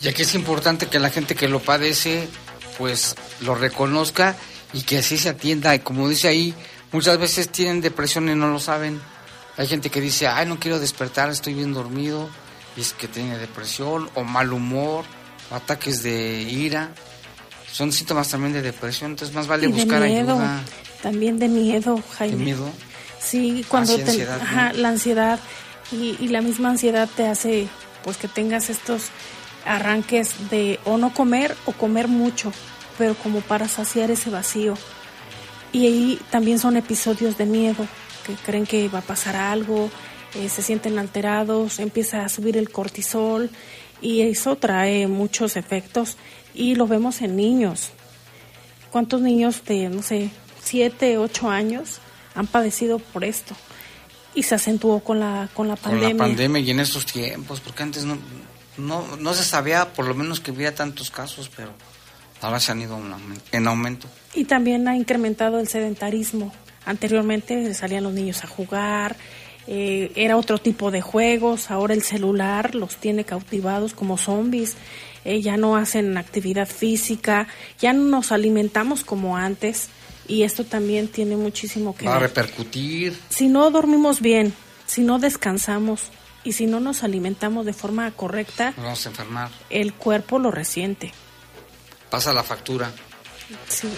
Ya 0.00 0.12
que 0.12 0.22
es 0.22 0.34
importante 0.34 0.86
que 0.86 0.98
la 0.98 1.10
gente 1.10 1.34
que 1.34 1.48
lo 1.48 1.60
padece, 1.60 2.28
pues 2.78 3.16
lo 3.40 3.54
reconozca 3.54 4.36
y 4.72 4.82
que 4.82 4.98
así 4.98 5.16
se 5.16 5.30
atienda. 5.30 5.74
Y 5.74 5.80
como 5.80 6.08
dice 6.08 6.28
ahí, 6.28 6.54
muchas 6.92 7.18
veces 7.18 7.48
tienen 7.48 7.80
depresión 7.80 8.28
y 8.28 8.34
no 8.34 8.48
lo 8.48 8.60
saben. 8.60 9.00
Hay 9.56 9.66
gente 9.66 9.90
que 9.90 10.00
dice, 10.00 10.28
ay, 10.28 10.46
no 10.46 10.60
quiero 10.60 10.78
despertar, 10.78 11.30
estoy 11.30 11.54
bien 11.54 11.72
dormido, 11.72 12.28
y 12.76 12.80
es 12.80 12.92
que 12.92 13.06
tiene 13.06 13.38
depresión 13.38 14.10
o 14.14 14.24
mal 14.24 14.52
humor 14.52 15.04
ataques 15.54 16.02
de 16.02 16.42
ira, 16.42 16.90
son 17.70 17.92
síntomas 17.92 18.28
también 18.28 18.52
de 18.52 18.62
depresión, 18.62 19.12
entonces 19.12 19.34
más 19.34 19.46
vale 19.46 19.66
buscar 19.68 20.02
ayuda. 20.02 20.62
También 21.02 21.38
de 21.38 21.48
miedo, 21.48 22.00
Jaime. 22.16 22.36
¿De 22.36 22.44
miedo? 22.44 22.70
Sí, 23.20 23.64
cuando 23.68 23.94
Ah, 23.94 23.96
sí, 23.96 24.02
te- 24.04 24.10
ansiedad, 24.10 24.40
ajá, 24.40 24.72
¿no? 24.72 24.78
la 24.80 24.88
ansiedad 24.90 25.40
y, 25.92 26.16
y 26.20 26.28
la 26.28 26.40
misma 26.40 26.70
ansiedad 26.70 27.08
te 27.16 27.26
hace 27.26 27.68
pues 28.02 28.16
que 28.16 28.28
tengas 28.28 28.68
estos 28.70 29.04
arranques 29.66 30.50
de 30.50 30.78
o 30.84 30.98
no 30.98 31.12
comer 31.14 31.56
o 31.66 31.72
comer 31.72 32.08
mucho, 32.08 32.52
pero 32.98 33.14
como 33.14 33.40
para 33.40 33.66
saciar 33.68 34.10
ese 34.10 34.30
vacío. 34.30 34.74
Y 35.72 35.86
ahí 35.86 36.20
también 36.30 36.58
son 36.58 36.76
episodios 36.76 37.36
de 37.38 37.46
miedo, 37.46 37.86
que 38.26 38.34
creen 38.34 38.66
que 38.66 38.88
va 38.88 39.00
a 39.00 39.02
pasar 39.02 39.36
algo, 39.36 39.90
eh, 40.34 40.48
se 40.48 40.62
sienten 40.62 40.98
alterados, 40.98 41.78
empieza 41.80 42.24
a 42.24 42.28
subir 42.28 42.56
el 42.56 42.70
cortisol 42.70 43.50
y 44.00 44.22
eso 44.22 44.56
trae 44.56 45.06
muchos 45.06 45.56
efectos 45.56 46.16
y 46.54 46.74
lo 46.74 46.86
vemos 46.86 47.20
en 47.22 47.36
niños. 47.36 47.90
¿Cuántos 48.90 49.20
niños 49.20 49.64
de, 49.64 49.88
no 49.88 50.02
sé, 50.02 50.30
7, 50.62 51.18
8 51.18 51.50
años 51.50 51.98
han 52.34 52.46
padecido 52.46 52.98
por 52.98 53.24
esto? 53.24 53.54
Y 54.34 54.42
se 54.44 54.54
acentuó 54.54 55.00
con 55.00 55.20
la, 55.20 55.48
con 55.54 55.68
la 55.68 55.76
Con 55.76 55.92
pandemia. 55.92 56.14
la 56.14 56.18
pandemia 56.18 56.60
y 56.60 56.70
en 56.70 56.80
estos 56.80 57.06
tiempos, 57.06 57.60
porque 57.60 57.82
antes 57.82 58.04
no, 58.04 58.18
no, 58.76 59.16
no 59.16 59.34
se 59.34 59.44
sabía 59.44 59.92
por 59.92 60.06
lo 60.06 60.14
menos 60.14 60.40
que 60.40 60.50
hubiera 60.50 60.74
tantos 60.74 61.10
casos, 61.10 61.50
pero 61.56 61.70
ahora 62.40 62.60
se 62.60 62.72
han 62.72 62.80
ido 62.82 62.98
en 63.52 63.66
aumento. 63.66 64.06
Y 64.34 64.44
también 64.44 64.86
ha 64.88 64.96
incrementado 64.96 65.58
el 65.60 65.68
sedentarismo. 65.68 66.52
Anteriormente 66.84 67.72
salían 67.74 68.04
los 68.04 68.12
niños 68.12 68.44
a 68.44 68.46
jugar, 68.46 69.16
eh, 69.66 70.12
era 70.14 70.36
otro 70.36 70.58
tipo 70.58 70.90
de 70.90 71.00
juegos, 71.00 71.70
ahora 71.70 71.94
el 71.94 72.02
celular 72.02 72.74
los 72.74 72.96
tiene 72.96 73.24
cautivados 73.24 73.94
como 73.94 74.16
zombies, 74.18 74.76
eh, 75.24 75.40
ya 75.40 75.56
no 75.56 75.76
hacen 75.76 76.16
actividad 76.18 76.68
física, 76.68 77.48
ya 77.80 77.92
no 77.92 78.02
nos 78.04 78.30
alimentamos 78.32 79.04
como 79.04 79.36
antes 79.36 79.88
y 80.28 80.42
esto 80.42 80.64
también 80.64 81.08
tiene 81.08 81.36
muchísimo 81.36 81.96
que 81.96 82.06
Va 82.06 82.16
a 82.16 82.18
ver. 82.18 82.28
repercutir. 82.30 83.18
Si 83.30 83.48
no 83.48 83.70
dormimos 83.70 84.20
bien, 84.20 84.52
si 84.86 85.00
no 85.02 85.18
descansamos 85.18 86.02
y 86.44 86.52
si 86.52 86.66
no 86.66 86.78
nos 86.80 87.02
alimentamos 87.04 87.64
de 87.64 87.72
forma 87.72 88.10
correcta, 88.10 88.72
Nos 88.76 88.84
vamos 88.84 89.06
a 89.06 89.08
enfermar. 89.08 89.50
el 89.70 89.94
cuerpo 89.94 90.38
lo 90.38 90.50
resiente. 90.50 91.12
Pasa 92.10 92.32
la 92.34 92.42
factura. 92.42 92.92
Sí. 93.68 93.88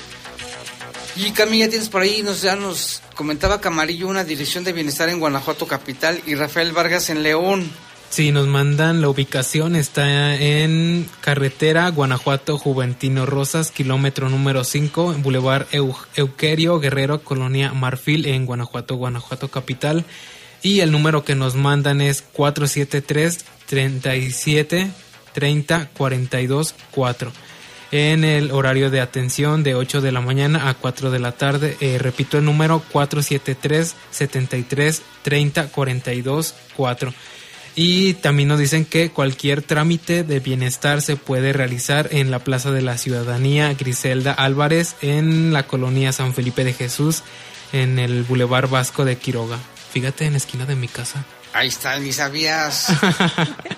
Y 1.16 1.30
Cami, 1.30 1.60
ya 1.60 1.70
tienes 1.70 1.88
por 1.88 2.02
ahí, 2.02 2.22
nos, 2.22 2.42
ya 2.42 2.56
nos 2.56 3.00
comentaba 3.14 3.58
Camarillo 3.60 4.06
una 4.08 4.22
dirección 4.24 4.64
de 4.64 4.74
bienestar 4.74 5.08
en 5.08 5.18
Guanajuato 5.18 5.66
Capital 5.66 6.20
y 6.26 6.34
Rafael 6.34 6.72
Vargas 6.72 7.08
en 7.08 7.22
León. 7.22 7.70
Sí, 8.10 8.30
nos 8.32 8.46
mandan 8.46 9.00
la 9.00 9.08
ubicación, 9.08 9.74
está 9.76 10.36
en 10.36 11.08
carretera 11.22 11.88
Guanajuato 11.88 12.56
Juventino 12.58 13.24
Rosas, 13.26 13.70
kilómetro 13.72 14.28
número 14.28 14.62
5, 14.62 15.14
en 15.14 15.22
Boulevard 15.22 15.66
Eu- 15.72 15.96
Euquerio 16.14 16.78
Guerrero, 16.78 17.22
Colonia 17.24 17.72
Marfil, 17.72 18.26
en 18.26 18.44
Guanajuato, 18.46 18.94
Guanajuato 18.96 19.48
Capital. 19.48 20.04
Y 20.62 20.80
el 20.80 20.92
número 20.92 21.24
que 21.24 21.34
nos 21.34 21.54
mandan 21.56 22.00
es 22.00 22.22
473-37 22.34 24.90
30 25.32 25.88
42 25.96 26.74
4. 26.92 27.32
En 27.92 28.24
el 28.24 28.50
horario 28.50 28.90
de 28.90 29.00
atención 29.00 29.62
de 29.62 29.74
8 29.74 30.00
de 30.00 30.12
la 30.12 30.20
mañana 30.20 30.68
a 30.68 30.74
4 30.74 31.10
de 31.10 31.18
la 31.18 31.32
tarde. 31.32 31.76
Eh, 31.80 31.98
repito 31.98 32.38
el 32.38 32.44
número 32.44 32.82
473 32.90 33.94
73 34.10 35.02
30 35.22 35.68
42 35.68 36.54
4. 36.76 37.14
Y 37.78 38.14
también 38.14 38.48
nos 38.48 38.58
dicen 38.58 38.86
que 38.86 39.10
cualquier 39.10 39.60
trámite 39.60 40.24
de 40.24 40.40
bienestar 40.40 41.02
se 41.02 41.16
puede 41.16 41.52
realizar 41.52 42.08
en 42.10 42.30
la 42.30 42.38
Plaza 42.38 42.70
de 42.70 42.80
la 42.80 42.96
Ciudadanía 42.96 43.74
Griselda 43.74 44.32
Álvarez 44.32 44.96
en 45.02 45.52
la 45.52 45.66
colonia 45.66 46.10
San 46.12 46.32
Felipe 46.32 46.64
de 46.64 46.72
Jesús 46.72 47.22
en 47.74 47.98
el 47.98 48.22
Boulevard 48.22 48.70
Vasco 48.70 49.04
de 49.04 49.18
Quiroga. 49.18 49.58
Fíjate 49.92 50.24
en 50.24 50.32
la 50.32 50.38
esquina 50.38 50.64
de 50.64 50.74
mi 50.74 50.88
casa. 50.88 51.26
Ahí 51.52 51.68
está, 51.68 51.98
ni 51.98 52.12
sabías. 52.12 52.88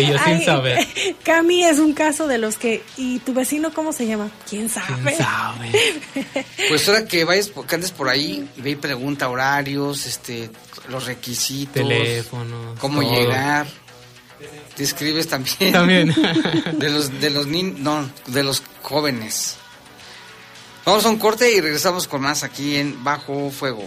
Ellos 0.00 0.20
sin 0.24 0.34
Ay, 0.34 0.44
saber. 0.44 0.86
Cami 1.24 1.64
es 1.64 1.78
un 1.78 1.92
caso 1.92 2.26
de 2.26 2.38
los 2.38 2.56
que. 2.56 2.82
¿Y 2.96 3.18
tu 3.20 3.32
vecino 3.34 3.72
cómo 3.72 3.92
se 3.92 4.06
llama? 4.06 4.30
¿Quién 4.48 4.68
sabe? 4.68 5.16
sabe? 5.16 5.70
Pues 6.68 6.88
ahora 6.88 7.06
que 7.06 7.24
vayas, 7.24 7.50
que 7.68 7.74
andes 7.74 7.90
por 7.92 8.08
ahí, 8.08 8.48
ve 8.56 8.70
y 8.70 8.76
pregunta 8.76 9.28
horarios, 9.28 10.06
este, 10.06 10.50
los 10.88 11.06
requisitos, 11.06 11.74
Teléfonos, 11.74 12.78
cómo 12.78 13.00
todo. 13.02 13.12
llegar. 13.12 13.66
Te 14.76 14.84
escribes 14.84 15.26
también. 15.28 15.72
También. 15.72 16.14
de 16.78 16.90
los, 16.90 17.20
de 17.20 17.30
los 17.30 17.46
nin- 17.48 17.78
no, 17.78 18.08
de 18.26 18.42
los 18.44 18.62
jóvenes. 18.82 19.56
Vamos 20.84 21.04
a 21.04 21.08
un 21.10 21.18
corte 21.18 21.52
y 21.52 21.60
regresamos 21.60 22.06
con 22.06 22.22
más 22.22 22.44
aquí 22.44 22.76
en 22.76 23.02
Bajo 23.04 23.50
Fuego. 23.50 23.86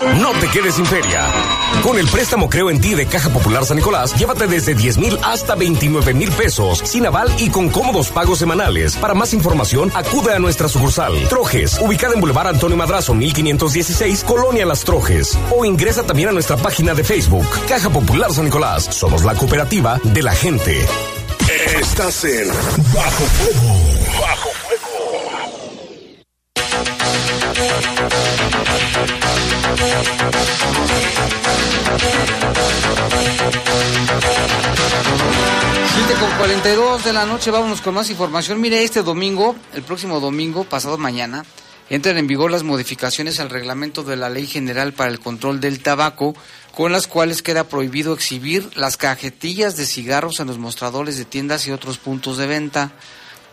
No 0.00 0.32
te 0.40 0.48
quedes 0.48 0.74
sin 0.76 0.86
feria. 0.86 1.26
Con 1.82 1.98
el 1.98 2.06
préstamo 2.06 2.48
Creo 2.48 2.70
en 2.70 2.80
ti 2.80 2.94
de 2.94 3.06
Caja 3.06 3.30
Popular 3.30 3.64
San 3.64 3.76
Nicolás, 3.76 4.14
llévate 4.14 4.46
desde 4.46 4.74
10 4.74 4.98
mil 4.98 5.18
hasta 5.22 5.54
29 5.54 6.14
mil 6.14 6.30
pesos, 6.30 6.80
sin 6.84 7.06
aval 7.06 7.32
y 7.38 7.50
con 7.50 7.68
cómodos 7.68 8.10
pagos 8.10 8.38
semanales. 8.38 8.96
Para 8.96 9.14
más 9.14 9.34
información, 9.34 9.90
acude 9.94 10.32
a 10.32 10.38
nuestra 10.38 10.68
sucursal. 10.68 11.12
Trojes, 11.28 11.78
ubicada 11.80 12.14
en 12.14 12.20
Boulevard 12.20 12.48
Antonio 12.48 12.76
Madrazo, 12.76 13.14
1516, 13.14 14.24
Colonia 14.24 14.66
Las 14.66 14.84
Trojes. 14.84 15.36
O 15.56 15.64
ingresa 15.64 16.04
también 16.04 16.28
a 16.28 16.32
nuestra 16.32 16.56
página 16.56 16.94
de 16.94 17.02
Facebook, 17.02 17.46
Caja 17.68 17.90
Popular 17.90 18.32
San 18.32 18.44
Nicolás. 18.44 18.84
Somos 18.90 19.24
la 19.24 19.34
cooperativa 19.34 20.00
de 20.04 20.22
la 20.22 20.32
gente. 20.32 20.86
Estás 21.80 22.24
en 22.24 22.48
Bajo 22.94 23.24
Fuego. 23.24 24.20
Bajo. 24.20 24.67
Siete 35.94 36.14
con 36.20 36.30
42 36.38 37.04
de 37.04 37.12
la 37.12 37.26
noche, 37.26 37.50
vámonos 37.50 37.80
con 37.80 37.94
más 37.94 38.10
información. 38.10 38.60
Mire, 38.60 38.82
este 38.82 39.02
domingo, 39.02 39.56
el 39.74 39.82
próximo 39.82 40.20
domingo, 40.20 40.64
pasado 40.64 40.98
mañana, 40.98 41.44
entran 41.90 42.18
en 42.18 42.26
vigor 42.26 42.50
las 42.50 42.62
modificaciones 42.62 43.40
al 43.40 43.50
reglamento 43.50 44.02
de 44.02 44.16
la 44.16 44.30
Ley 44.30 44.46
General 44.46 44.92
para 44.92 45.10
el 45.10 45.20
Control 45.20 45.60
del 45.60 45.82
Tabaco, 45.82 46.34
con 46.74 46.92
las 46.92 47.06
cuales 47.06 47.42
queda 47.42 47.64
prohibido 47.64 48.12
exhibir 48.12 48.70
las 48.76 48.96
cajetillas 48.96 49.76
de 49.76 49.86
cigarros 49.86 50.40
en 50.40 50.46
los 50.46 50.58
mostradores 50.58 51.18
de 51.18 51.24
tiendas 51.24 51.66
y 51.66 51.72
otros 51.72 51.98
puntos 51.98 52.36
de 52.38 52.46
venta. 52.46 52.92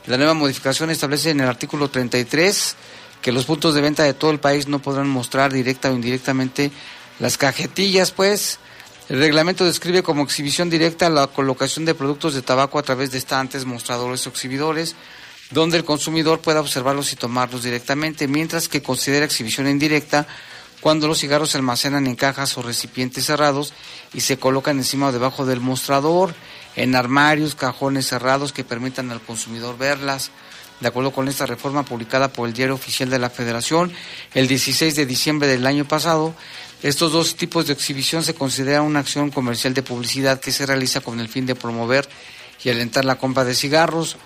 La 0.06 0.18
nueva 0.18 0.34
modificación 0.34 0.92
establece 0.92 1.32
en 1.32 1.40
el 1.40 1.48
artículo 1.48 1.90
33 1.90 2.76
que 3.26 3.32
los 3.32 3.46
puntos 3.46 3.74
de 3.74 3.82
venta 3.82 4.04
de 4.04 4.14
todo 4.14 4.30
el 4.30 4.40
país 4.40 4.68
no 4.68 4.78
podrán 4.78 5.10
mostrar 5.10 5.52
directa 5.52 5.90
o 5.90 5.96
indirectamente 5.96 6.72
las 7.18 7.40
cajetillas, 7.40 8.12
pues. 8.12 8.60
El 9.10 9.18
reglamento 9.18 9.66
describe 9.66 10.04
como 10.04 10.22
exhibición 10.22 10.70
directa 10.70 11.10
la 11.10 11.26
colocación 11.26 11.86
de 11.86 11.96
productos 11.96 12.36
de 12.36 12.44
tabaco 12.44 12.78
a 12.78 12.84
través 12.84 13.10
de 13.10 13.18
estantes, 13.18 13.66
mostradores 13.66 14.28
o 14.28 14.30
exhibidores, 14.30 14.96
donde 15.50 15.76
el 15.76 15.84
consumidor 15.84 16.40
pueda 16.40 16.60
observarlos 16.60 17.14
y 17.14 17.16
tomarlos 17.16 17.64
directamente, 17.64 18.28
mientras 18.28 18.70
que 18.70 18.84
considera 18.84 19.26
exhibición 19.26 19.68
indirecta 19.68 20.28
cuando 20.80 21.08
los 21.08 21.18
cigarros 21.18 21.50
se 21.50 21.58
almacenan 21.58 22.06
en 22.06 22.16
cajas 22.16 22.56
o 22.60 22.62
recipientes 22.62 23.26
cerrados 23.26 23.74
y 24.14 24.22
se 24.22 24.38
colocan 24.38 24.78
encima 24.78 25.08
o 25.08 25.12
debajo 25.12 25.48
del 25.48 25.62
mostrador, 25.62 26.36
en 26.76 26.96
armarios, 26.96 27.56
cajones 27.56 28.06
cerrados 28.06 28.54
que 28.54 28.64
permitan 28.64 29.10
al 29.10 29.20
consumidor 29.20 29.80
verlas. 29.80 30.30
De 30.82 30.88
acuerdo 30.90 31.12
con 31.12 31.28
esta 31.28 31.46
reforma 31.46 31.84
publicada 31.84 32.28
por 32.28 32.48
el 32.48 32.54
Diario 32.54 32.76
Oficial 32.76 33.10
de 33.10 33.20
la 33.20 33.30
Federación 33.30 33.94
el 34.34 34.48
16 34.48 34.96
de 34.96 35.06
diciembre 35.06 35.48
del 35.48 35.66
año 35.66 35.86
pasado, 35.86 36.36
estos 36.84 37.14
dos 37.14 37.36
tipos 37.36 37.68
de 37.68 37.74
exhibición 37.74 38.24
se 38.24 38.36
consideran 38.36 38.84
una 38.84 39.00
acción 39.00 39.32
comercial 39.32 39.74
de 39.74 39.84
publicidad 39.84 40.40
que 40.40 40.52
se 40.52 40.66
realiza 40.66 41.02
con 41.02 41.20
el 41.20 41.30
fin 41.30 41.46
de 41.46 41.56
promover 41.56 42.08
y 42.64 42.70
alentar 42.70 43.06
la 43.06 43.16
compra 43.16 43.46
de 43.46 43.56
cigarros. 43.56 44.18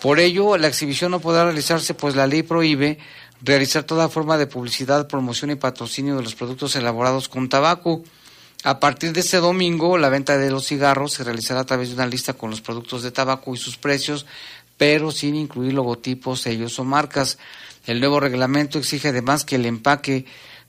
Por 0.00 0.20
ello, 0.20 0.56
la 0.56 0.68
exhibición 0.68 1.10
no 1.10 1.20
podrá 1.20 1.44
realizarse, 1.44 1.94
pues 1.94 2.14
la 2.14 2.26
ley 2.26 2.42
prohíbe 2.42 2.98
realizar 3.42 3.84
toda 3.84 4.08
forma 4.08 4.36
de 4.38 4.46
publicidad, 4.46 5.08
promoción 5.08 5.50
y 5.50 5.56
patrocinio 5.56 6.16
de 6.16 6.22
los 6.22 6.34
productos 6.34 6.76
elaborados 6.76 7.28
con 7.28 7.48
tabaco. 7.48 8.02
A 8.62 8.78
partir 8.78 9.12
de 9.12 9.20
este 9.20 9.38
domingo, 9.38 9.96
la 9.96 10.10
venta 10.10 10.36
de 10.36 10.50
los 10.50 10.66
cigarros 10.66 11.14
se 11.14 11.24
realizará 11.24 11.60
a 11.60 11.64
través 11.64 11.88
de 11.88 11.94
una 11.94 12.06
lista 12.06 12.34
con 12.34 12.50
los 12.50 12.60
productos 12.60 13.02
de 13.02 13.10
tabaco 13.10 13.54
y 13.54 13.58
sus 13.58 13.78
precios, 13.78 14.26
pero 14.80 15.10
sin 15.10 15.36
incluir 15.36 15.74
logotipos, 15.74 16.40
sellos 16.40 16.78
o 16.78 16.84
marcas. 16.84 17.36
El 17.84 18.00
nuevo 18.00 18.18
reglamento 18.18 18.78
exige 18.78 19.08
además 19.08 19.44
que 19.44 19.56
el 19.56 19.66
empaque 19.66 20.24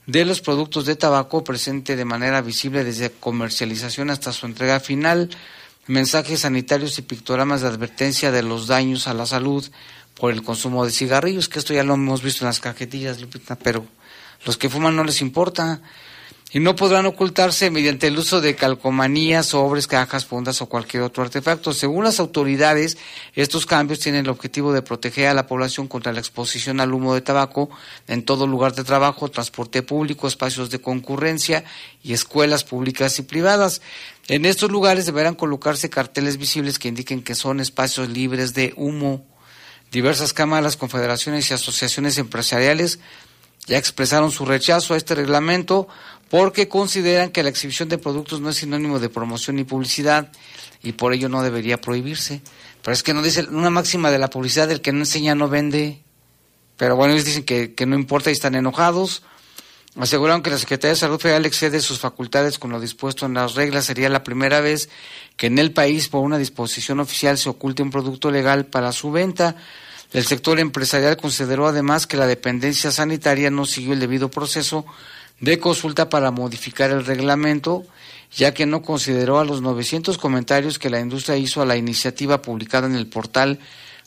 de 0.05 0.25
los 0.25 0.41
productos 0.41 0.85
de 0.85 0.97
tabaco 0.97 1.45
presente 1.45 1.95
de 1.95 2.03
manera 2.03 2.41
visible 2.41 2.83
desde 2.83 3.09
comercialización 3.09 4.09
hasta 4.09 4.33
su 4.33 4.47
entrega 4.47 4.81
final. 4.81 5.29
mensajes 5.87 6.41
sanitarios 6.41 6.99
y 6.99 7.03
pictogramas 7.03 7.61
de 7.61 7.69
advertencia 7.69 8.33
de 8.33 8.43
los 8.43 8.67
daños 8.67 9.07
a 9.07 9.13
la 9.13 9.25
salud 9.25 9.65
por 10.19 10.33
el 10.33 10.43
consumo 10.43 10.83
de 10.83 10.91
cigarrillos, 10.91 11.47
que 11.47 11.59
esto 11.59 11.73
ya 11.73 11.85
lo 11.85 11.93
hemos 11.93 12.21
visto 12.21 12.43
en 12.43 12.47
las 12.47 12.59
cajetillas, 12.59 13.21
Lupita, 13.21 13.55
pero 13.55 13.85
los 14.45 14.57
que 14.57 14.69
fuman 14.69 14.93
no 14.93 15.05
les 15.05 15.21
importa 15.21 15.81
y 16.53 16.59
no 16.59 16.75
podrán 16.75 17.05
ocultarse 17.05 17.71
mediante 17.71 18.07
el 18.07 18.17
uso 18.17 18.41
de 18.41 18.55
calcomanías, 18.55 19.47
sobres, 19.47 19.87
cajas, 19.87 20.25
fundas 20.25 20.61
o 20.61 20.65
cualquier 20.65 21.03
otro 21.03 21.23
artefacto. 21.23 21.73
Según 21.73 22.03
las 22.03 22.19
autoridades, 22.19 22.97
estos 23.35 23.65
cambios 23.65 23.99
tienen 23.99 24.25
el 24.25 24.29
objetivo 24.29 24.73
de 24.73 24.81
proteger 24.81 25.27
a 25.27 25.33
la 25.33 25.47
población 25.47 25.87
contra 25.87 26.11
la 26.11 26.19
exposición 26.19 26.81
al 26.81 26.93
humo 26.93 27.13
de 27.13 27.21
tabaco 27.21 27.69
en 28.07 28.25
todo 28.25 28.47
lugar 28.47 28.75
de 28.75 28.83
trabajo, 28.83 29.29
transporte 29.29 29.81
público, 29.81 30.27
espacios 30.27 30.69
de 30.69 30.81
concurrencia 30.81 31.63
y 32.03 32.11
escuelas 32.11 32.65
públicas 32.65 33.17
y 33.19 33.21
privadas. 33.21 33.81
En 34.27 34.43
estos 34.43 34.71
lugares 34.71 35.05
deberán 35.05 35.35
colocarse 35.35 35.89
carteles 35.89 36.35
visibles 36.37 36.79
que 36.79 36.89
indiquen 36.89 37.23
que 37.23 37.35
son 37.35 37.61
espacios 37.61 38.09
libres 38.09 38.53
de 38.53 38.73
humo. 38.75 39.25
Diversas 39.89 40.33
cámaras, 40.33 40.75
confederaciones 40.75 41.49
y 41.49 41.53
asociaciones 41.53 42.17
empresariales 42.17 42.99
ya 43.67 43.77
expresaron 43.77 44.31
su 44.31 44.45
rechazo 44.45 44.93
a 44.93 44.97
este 44.97 45.15
reglamento 45.15 45.87
porque 46.31 46.69
consideran 46.69 47.29
que 47.29 47.43
la 47.43 47.49
exhibición 47.49 47.89
de 47.89 47.97
productos 47.97 48.39
no 48.39 48.49
es 48.49 48.55
sinónimo 48.55 48.99
de 48.99 49.09
promoción 49.09 49.59
y 49.59 49.65
publicidad 49.65 50.31
y 50.81 50.93
por 50.93 51.13
ello 51.13 51.27
no 51.27 51.43
debería 51.43 51.81
prohibirse. 51.81 52.41
Pero 52.81 52.93
es 52.93 53.03
que 53.03 53.13
no 53.13 53.21
dice 53.21 53.45
una 53.49 53.69
máxima 53.69 54.09
de 54.11 54.17
la 54.17 54.29
publicidad, 54.29 54.71
el 54.71 54.79
que 54.79 54.93
no 54.93 54.99
enseña 54.99 55.35
no 55.35 55.49
vende. 55.49 56.01
Pero 56.77 56.95
bueno, 56.95 57.13
ellos 57.13 57.25
dicen 57.25 57.43
que, 57.43 57.73
que 57.73 57.85
no 57.85 57.95
importa 57.95 58.29
y 58.29 58.33
están 58.33 58.55
enojados. 58.55 59.23
Aseguraron 59.97 60.41
que 60.41 60.49
la 60.49 60.57
Secretaría 60.57 60.93
de 60.93 60.99
Salud 60.99 61.19
Federal 61.19 61.45
excede 61.45 61.81
sus 61.81 61.99
facultades 61.99 62.57
con 62.57 62.71
lo 62.71 62.79
dispuesto 62.79 63.25
en 63.25 63.33
las 63.33 63.55
reglas. 63.55 63.83
Sería 63.83 64.07
la 64.07 64.23
primera 64.23 64.61
vez 64.61 64.87
que 65.35 65.47
en 65.47 65.59
el 65.59 65.73
país, 65.73 66.07
por 66.07 66.23
una 66.23 66.37
disposición 66.37 67.01
oficial, 67.01 67.37
se 67.37 67.49
oculte 67.49 67.83
un 67.83 67.91
producto 67.91 68.31
legal 68.31 68.67
para 68.67 68.93
su 68.93 69.11
venta. 69.11 69.57
El 70.13 70.25
sector 70.25 70.61
empresarial 70.61 71.17
consideró 71.17 71.67
además 71.67 72.07
que 72.07 72.15
la 72.15 72.25
dependencia 72.25 72.89
sanitaria 72.89 73.51
no 73.51 73.65
siguió 73.65 73.91
el 73.91 73.99
debido 73.99 74.31
proceso 74.31 74.85
de 75.41 75.59
consulta 75.59 76.07
para 76.07 76.31
modificar 76.31 76.91
el 76.91 77.05
reglamento, 77.05 77.83
ya 78.33 78.53
que 78.53 78.65
no 78.65 78.81
consideró 78.83 79.39
a 79.39 79.45
los 79.45 79.61
900 79.61 80.17
comentarios 80.17 80.79
que 80.79 80.89
la 80.89 81.01
industria 81.01 81.35
hizo 81.35 81.61
a 81.61 81.65
la 81.65 81.75
iniciativa 81.75 82.41
publicada 82.41 82.87
en 82.87 82.95
el 82.95 83.07
portal 83.07 83.59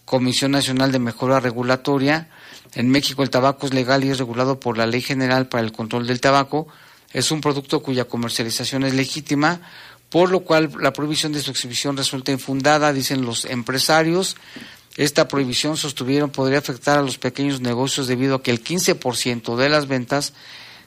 Comisión 0.05 0.53
Nacional 0.53 0.93
de 0.93 0.99
Mejora 0.99 1.41
Regulatoria. 1.41 2.29
En 2.75 2.89
México 2.89 3.23
el 3.23 3.31
tabaco 3.31 3.67
es 3.67 3.75
legal 3.75 4.05
y 4.05 4.11
es 4.11 4.19
regulado 4.19 4.61
por 4.61 4.79
la 4.79 4.87
Ley 4.87 5.01
General 5.01 5.49
para 5.49 5.65
el 5.65 5.73
Control 5.73 6.07
del 6.07 6.21
Tabaco. 6.21 6.69
Es 7.13 7.31
un 7.31 7.41
producto 7.41 7.83
cuya 7.83 8.05
comercialización 8.05 8.85
es 8.85 8.95
legítima, 8.95 9.61
por 10.11 10.31
lo 10.31 10.41
cual 10.41 10.71
la 10.81 10.93
prohibición 10.93 11.33
de 11.33 11.41
su 11.41 11.51
exhibición 11.51 11.97
resulta 11.97 12.33
infundada, 12.33 12.93
dicen 12.93 13.23
los 13.23 13.45
empresarios. 13.45 14.37
Esta 14.97 15.27
prohibición, 15.27 15.77
sostuvieron, 15.77 16.31
podría 16.31 16.59
afectar 16.59 16.99
a 16.99 17.03
los 17.03 17.19
pequeños 17.19 17.61
negocios 17.61 18.07
debido 18.07 18.37
a 18.37 18.43
que 18.43 18.53
el 18.53 18.63
15% 18.63 19.57
de 19.57 19.69
las 19.69 19.89
ventas 19.89 20.33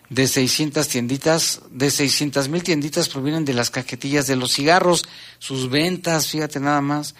de 0.09 0.27
600 0.27 0.87
tienditas, 0.87 1.61
de 1.69 1.91
600 1.91 2.49
mil 2.49 2.63
tienditas 2.63 3.09
provienen 3.09 3.45
de 3.45 3.53
las 3.53 3.69
cajetillas 3.69 4.27
de 4.27 4.35
los 4.35 4.53
cigarros, 4.53 5.03
sus 5.39 5.69
ventas, 5.69 6.27
fíjate 6.27 6.59
nada 6.59 6.81
más. 6.81 7.15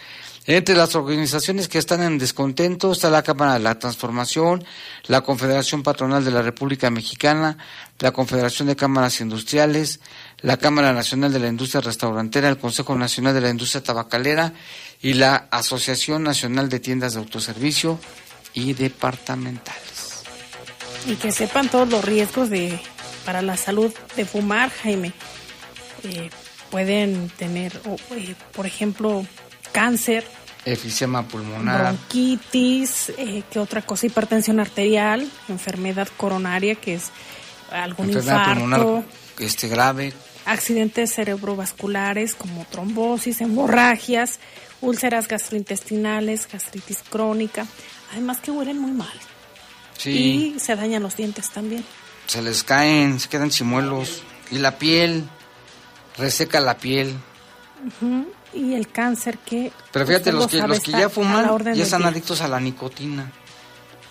Entre 0.46 0.76
las 0.76 0.96
organizaciones 0.96 1.68
que 1.68 1.78
están 1.78 2.02
en 2.02 2.18
descontento 2.18 2.94
está 2.94 3.10
la 3.10 3.22
Cámara 3.22 3.56
de 3.56 3.60
la 3.60 3.78
Transformación, 3.78 4.64
la 5.08 5.20
Confederación 5.20 5.84
Patronal 5.84 6.24
de 6.24 6.32
la 6.32 6.42
República 6.42 6.90
Mexicana, 6.90 7.58
la 8.00 8.14
Confederación 8.14 8.70
de 8.70 8.78
Cámaras 8.78 9.20
Industriales, 9.20 10.00
la 10.40 10.56
Cámara 10.56 10.94
Nacional 10.94 11.34
de 11.34 11.40
la 11.40 11.50
Industria 11.50 11.82
Restaurantera, 11.82 12.48
el 12.48 12.58
Consejo 12.58 12.96
Nacional 12.96 13.34
de 13.34 13.42
la 13.42 13.50
Industria 13.50 13.84
Tabacalera 13.84 14.54
y 15.02 15.16
la 15.16 15.50
Asociación 15.52 16.24
Nacional 16.24 16.70
de 16.70 16.80
Tiendas 16.80 17.16
de 17.16 17.20
Autoservicio 17.20 18.00
y 18.54 18.72
Departamentales 18.72 19.97
y 21.06 21.16
que 21.16 21.32
sepan 21.32 21.70
todos 21.70 21.90
los 21.90 22.04
riesgos 22.04 22.50
de 22.50 22.80
para 23.26 23.42
la 23.42 23.58
salud 23.58 23.94
de 24.16 24.26
fumar, 24.26 24.70
Jaime. 24.70 25.12
Eh, 26.04 26.30
pueden 26.72 27.30
tener, 27.30 27.80
eh, 28.12 28.36
por 28.54 28.66
ejemplo, 28.66 29.26
cáncer, 29.72 30.26
efisema 30.66 31.28
pulmonar, 31.28 31.82
bronquitis, 31.82 33.10
eh, 33.18 33.44
¿qué 33.50 33.60
otra 33.60 33.82
cosa? 33.82 34.06
Hipertensión 34.06 34.60
arterial, 34.60 35.30
enfermedad 35.50 36.08
coronaria, 36.18 36.76
que 36.76 36.96
es 36.96 37.12
algún 37.72 38.12
infarto, 38.12 38.62
pulmonar, 38.62 39.04
este 39.40 39.68
grave, 39.68 40.14
accidentes 40.46 41.14
cerebrovasculares 41.14 42.36
como 42.36 42.66
trombosis, 42.66 43.42
hemorragias, 43.42 44.40
úlceras 44.82 45.28
gastrointestinales, 45.28 46.48
gastritis 46.52 47.00
crónica, 47.10 47.66
además 48.12 48.40
que 48.40 48.52
huelen 48.52 48.80
muy 48.80 48.92
mal. 48.92 49.20
Y 50.06 50.56
se 50.60 50.76
dañan 50.76 51.04
los 51.04 51.16
dientes 51.16 51.50
también. 51.50 51.84
Se 52.28 52.42
les 52.42 52.64
caen, 52.64 53.20
se 53.20 53.30
quedan 53.30 53.50
chimuelos. 53.50 54.22
Y 54.52 54.60
la 54.60 54.78
piel, 54.78 55.28
reseca 56.18 56.60
la 56.60 56.78
piel. 56.78 57.16
Y 58.54 58.74
el 58.74 58.90
cáncer 58.90 59.38
que... 59.40 59.72
Pero 59.92 60.06
fíjate, 60.06 60.32
los 60.32 60.48
que, 60.48 60.62
los 60.62 60.80
que 60.80 60.92
ya 60.92 61.10
fuman 61.10 61.74
ya 61.74 61.84
están 61.84 62.06
adictos 62.06 62.42
a 62.42 62.48
la 62.48 62.60
nicotina. 62.60 63.32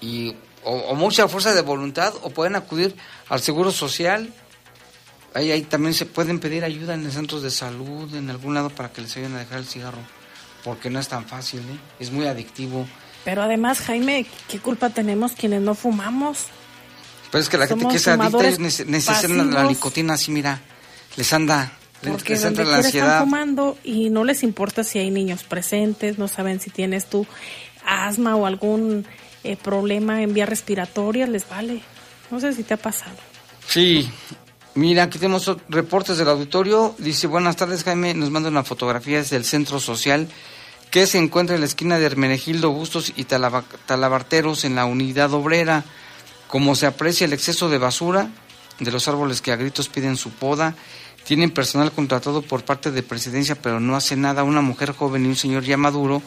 Y 0.00 0.34
o, 0.64 0.94
mucha 0.94 1.28
fuerza 1.28 1.54
de 1.54 1.62
voluntad 1.62 2.14
o 2.22 2.30
pueden 2.30 2.56
acudir 2.56 2.96
al 3.28 3.40
Seguro 3.40 3.70
Social. 3.70 4.32
Ahí, 5.34 5.50
ahí 5.50 5.62
también 5.62 5.94
se 5.94 6.06
pueden 6.06 6.40
pedir 6.40 6.64
ayuda 6.64 6.94
en 6.94 7.04
los 7.04 7.14
centros 7.14 7.42
de 7.42 7.50
salud, 7.50 8.12
en 8.14 8.30
algún 8.30 8.54
lado, 8.54 8.70
para 8.70 8.92
que 8.92 9.02
les 9.02 9.16
ayuden 9.16 9.34
a 9.36 9.38
dejar 9.38 9.58
el 9.58 9.66
cigarro. 9.66 9.98
Porque 10.64 10.90
no 10.90 10.98
es 10.98 11.08
tan 11.08 11.26
fácil, 11.26 11.60
¿eh? 11.60 11.78
es 12.00 12.10
muy 12.10 12.26
adictivo. 12.26 12.86
Pero 13.26 13.42
además, 13.42 13.80
Jaime, 13.80 14.24
¿qué 14.48 14.60
culpa 14.60 14.90
tenemos 14.90 15.32
quienes 15.32 15.60
no 15.60 15.74
fumamos? 15.74 16.46
Pues 17.32 17.42
es 17.42 17.48
que 17.50 17.58
la 17.58 17.66
gente 17.66 17.88
que 17.88 17.96
es 17.96 18.06
adicta 18.06 18.38
necesitan 18.86 19.50
la 19.50 19.64
nicotina 19.64 20.14
así, 20.14 20.30
mira, 20.30 20.60
les 21.16 21.32
anda, 21.32 21.72
Porque 22.08 22.34
les 22.34 22.44
entra 22.44 22.64
la 22.64 22.76
ansiedad. 22.76 23.14
Están 23.14 23.24
fumando 23.24 23.78
y 23.82 24.10
no 24.10 24.22
les 24.22 24.44
importa 24.44 24.84
si 24.84 25.00
hay 25.00 25.10
niños 25.10 25.42
presentes, 25.42 26.18
no 26.18 26.28
saben 26.28 26.60
si 26.60 26.70
tienes 26.70 27.06
tú 27.06 27.26
asma 27.84 28.36
o 28.36 28.46
algún 28.46 29.04
eh, 29.42 29.56
problema 29.56 30.22
en 30.22 30.32
vías 30.32 30.48
respiratorias, 30.48 31.28
les 31.28 31.48
vale. 31.48 31.82
No 32.30 32.38
sé 32.38 32.52
si 32.52 32.62
te 32.62 32.74
ha 32.74 32.78
pasado. 32.78 33.16
Sí, 33.66 34.08
Mira, 34.76 35.04
aquí 35.04 35.18
tenemos 35.18 35.50
reportes 35.68 36.18
del 36.18 36.28
auditorio. 36.28 36.94
Dice, 36.98 37.26
buenas 37.26 37.56
tardes 37.56 37.82
Jaime, 37.82 38.14
nos 38.14 38.30
manda 38.30 38.50
una 38.50 38.62
fotografía 38.62 39.18
desde 39.18 39.36
el 39.36 39.44
centro 39.44 39.80
social 39.80 40.28
que 40.90 41.06
se 41.06 41.18
encuentra 41.18 41.54
en 41.54 41.60
la 41.60 41.66
esquina 41.66 41.98
de 41.98 42.06
Hermenegildo 42.06 42.70
Bustos 42.70 43.12
y 43.16 43.24
Talabarteros 43.24 44.64
en 44.64 44.74
la 44.74 44.84
unidad 44.84 45.32
obrera. 45.34 45.84
Como 46.48 46.74
se 46.74 46.86
aprecia 46.86 47.24
el 47.24 47.32
exceso 47.32 47.68
de 47.68 47.78
basura 47.78 48.30
de 48.78 48.90
los 48.90 49.08
árboles 49.08 49.40
que 49.40 49.52
a 49.52 49.56
gritos 49.56 49.88
piden 49.88 50.16
su 50.16 50.30
poda, 50.30 50.74
tienen 51.24 51.50
personal 51.50 51.90
contratado 51.92 52.42
por 52.42 52.64
parte 52.64 52.92
de 52.92 53.02
presidencia, 53.02 53.56
pero 53.60 53.80
no 53.80 53.96
hace 53.96 54.16
nada. 54.16 54.44
Una 54.44 54.60
mujer 54.60 54.92
joven 54.92 55.24
y 55.24 55.28
un 55.28 55.36
señor 55.36 55.64
ya 55.64 55.76
maduro, 55.76 56.22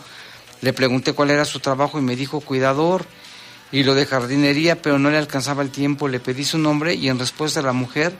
le 0.62 0.74
pregunté 0.74 1.14
cuál 1.14 1.32
era 1.32 1.46
su 1.46 1.60
trabajo 1.62 2.00
y 2.00 2.02
me 2.02 2.18
dijo 2.18 2.42
cuidador 2.42 3.06
y 3.72 3.84
lo 3.84 3.96
de 3.96 4.06
jardinería, 4.06 4.82
pero 4.82 5.00
no 5.00 5.10
le 5.10 5.18
alcanzaba 5.18 5.64
el 5.64 5.70
tiempo. 5.70 6.10
Le 6.10 6.20
pedí 6.20 6.44
su 6.44 6.58
nombre 6.58 6.96
y 6.96 7.08
en 7.08 7.18
respuesta 7.18 7.62
la 7.62 7.74
mujer 7.74 8.14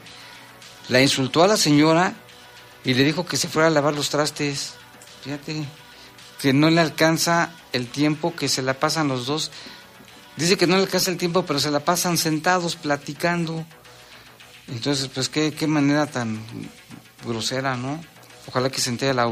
la 0.88 1.02
insultó 1.02 1.42
a 1.42 1.48
la 1.48 1.56
señora 1.56 2.14
y 2.82 2.94
le 2.94 3.04
dijo 3.04 3.26
que 3.26 3.36
se 3.36 3.48
fuera 3.48 3.68
a 3.68 3.70
lavar 3.70 3.94
los 3.94 4.08
trastes. 4.08 4.74
Fíjate 5.22 5.79
que 6.40 6.52
no 6.52 6.70
le 6.70 6.80
alcanza 6.80 7.50
el 7.72 7.86
tiempo, 7.88 8.34
que 8.34 8.48
se 8.48 8.62
la 8.62 8.74
pasan 8.74 9.08
los 9.08 9.26
dos. 9.26 9.50
Dice 10.36 10.56
que 10.56 10.66
no 10.66 10.76
le 10.76 10.82
alcanza 10.82 11.10
el 11.10 11.16
tiempo, 11.16 11.44
pero 11.44 11.58
se 11.58 11.70
la 11.70 11.80
pasan 11.80 12.16
sentados 12.16 12.76
platicando. 12.76 13.64
Entonces, 14.68 15.08
pues 15.08 15.28
qué, 15.28 15.52
qué 15.52 15.66
manera 15.66 16.06
tan 16.06 16.40
grosera, 17.24 17.76
¿no? 17.76 18.00
Ojalá 18.46 18.70
que 18.70 18.80
se 18.80 18.90
entere 18.90 19.14
la, 19.14 19.24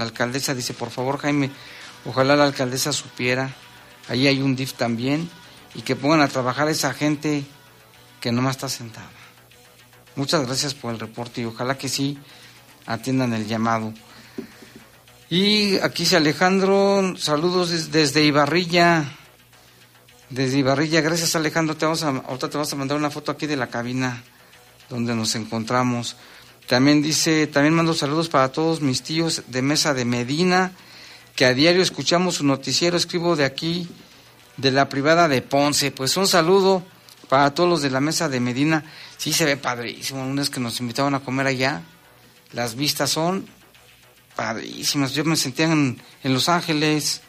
alcaldesa, 0.00 0.54
dice, 0.54 0.74
por 0.74 0.90
favor 0.90 1.18
Jaime, 1.18 1.50
ojalá 2.04 2.36
la 2.36 2.44
alcaldesa 2.44 2.92
supiera, 2.92 3.54
ahí 4.08 4.26
hay 4.26 4.42
un 4.42 4.56
DIF 4.56 4.74
también, 4.74 5.30
y 5.74 5.82
que 5.82 5.96
pongan 5.96 6.20
a 6.20 6.28
trabajar 6.28 6.68
a 6.68 6.72
esa 6.72 6.92
gente 6.92 7.44
que 8.20 8.32
nomás 8.32 8.56
está 8.56 8.68
sentada. 8.68 9.08
Muchas 10.16 10.44
gracias 10.44 10.74
por 10.74 10.92
el 10.92 10.98
reporte 10.98 11.40
y 11.40 11.44
ojalá 11.44 11.78
que 11.78 11.88
sí 11.88 12.18
atiendan 12.86 13.32
el 13.32 13.46
llamado. 13.46 13.94
Y 15.30 15.78
aquí 15.80 16.04
dice 16.04 16.16
Alejandro, 16.16 17.14
saludos 17.18 17.92
desde 17.92 18.24
Ibarrilla. 18.24 19.04
Desde 20.30 20.56
Ibarrilla, 20.56 21.02
gracias 21.02 21.36
Alejandro. 21.36 21.76
Te 21.76 21.84
vamos 21.84 22.02
a, 22.02 22.08
ahorita 22.08 22.48
te 22.48 22.56
vamos 22.56 22.72
a 22.72 22.76
mandar 22.76 22.96
una 22.96 23.10
foto 23.10 23.30
aquí 23.30 23.46
de 23.46 23.56
la 23.56 23.66
cabina 23.66 24.24
donde 24.88 25.14
nos 25.14 25.34
encontramos. 25.34 26.16
También 26.66 27.02
dice, 27.02 27.46
también 27.46 27.74
mando 27.74 27.92
saludos 27.92 28.30
para 28.30 28.52
todos 28.52 28.80
mis 28.80 29.02
tíos 29.02 29.42
de 29.48 29.60
Mesa 29.60 29.92
de 29.92 30.06
Medina, 30.06 30.72
que 31.36 31.44
a 31.44 31.52
diario 31.52 31.82
escuchamos 31.82 32.36
su 32.36 32.46
noticiero. 32.46 32.96
Escribo 32.96 33.36
de 33.36 33.44
aquí, 33.44 33.86
de 34.56 34.70
la 34.70 34.88
privada 34.88 35.28
de 35.28 35.42
Ponce. 35.42 35.90
Pues 35.90 36.16
un 36.16 36.26
saludo 36.26 36.82
para 37.28 37.52
todos 37.52 37.68
los 37.68 37.82
de 37.82 37.90
la 37.90 38.00
Mesa 38.00 38.30
de 38.30 38.40
Medina. 38.40 38.82
Sí 39.18 39.34
se 39.34 39.44
ve 39.44 39.58
padrísimo. 39.58 40.22
Una 40.26 40.42
que 40.46 40.58
nos 40.58 40.80
invitaban 40.80 41.14
a 41.14 41.20
comer 41.20 41.48
allá, 41.48 41.82
las 42.52 42.76
vistas 42.76 43.10
son 43.10 43.57
padrísimas. 44.38 45.14
Yo 45.14 45.24
me 45.24 45.34
sentía 45.34 45.66
en, 45.66 46.00
en 46.22 46.32
Los 46.32 46.48
Ángeles, 46.48 47.22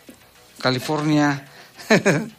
California. 0.62 1.48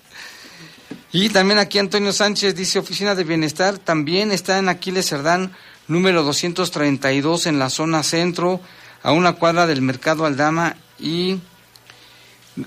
y 1.13 1.29
también 1.31 1.59
aquí 1.59 1.81
Antonio 1.81 2.13
Sánchez 2.13 2.55
dice 2.55 2.79
Oficina 2.79 3.17
de 3.17 3.25
Bienestar, 3.25 3.79
también 3.79 4.31
está 4.31 4.61
en 4.61 4.69
Aquiles 4.69 5.09
Cerdán, 5.09 5.57
número 5.89 6.23
232 6.23 7.47
en 7.47 7.59
la 7.59 7.69
zona 7.69 8.05
centro, 8.05 8.61
a 9.03 9.11
una 9.11 9.33
cuadra 9.33 9.67
del 9.67 9.83
Mercado 9.83 10.25
Aldama 10.25 10.77
y 11.01 11.41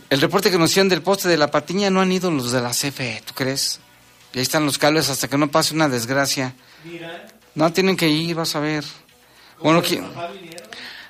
el 0.09 0.19
reporte 0.19 0.51
que 0.51 0.57
nos 0.57 0.71
hicieron 0.71 0.89
del 0.89 1.03
poste 1.03 1.29
de 1.29 1.37
la 1.37 1.51
patiña 1.51 1.89
no 1.89 2.01
han 2.01 2.11
ido 2.11 2.31
los 2.31 2.51
de 2.51 2.59
la 2.59 2.71
CFE, 2.71 3.23
¿tú 3.25 3.33
crees? 3.33 3.79
Y 4.33 4.39
ahí 4.39 4.43
están 4.43 4.65
los 4.65 4.77
cables 4.77 5.09
hasta 5.09 5.29
que 5.29 5.37
no 5.37 5.49
pase 5.49 5.73
una 5.73 5.87
desgracia. 5.87 6.53
No 7.55 7.71
tienen 7.71 7.95
que 7.95 8.09
ir, 8.09 8.35
vas 8.35 8.57
a 8.57 8.59
ver. 8.59 8.83
Bueno, 9.61 9.81
¿quién? 9.81 10.03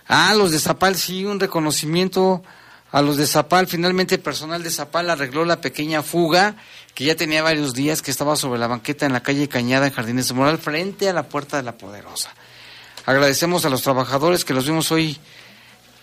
Ah, 0.07 0.33
los 0.35 0.51
de 0.51 0.59
Zapal, 0.59 0.95
sí, 0.95 1.25
un 1.25 1.39
reconocimiento 1.39 2.43
a 2.91 3.01
los 3.01 3.17
de 3.17 3.25
Zapal. 3.25 3.67
Finalmente, 3.67 4.15
el 4.15 4.21
personal 4.21 4.61
de 4.63 4.69
Zapal 4.69 5.09
arregló 5.09 5.45
la 5.45 5.61
pequeña 5.61 6.03
fuga 6.03 6.55
que 6.93 7.05
ya 7.05 7.15
tenía 7.15 7.41
varios 7.41 7.73
días, 7.73 8.01
que 8.01 8.11
estaba 8.11 8.35
sobre 8.35 8.59
la 8.59 8.67
banqueta 8.67 9.05
en 9.05 9.13
la 9.13 9.23
calle 9.23 9.47
Cañada, 9.49 9.87
en 9.87 9.93
Jardines 9.93 10.27
de 10.27 10.33
Moral, 10.35 10.59
frente 10.59 11.09
a 11.09 11.13
la 11.13 11.23
Puerta 11.23 11.57
de 11.57 11.63
la 11.63 11.77
Poderosa. 11.77 12.29
Agradecemos 13.05 13.65
a 13.65 13.69
los 13.69 13.81
trabajadores 13.81 14.45
que 14.45 14.53
los 14.53 14.65
vimos 14.65 14.91
hoy, 14.91 15.17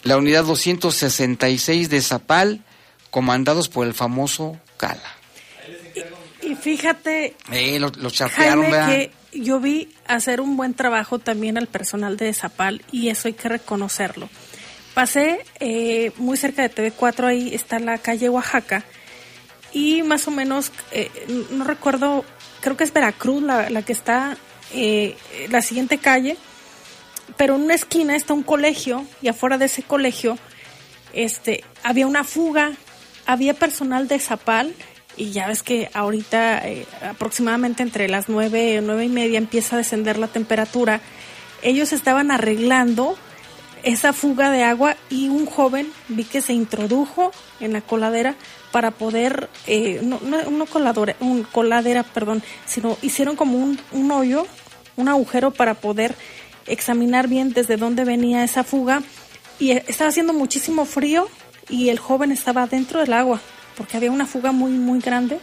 la 0.02 0.16
unidad 0.16 0.44
266 0.44 1.88
de 1.90 2.02
Zapal, 2.02 2.64
comandados 3.10 3.68
por 3.68 3.86
el 3.86 3.94
famoso 3.94 4.56
Cala. 4.76 5.00
Y 6.42 6.54
fíjate, 6.56 7.36
Eh, 7.52 7.78
lo, 7.78 7.90
lo 7.90 8.10
chapearon, 8.10 8.62
Jaime, 8.64 8.70
¿verdad? 8.76 8.88
que 8.88 9.12
yo 9.32 9.60
vi 9.60 9.88
hacer 10.06 10.40
un 10.40 10.56
buen 10.56 10.74
trabajo 10.74 11.18
también 11.18 11.58
al 11.58 11.66
personal 11.66 12.16
de 12.16 12.32
Zapal 12.32 12.82
y 12.90 13.08
eso 13.08 13.28
hay 13.28 13.34
que 13.34 13.48
reconocerlo. 13.48 14.28
Pasé 14.94 15.44
eh, 15.60 16.12
muy 16.16 16.36
cerca 16.36 16.62
de 16.62 16.74
TV4, 16.74 17.24
ahí 17.24 17.54
está 17.54 17.78
la 17.78 17.98
calle 17.98 18.28
Oaxaca 18.28 18.84
y 19.72 20.02
más 20.02 20.26
o 20.26 20.30
menos, 20.30 20.72
eh, 20.90 21.10
no 21.50 21.64
recuerdo, 21.64 22.24
creo 22.60 22.76
que 22.76 22.84
es 22.84 22.92
Veracruz 22.92 23.42
la, 23.42 23.70
la 23.70 23.82
que 23.82 23.92
está, 23.92 24.36
eh, 24.74 25.16
la 25.48 25.62
siguiente 25.62 25.98
calle, 25.98 26.36
pero 27.36 27.54
en 27.54 27.62
una 27.62 27.74
esquina 27.74 28.16
está 28.16 28.34
un 28.34 28.42
colegio 28.42 29.04
y 29.22 29.28
afuera 29.28 29.58
de 29.58 29.66
ese 29.66 29.82
colegio 29.82 30.38
este, 31.12 31.64
había 31.82 32.06
una 32.06 32.24
fuga, 32.24 32.72
había 33.26 33.54
personal 33.54 34.08
de 34.08 34.18
Zapal 34.18 34.74
y 35.20 35.32
ya 35.32 35.46
ves 35.48 35.62
que 35.62 35.90
ahorita 35.92 36.66
eh, 36.66 36.86
aproximadamente 37.06 37.82
entre 37.82 38.08
las 38.08 38.30
nueve 38.30 38.80
nueve 38.82 39.04
y 39.04 39.10
media 39.10 39.36
empieza 39.36 39.76
a 39.76 39.78
descender 39.78 40.16
la 40.16 40.28
temperatura. 40.28 41.02
Ellos 41.62 41.92
estaban 41.92 42.30
arreglando 42.30 43.16
esa 43.82 44.14
fuga 44.14 44.50
de 44.50 44.62
agua 44.62 44.96
y 45.10 45.28
un 45.28 45.44
joven 45.44 45.92
vi 46.08 46.24
que 46.24 46.40
se 46.40 46.54
introdujo 46.54 47.32
en 47.60 47.74
la 47.74 47.82
coladera 47.82 48.34
para 48.72 48.92
poder, 48.92 49.50
eh, 49.66 50.00
no, 50.02 50.20
no, 50.22 50.50
no 50.50 50.64
coladora, 50.64 51.14
un 51.20 51.42
coladera, 51.42 52.02
perdón, 52.02 52.42
sino 52.64 52.96
hicieron 53.02 53.36
como 53.36 53.58
un, 53.58 53.78
un 53.92 54.10
hoyo, 54.12 54.46
un 54.96 55.08
agujero 55.08 55.50
para 55.50 55.74
poder 55.74 56.14
examinar 56.66 57.28
bien 57.28 57.52
desde 57.52 57.76
dónde 57.76 58.04
venía 58.04 58.42
esa 58.42 58.64
fuga 58.64 59.02
y 59.58 59.72
eh, 59.72 59.84
estaba 59.86 60.08
haciendo 60.08 60.32
muchísimo 60.32 60.86
frío 60.86 61.28
y 61.68 61.90
el 61.90 61.98
joven 61.98 62.32
estaba 62.32 62.66
dentro 62.66 63.00
del 63.00 63.12
agua 63.12 63.38
porque 63.76 63.96
había 63.96 64.10
una 64.10 64.26
fuga 64.26 64.52
muy 64.52 64.72
muy 64.72 65.00
grande 65.00 65.40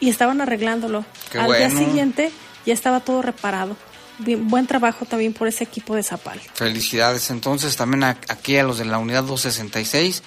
y 0.00 0.08
estaban 0.10 0.40
arreglándolo. 0.40 1.04
Qué 1.30 1.38
Al 1.38 1.52
día 1.52 1.70
siguiente 1.70 2.30
ya 2.66 2.74
estaba 2.74 3.00
todo 3.00 3.22
reparado. 3.22 3.76
Bien- 4.18 4.46
buen 4.48 4.66
trabajo 4.66 5.04
también 5.06 5.32
por 5.32 5.48
ese 5.48 5.64
equipo 5.64 5.94
de 5.96 6.02
Zapal. 6.02 6.40
Felicidades 6.54 7.30
entonces 7.30 7.76
también 7.76 8.04
a- 8.04 8.18
aquí 8.28 8.56
a 8.58 8.62
los 8.64 8.78
de 8.78 8.84
la 8.84 8.98
unidad 8.98 9.24
266, 9.24 10.22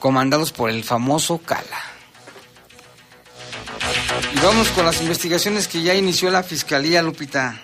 comandados 0.00 0.52
por 0.52 0.70
el 0.70 0.82
famoso 0.82 1.38
Cala. 1.38 1.80
Y 4.34 4.38
vamos 4.40 4.68
con 4.68 4.84
las 4.84 5.00
investigaciones 5.00 5.68
que 5.68 5.82
ya 5.82 5.94
inició 5.94 6.30
la 6.30 6.42
Fiscalía, 6.42 7.02
Lupita. 7.02 7.60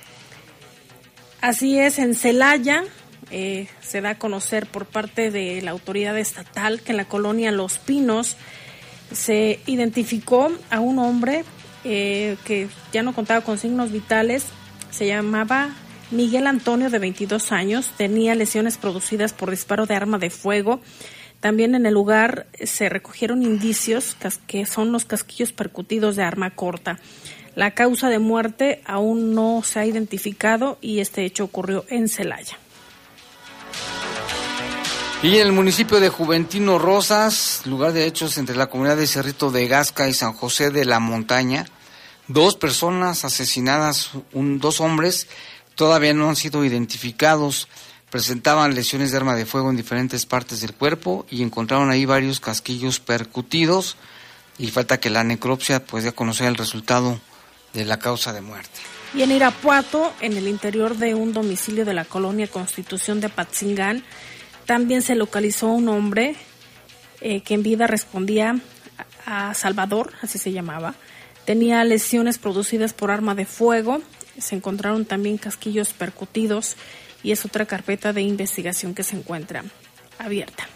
Así 1.41 1.78
es, 1.78 1.99
en 1.99 2.14
Celaya 2.14 2.85
eh, 3.30 3.66
se 3.83 4.01
da 4.03 4.11
a 4.11 4.18
conocer 4.18 4.66
por 4.66 4.85
parte 4.87 5.30
de 5.30 5.61
la 5.62 5.70
autoridad 5.70 6.16
estatal 6.18 6.83
que 6.83 6.91
en 6.93 6.99
la 6.99 7.07
colonia 7.07 7.51
Los 7.51 7.78
Pinos 7.78 8.37
se 9.14 9.60
identificó 9.66 10.50
a 10.70 10.80
un 10.80 10.98
hombre 10.98 11.44
eh, 11.84 12.36
que 12.44 12.68
ya 12.92 13.02
no 13.02 13.14
contaba 13.14 13.40
con 13.40 13.58
signos 13.58 13.90
vitales, 13.92 14.46
se 14.90 15.06
llamaba 15.06 15.70
Miguel 16.10 16.46
Antonio 16.46 16.90
de 16.90 16.98
22 16.98 17.52
años, 17.52 17.90
tenía 17.96 18.34
lesiones 18.34 18.76
producidas 18.76 19.32
por 19.32 19.50
disparo 19.50 19.86
de 19.86 19.94
arma 19.94 20.18
de 20.18 20.30
fuego. 20.30 20.80
También 21.40 21.74
en 21.74 21.86
el 21.86 21.94
lugar 21.94 22.46
se 22.62 22.88
recogieron 22.88 23.42
indicios 23.42 24.16
que 24.46 24.64
son 24.66 24.92
los 24.92 25.04
casquillos 25.04 25.52
percutidos 25.52 26.14
de 26.14 26.22
arma 26.22 26.50
corta. 26.50 27.00
La 27.54 27.72
causa 27.72 28.08
de 28.08 28.18
muerte 28.18 28.80
aún 28.84 29.34
no 29.34 29.62
se 29.64 29.80
ha 29.80 29.86
identificado 29.86 30.78
y 30.80 31.00
este 31.00 31.24
hecho 31.24 31.44
ocurrió 31.44 31.84
en 31.88 32.08
Celaya. 32.08 32.58
Y 35.23 35.37
en 35.37 35.47
el 35.47 35.53
municipio 35.53 36.01
de 36.01 36.09
Juventino 36.09 36.79
Rosas, 36.81 37.62
lugar 37.64 37.93
de 37.93 38.07
hechos 38.07 38.39
entre 38.39 38.57
la 38.57 38.66
comunidad 38.68 38.97
de 38.97 39.07
Cerrito 39.07 39.53
de 39.53 39.68
Gasca 39.68 40.09
y 40.09 40.14
San 40.14 40.33
José 40.33 40.70
de 40.70 40.85
la 40.85 40.99
Montaña, 40.99 41.64
dos 42.27 42.57
personas 42.57 43.25
asesinadas, 43.25 44.11
un- 44.33 44.59
dos 44.59 44.81
hombres, 44.81 45.29
todavía 45.77 46.12
no 46.12 46.29
han 46.29 46.35
sido 46.37 46.64
identificados. 46.64 47.68
Presentaban 48.11 48.75
lesiones 48.75 49.12
de 49.12 49.16
arma 49.18 49.37
de 49.37 49.47
fuego 49.47 49.70
en 49.70 49.77
diferentes 49.77 50.27
partes 50.27 50.61
del 50.61 50.75
cuerpo 50.75 51.25
y 51.31 51.43
encontraron 51.43 51.91
ahí 51.91 52.05
varios 52.05 52.41
casquillos 52.41 52.99
percutidos 52.99 53.97
y 54.59 54.70
falta 54.70 54.99
que 54.99 55.09
la 55.09 55.23
necropsia 55.23 55.85
pues 55.85 56.03
ya 56.05 56.12
conociera 56.12 56.51
el 56.51 56.57
resultado 56.57 57.20
de 57.73 57.85
la 57.85 57.99
causa 58.01 58.33
de 58.33 58.41
muerte. 58.43 58.81
Y 59.14 59.23
en 59.23 59.31
Irapuato, 59.31 60.12
en 60.20 60.37
el 60.37 60.49
interior 60.49 60.97
de 60.97 61.14
un 61.14 61.33
domicilio 61.33 61.85
de 61.85 61.95
la 61.95 62.05
colonia 62.05 62.49
Constitución 62.49 63.20
de 63.20 63.29
Patzingán, 63.29 64.05
también 64.66 65.02
se 65.02 65.14
localizó 65.14 65.68
un 65.68 65.88
hombre 65.88 66.36
eh, 67.20 67.40
que 67.42 67.54
en 67.54 67.62
vida 67.62 67.86
respondía 67.86 68.56
a 69.26 69.54
Salvador, 69.54 70.12
así 70.22 70.38
se 70.38 70.52
llamaba. 70.52 70.94
Tenía 71.44 71.82
lesiones 71.84 72.38
producidas 72.38 72.92
por 72.92 73.10
arma 73.10 73.34
de 73.34 73.44
fuego. 73.44 74.00
Se 74.38 74.54
encontraron 74.54 75.04
también 75.04 75.38
casquillos 75.38 75.92
percutidos 75.92 76.76
y 77.22 77.32
es 77.32 77.44
otra 77.44 77.66
carpeta 77.66 78.12
de 78.12 78.22
investigación 78.22 78.94
que 78.94 79.02
se 79.02 79.16
encuentra 79.16 79.64
abierta. 80.18 80.68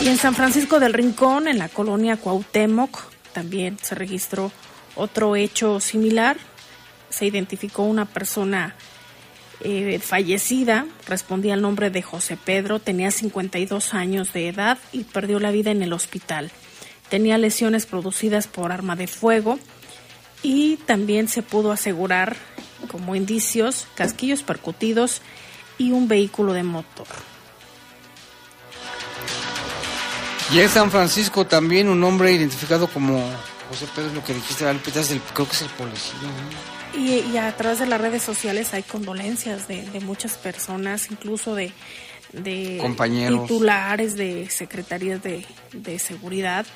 Y 0.00 0.08
en 0.08 0.16
San 0.16 0.34
Francisco 0.34 0.80
del 0.80 0.92
Rincón, 0.92 1.48
en 1.48 1.58
la 1.58 1.68
colonia 1.68 2.16
Cuauhtémoc, 2.16 2.98
también 3.32 3.78
se 3.80 3.94
registró 3.94 4.50
otro 4.96 5.36
hecho 5.36 5.80
similar. 5.80 6.36
Se 7.10 7.26
identificó 7.26 7.82
una 7.82 8.06
persona 8.06 8.74
eh, 9.62 9.98
fallecida, 9.98 10.86
respondía 11.06 11.54
al 11.54 11.62
nombre 11.62 11.90
de 11.90 12.02
José 12.02 12.38
Pedro, 12.42 12.78
tenía 12.78 13.10
52 13.10 13.94
años 13.94 14.32
de 14.32 14.48
edad 14.48 14.78
y 14.92 15.04
perdió 15.04 15.38
la 15.38 15.50
vida 15.50 15.70
en 15.70 15.82
el 15.82 15.92
hospital. 15.92 16.50
Tenía 17.08 17.38
lesiones 17.38 17.86
producidas 17.86 18.46
por 18.46 18.72
arma 18.72 18.96
de 18.96 19.06
fuego 19.06 19.58
y 20.42 20.76
también 20.86 21.28
se 21.28 21.42
pudo 21.42 21.72
asegurar 21.72 22.36
como 22.90 23.14
indicios 23.14 23.86
casquillos 23.94 24.42
percutidos 24.42 25.20
y 25.76 25.92
un 25.92 26.08
vehículo 26.08 26.52
de 26.52 26.62
motor. 26.62 27.06
Y 30.52 30.60
en 30.60 30.68
San 30.68 30.90
Francisco 30.90 31.46
también 31.46 31.88
un 31.88 32.02
hombre 32.02 32.32
identificado 32.32 32.88
como 32.88 33.22
José 33.68 33.86
Pedro, 33.94 34.14
lo 34.14 34.24
que 34.24 34.34
dijiste, 34.34 34.64
creo 34.64 35.46
que 35.46 35.52
es 35.52 35.62
el 35.62 35.68
policía. 35.70 36.14
¿no? 36.22 36.79
Y, 36.96 37.20
y 37.32 37.36
a 37.38 37.54
través 37.56 37.78
de 37.78 37.86
las 37.86 38.00
redes 38.00 38.22
sociales 38.22 38.74
hay 38.74 38.82
condolencias 38.82 39.68
de, 39.68 39.82
de 39.82 40.00
muchas 40.00 40.36
personas, 40.36 41.10
incluso 41.10 41.54
de, 41.54 41.72
de 42.32 42.78
Compañeros. 42.80 43.42
titulares 43.42 44.16
de 44.16 44.48
secretarías 44.50 45.22
de, 45.22 45.44
de 45.72 45.98
seguridad. 45.98 46.66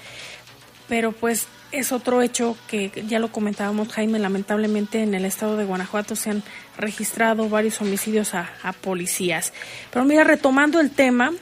Pero 0.89 1.13
pues 1.13 1.47
es 1.73 1.93
otro 1.93 2.23
hecho 2.23 2.57
que 2.69 2.91
ya 3.09 3.19
lo 3.19 3.33
comentábamos, 3.33 3.89
Jaime, 3.89 4.19
lamentablemente 4.19 5.03
en 5.03 5.15
el 5.15 5.25
estado 5.25 5.57
de 5.57 5.65
Guanajuato 5.65 6.15
se 6.15 6.31
han 6.31 6.43
registrado 6.77 7.49
varios 7.49 7.81
homicidios 7.81 8.35
a, 8.35 8.51
a 8.63 8.73
policías. 8.73 9.53
Pero 9.91 10.05
mira, 10.05 10.25
retomando 10.25 10.81
el 10.81 10.91
tema 10.91 11.33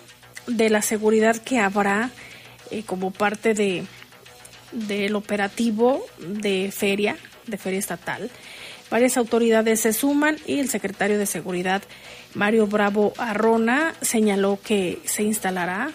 de 0.46 0.70
la 0.70 0.80
seguridad 0.80 1.36
que 1.36 1.58
habrá 1.58 2.10
eh, 2.70 2.82
como 2.84 3.10
parte 3.10 3.54
de 3.54 3.84
del 4.72 5.16
operativo 5.16 6.02
de 6.18 6.72
feria, 6.74 7.16
de 7.46 7.58
feria 7.58 7.78
estatal. 7.78 8.30
Varias 8.92 9.16
autoridades 9.16 9.80
se 9.80 9.94
suman 9.94 10.36
y 10.46 10.58
el 10.58 10.68
secretario 10.68 11.16
de 11.16 11.24
Seguridad, 11.24 11.80
Mario 12.34 12.66
Bravo 12.66 13.14
Arrona, 13.16 13.94
señaló 14.02 14.58
que 14.62 15.00
se 15.06 15.22
instalará 15.22 15.90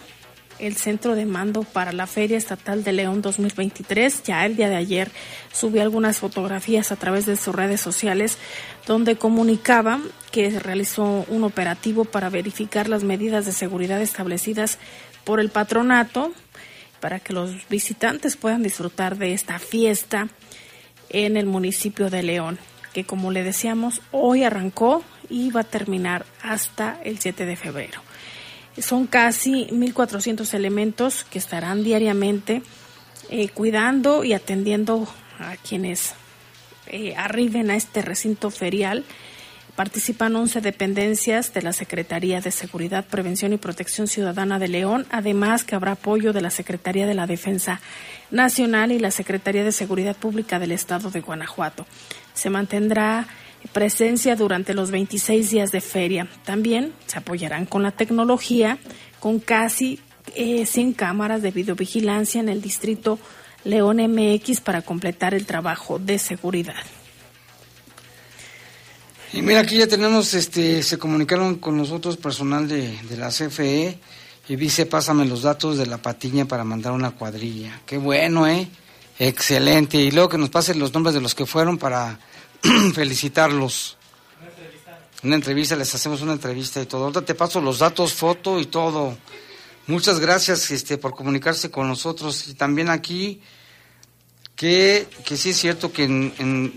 el 0.58 0.74
centro 0.74 1.14
de 1.14 1.24
mando 1.24 1.62
para 1.62 1.92
la 1.92 2.08
Feria 2.08 2.36
Estatal 2.36 2.82
de 2.82 2.90
León 2.90 3.22
2023. 3.22 4.24
Ya 4.24 4.44
el 4.44 4.56
día 4.56 4.68
de 4.68 4.74
ayer 4.74 5.12
subió 5.52 5.82
algunas 5.82 6.18
fotografías 6.18 6.90
a 6.90 6.96
través 6.96 7.24
de 7.24 7.36
sus 7.36 7.54
redes 7.54 7.80
sociales 7.80 8.36
donde 8.84 9.14
comunicaba 9.14 10.00
que 10.32 10.50
realizó 10.58 11.24
un 11.28 11.44
operativo 11.44 12.04
para 12.04 12.30
verificar 12.30 12.88
las 12.88 13.04
medidas 13.04 13.46
de 13.46 13.52
seguridad 13.52 14.02
establecidas 14.02 14.80
por 15.22 15.38
el 15.38 15.50
patronato 15.50 16.32
para 16.98 17.20
que 17.20 17.32
los 17.32 17.68
visitantes 17.68 18.36
puedan 18.36 18.64
disfrutar 18.64 19.18
de 19.18 19.34
esta 19.34 19.60
fiesta 19.60 20.26
en 21.10 21.36
el 21.36 21.46
municipio 21.46 22.10
de 22.10 22.24
León, 22.24 22.58
como 23.04 23.30
le 23.30 23.42
decíamos, 23.42 24.00
hoy 24.12 24.44
arrancó 24.44 25.02
y 25.28 25.50
va 25.50 25.60
a 25.60 25.64
terminar 25.64 26.24
hasta 26.42 27.00
el 27.04 27.18
7 27.18 27.46
de 27.46 27.56
febrero. 27.56 28.00
Son 28.78 29.06
casi 29.06 29.66
1.400 29.66 30.54
elementos 30.54 31.24
que 31.24 31.38
estarán 31.38 31.82
diariamente 31.82 32.62
eh, 33.30 33.48
cuidando 33.48 34.24
y 34.24 34.32
atendiendo 34.32 35.06
a 35.38 35.56
quienes 35.56 36.14
eh, 36.86 37.14
arriben 37.16 37.70
a 37.70 37.76
este 37.76 38.02
recinto 38.02 38.50
ferial. 38.50 39.04
Participan 39.78 40.34
11 40.34 40.60
dependencias 40.60 41.54
de 41.54 41.62
la 41.62 41.72
Secretaría 41.72 42.40
de 42.40 42.50
Seguridad, 42.50 43.04
Prevención 43.04 43.52
y 43.52 43.58
Protección 43.58 44.08
Ciudadana 44.08 44.58
de 44.58 44.66
León, 44.66 45.06
además 45.08 45.62
que 45.62 45.76
habrá 45.76 45.92
apoyo 45.92 46.32
de 46.32 46.40
la 46.40 46.50
Secretaría 46.50 47.06
de 47.06 47.14
la 47.14 47.28
Defensa 47.28 47.80
Nacional 48.32 48.90
y 48.90 48.98
la 48.98 49.12
Secretaría 49.12 49.62
de 49.62 49.70
Seguridad 49.70 50.16
Pública 50.16 50.58
del 50.58 50.72
Estado 50.72 51.12
de 51.12 51.20
Guanajuato. 51.20 51.86
Se 52.34 52.50
mantendrá 52.50 53.28
presencia 53.72 54.34
durante 54.34 54.74
los 54.74 54.90
26 54.90 55.48
días 55.48 55.70
de 55.70 55.80
feria. 55.80 56.26
También 56.44 56.92
se 57.06 57.18
apoyarán 57.18 57.64
con 57.64 57.84
la 57.84 57.92
tecnología, 57.92 58.78
con 59.20 59.38
casi 59.38 60.00
100 60.34 60.92
cámaras 60.94 61.40
de 61.40 61.52
videovigilancia 61.52 62.40
en 62.40 62.48
el 62.48 62.62
distrito 62.62 63.20
León 63.62 63.98
MX 63.98 64.60
para 64.60 64.82
completar 64.82 65.34
el 65.34 65.46
trabajo 65.46 66.00
de 66.00 66.18
seguridad. 66.18 66.74
Y 69.32 69.42
mira, 69.42 69.60
aquí 69.60 69.76
ya 69.76 69.86
tenemos, 69.86 70.32
este, 70.34 70.82
se 70.82 70.98
comunicaron 70.98 71.56
con 71.56 71.76
nosotros 71.76 72.16
personal 72.16 72.66
de, 72.66 72.98
de 73.02 73.16
la 73.16 73.28
CFE 73.28 73.98
y 74.48 74.56
dice, 74.56 74.86
pásame 74.86 75.26
los 75.26 75.42
datos 75.42 75.76
de 75.76 75.86
la 75.86 75.98
patiña 75.98 76.46
para 76.46 76.64
mandar 76.64 76.92
una 76.92 77.10
cuadrilla. 77.10 77.82
Qué 77.84 77.98
bueno, 77.98 78.46
¿eh? 78.46 78.68
Excelente. 79.18 79.98
Y 79.98 80.10
luego 80.10 80.30
que 80.30 80.38
nos 80.38 80.48
pasen 80.48 80.78
los 80.78 80.94
nombres 80.94 81.14
de 81.14 81.20
los 81.20 81.34
que 81.34 81.44
fueron 81.44 81.76
para 81.76 82.18
felicitarlos. 82.94 83.96
Una 85.22 85.34
entrevista, 85.34 85.74
les 85.74 85.92
hacemos 85.94 86.22
una 86.22 86.32
entrevista 86.32 86.80
y 86.80 86.86
todo. 86.86 87.04
Ahorita 87.04 87.22
te 87.22 87.34
paso 87.34 87.60
los 87.60 87.80
datos, 87.80 88.14
foto 88.14 88.60
y 88.60 88.66
todo. 88.66 89.18
Muchas 89.88 90.20
gracias 90.20 90.70
este, 90.70 90.96
por 90.96 91.14
comunicarse 91.14 91.70
con 91.70 91.88
nosotros. 91.88 92.46
Y 92.48 92.54
también 92.54 92.88
aquí, 92.88 93.40
que, 94.54 95.08
que 95.24 95.36
sí 95.36 95.50
es 95.50 95.58
cierto 95.58 95.92
que 95.92 96.04
en, 96.04 96.72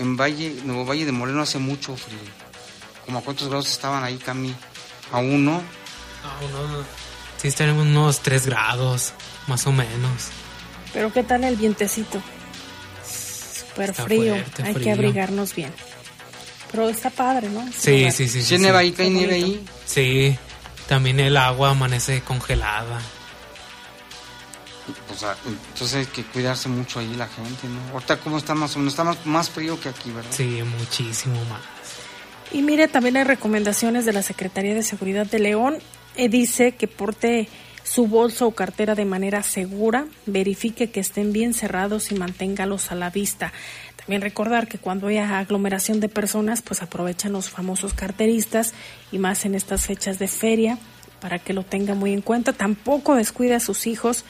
en 0.00 0.16
Valle, 0.16 0.56
Nuevo 0.64 0.86
Valle 0.86 1.04
de 1.04 1.12
Moreno 1.12 1.42
hace 1.42 1.58
mucho 1.58 1.96
frío. 1.96 2.18
¿Como 3.04 3.18
a 3.18 3.22
cuántos 3.22 3.48
grados 3.48 3.70
estaban 3.70 4.02
ahí, 4.02 4.16
Cami? 4.16 4.54
¿A 5.12 5.18
uno? 5.18 5.62
A 6.24 6.44
uno. 6.44 6.84
Sí, 7.36 7.48
estaremos 7.48 7.86
unos 7.86 8.20
3 8.20 8.46
grados, 8.46 9.12
más 9.46 9.66
o 9.66 9.72
menos. 9.72 10.28
Pero 10.92 11.12
¿qué 11.12 11.22
tal 11.22 11.44
el 11.44 11.56
vientecito? 11.56 12.20
Súper 13.04 13.94
frío, 13.94 14.34
fuerte, 14.34 14.62
hay 14.62 14.74
que 14.74 14.90
abrigarnos 14.90 15.54
bien. 15.54 15.72
Pero 16.70 16.88
está 16.88 17.10
padre, 17.10 17.48
¿no? 17.50 17.64
Sí, 17.72 18.10
sí, 18.10 18.26
sí. 18.26 18.42
¿Sí 18.42 18.42
sí, 18.42 18.58
sí. 18.58 18.66
ahí, 18.66 18.92
cae 18.92 19.10
nieve 19.10 19.34
ahí? 19.34 19.64
Sí, 19.84 20.36
también 20.88 21.20
el 21.20 21.36
agua 21.36 21.70
amanece 21.70 22.22
congelada. 22.22 23.00
O 25.12 25.14
sea, 25.16 25.36
entonces 25.46 25.94
hay 25.94 26.06
que 26.06 26.22
cuidarse 26.24 26.68
mucho 26.68 27.00
ahí 27.00 27.14
la 27.14 27.28
gente, 27.28 27.68
¿no? 27.68 27.92
Ahorita, 27.94 28.18
¿cómo 28.18 28.38
está 28.38 28.54
más 28.54 28.74
o 28.76 28.78
menos? 28.78 28.94
Está 28.94 29.04
más, 29.04 29.24
más 29.26 29.50
frío 29.50 29.80
que 29.80 29.88
aquí, 29.88 30.10
¿verdad? 30.10 30.30
Sí, 30.32 30.62
muchísimo 30.78 31.36
más. 31.46 31.60
Y 32.52 32.62
mire, 32.62 32.88
también 32.88 33.16
hay 33.16 33.24
recomendaciones 33.24 34.04
de 34.04 34.12
la 34.12 34.22
Secretaría 34.22 34.74
de 34.74 34.82
Seguridad 34.82 35.26
de 35.26 35.38
León. 35.38 35.78
Eh, 36.16 36.28
dice 36.28 36.72
que 36.72 36.88
porte 36.88 37.48
su 37.84 38.06
bolso 38.06 38.46
o 38.46 38.52
cartera 38.52 38.94
de 38.94 39.04
manera 39.04 39.42
segura, 39.42 40.06
verifique 40.26 40.90
que 40.90 41.00
estén 41.00 41.32
bien 41.32 41.54
cerrados 41.54 42.12
y 42.12 42.14
manténgalos 42.14 42.90
a 42.90 42.94
la 42.94 43.10
vista. 43.10 43.52
También 43.96 44.22
recordar 44.22 44.66
que 44.66 44.78
cuando 44.78 45.06
haya 45.06 45.38
aglomeración 45.38 46.00
de 46.00 46.08
personas, 46.08 46.62
pues 46.62 46.82
aprovechan 46.82 47.32
los 47.32 47.50
famosos 47.50 47.94
carteristas 47.94 48.74
y 49.12 49.18
más 49.18 49.44
en 49.44 49.54
estas 49.54 49.86
fechas 49.86 50.18
de 50.18 50.28
feria 50.28 50.78
para 51.20 51.38
que 51.38 51.52
lo 51.52 51.62
tenga 51.62 51.94
muy 51.94 52.12
en 52.12 52.22
cuenta. 52.22 52.52
Tampoco 52.52 53.14
descuide 53.14 53.54
a 53.54 53.60
sus 53.60 53.86
hijos 53.86 54.24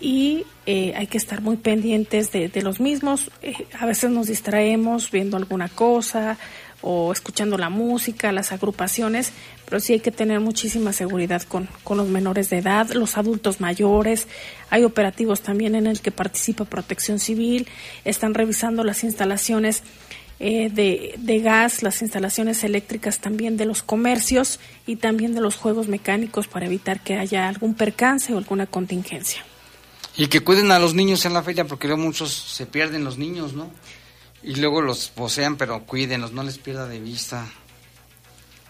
y 0.00 0.44
eh, 0.66 0.92
hay 0.96 1.06
que 1.06 1.18
estar 1.18 1.40
muy 1.40 1.56
pendientes 1.56 2.32
de, 2.32 2.50
los 2.62 2.80
mismos. 2.80 3.30
Eh, 3.42 3.66
a 3.78 3.86
veces 3.86 4.10
nos 4.10 4.26
distraemos 4.26 5.10
viendo 5.10 5.36
alguna 5.36 5.68
cosa 5.68 6.38
o 6.82 7.12
escuchando 7.12 7.56
la 7.56 7.70
música, 7.70 8.32
las 8.32 8.52
agrupaciones, 8.52 9.32
pero 9.64 9.80
sí 9.80 9.94
hay 9.94 10.00
que 10.00 10.10
tener 10.10 10.40
muchísima 10.40 10.92
seguridad 10.92 11.42
con, 11.42 11.68
con 11.84 11.96
los 11.96 12.08
menores 12.08 12.50
de 12.50 12.58
edad, 12.58 12.90
los 12.90 13.16
adultos 13.16 13.60
mayores. 13.60 14.28
Hay 14.70 14.84
operativos 14.84 15.40
también 15.40 15.74
en 15.74 15.86
el 15.86 16.00
que 16.00 16.10
participa 16.10 16.64
Protección 16.64 17.18
Civil, 17.18 17.66
están 18.04 18.34
revisando 18.34 18.84
las 18.84 19.04
instalaciones 19.04 19.82
eh, 20.38 20.68
de, 20.70 21.14
de 21.16 21.40
gas, 21.40 21.82
las 21.82 22.02
instalaciones 22.02 22.62
eléctricas 22.62 23.20
también 23.20 23.56
de 23.56 23.64
los 23.64 23.82
comercios 23.82 24.60
y 24.86 24.96
también 24.96 25.34
de 25.34 25.40
los 25.40 25.56
juegos 25.56 25.88
mecánicos 25.88 26.46
para 26.46 26.66
evitar 26.66 27.00
que 27.00 27.14
haya 27.14 27.48
algún 27.48 27.72
percance 27.74 28.34
o 28.34 28.38
alguna 28.38 28.66
contingencia. 28.66 29.42
Y 30.16 30.28
que 30.28 30.40
cuiden 30.40 30.72
a 30.72 30.78
los 30.78 30.94
niños 30.94 31.24
en 31.26 31.34
la 31.34 31.42
feria, 31.42 31.66
porque 31.66 31.86
luego 31.88 32.02
muchos 32.02 32.32
se 32.32 32.66
pierden 32.66 33.04
los 33.04 33.18
niños, 33.18 33.52
¿no? 33.52 33.70
Y 34.42 34.54
luego 34.56 34.80
los 34.80 35.08
posean, 35.08 35.56
pero 35.56 35.82
cuídenlos, 35.84 36.32
no 36.32 36.42
les 36.42 36.58
pierda 36.58 36.86
de 36.86 37.00
vista. 37.00 37.46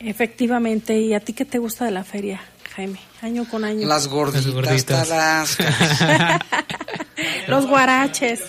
Efectivamente, 0.01 0.99
¿y 0.99 1.15
a 1.15 1.21
ti 1.21 1.33
qué 1.33 1.45
te 1.45 1.59
gusta 1.59 1.85
de 1.85 1.91
la 1.91 2.05
feria, 2.05 2.41
Jaime? 2.75 2.99
Año 3.23 3.49
con 3.49 3.65
año. 3.65 3.87
Las 3.87 4.09
gorditas, 4.09 4.47
gorditas. 4.47 5.09
tarascas. 5.09 5.59
Los 7.49 7.67
guaraches. 7.67 8.41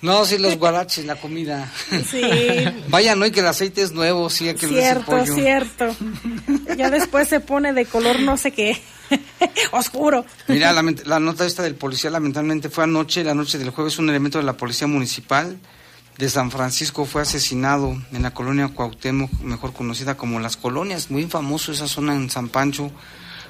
no, 0.00 0.24
sí, 0.24 0.36
los 0.38 0.56
guaraches, 0.58 1.04
la 1.04 1.14
comida. 1.16 1.70
Sí. 2.10 2.22
Vayan 2.88 3.22
hoy 3.22 3.30
que 3.30 3.40
el 3.40 3.46
aceite 3.46 3.82
es 3.82 3.92
nuevo, 3.92 4.28
sí, 4.30 4.48
hay 4.48 4.54
que 4.54 4.66
Cierto, 4.66 5.04
pollo. 5.06 5.34
cierto. 5.34 5.94
Ya 6.76 6.90
después 6.90 7.28
se 7.28 7.40
pone 7.40 7.72
de 7.72 7.84
color 7.86 8.18
no 8.20 8.36
sé 8.36 8.50
qué. 8.50 8.80
Oscuro. 9.72 10.24
Mira, 10.48 10.72
lament- 10.72 11.04
la 11.04 11.20
nota 11.20 11.44
esta 11.46 11.62
del 11.62 11.74
policía 11.74 12.10
lamentablemente 12.10 12.68
fue 12.70 12.84
anoche, 12.84 13.24
la 13.24 13.34
noche 13.34 13.58
del 13.58 13.70
jueves, 13.70 13.98
un 13.98 14.08
elemento 14.08 14.38
de 14.38 14.44
la 14.44 14.56
policía 14.56 14.86
municipal 14.86 15.58
de 16.18 16.30
San 16.30 16.50
Francisco 16.50 17.04
fue 17.06 17.22
asesinado 17.22 17.96
en 18.12 18.22
la 18.22 18.32
colonia 18.32 18.68
Cuauhtémoc, 18.68 19.32
mejor 19.40 19.72
conocida 19.72 20.16
como 20.16 20.38
Las 20.40 20.56
Colonias, 20.56 21.10
muy 21.10 21.24
famoso 21.24 21.72
esa 21.72 21.88
zona 21.88 22.14
en 22.14 22.30
San 22.30 22.48
Pancho. 22.48 22.90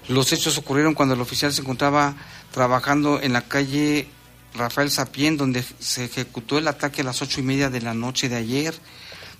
Los 0.08 0.32
hechos 0.32 0.56
ocurrieron 0.58 0.94
cuando 0.94 1.14
el 1.14 1.20
oficial 1.20 1.52
se 1.52 1.60
encontraba 1.62 2.14
trabajando 2.52 3.20
en 3.20 3.32
la 3.32 3.42
calle 3.42 4.08
Rafael 4.54 4.90
Sapien, 4.90 5.36
donde 5.36 5.64
se 5.78 6.04
ejecutó 6.04 6.56
el 6.58 6.68
ataque 6.68 7.02
a 7.02 7.04
las 7.04 7.20
ocho 7.20 7.40
y 7.40 7.42
media 7.42 7.68
de 7.70 7.80
la 7.82 7.92
noche 7.92 8.28
de 8.28 8.36
ayer. 8.36 8.74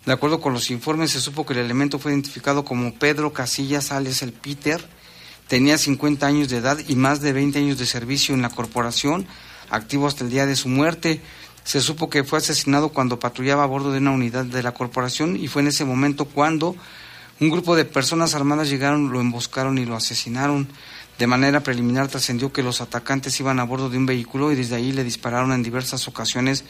De 0.05 0.13
acuerdo 0.13 0.41
con 0.41 0.53
los 0.53 0.71
informes, 0.71 1.13
se 1.13 1.21
supo 1.21 1.47
que 1.47 1.55
el 1.55 1.61
elemento 1.61 1.99
fue 1.99 2.13
identificado 2.13 2.65
como 2.65 2.93
Pedro 2.95 3.33
Casillas 3.33 3.87
Sales 3.87 4.21
el 4.23 4.33
Peter. 4.35 4.85
Tenía 5.49 5.77
50 5.77 6.27
años 6.27 6.49
de 6.49 6.57
edad 6.57 6.79
y 6.89 6.97
más 6.97 7.21
de 7.21 7.33
20 7.33 7.59
años 7.59 7.79
de 7.79 7.87
servicio 7.87 8.35
en 8.35 8.43
la 8.43 8.49
corporación, 8.49 9.27
activo 9.71 10.07
hasta 10.07 10.25
el 10.25 10.31
día 10.31 10.47
de 10.47 10.57
su 10.57 10.69
muerte. 10.69 11.21
Se 11.65 11.81
supo 11.81 12.09
que 12.09 12.25
fue 12.25 12.39
asesinado 12.39 12.91
cuando 12.91 13.19
patrullaba 13.19 13.63
a 13.63 13.67
bordo 13.67 13.93
de 13.93 13.99
una 13.99 14.11
unidad 14.11 14.45
de 14.45 14.63
la 14.63 14.73
corporación 14.73 15.37
y 15.37 15.49
fue 15.49 15.63
en 15.63 15.69
ese 15.69 15.85
momento 15.85 16.25
cuando 16.25 16.77
un 17.41 17.51
grupo 17.51 17.75
de 17.75 17.85
personas 17.85 18.35
armadas 18.35 18.71
llegaron, 18.71 19.13
lo 19.13 19.21
emboscaron 19.21 19.79
y 19.79 19.85
lo 19.85 19.97
asesinaron. 19.97 20.69
De 21.19 21.27
manera 21.27 21.63
preliminar 21.63 22.09
trascendió 22.09 22.53
que 22.53 22.63
los 22.63 22.81
atacantes 22.81 23.39
iban 23.39 23.61
a 23.61 23.65
bordo 23.65 23.91
de 23.91 23.99
un 23.99 24.07
vehículo 24.07 24.51
y 24.51 24.57
desde 24.57 24.77
ahí 24.77 24.93
le 24.93 25.05
dispararon 25.05 25.53
en 25.53 25.63
diversas 25.63 26.09
ocasiones 26.09 26.65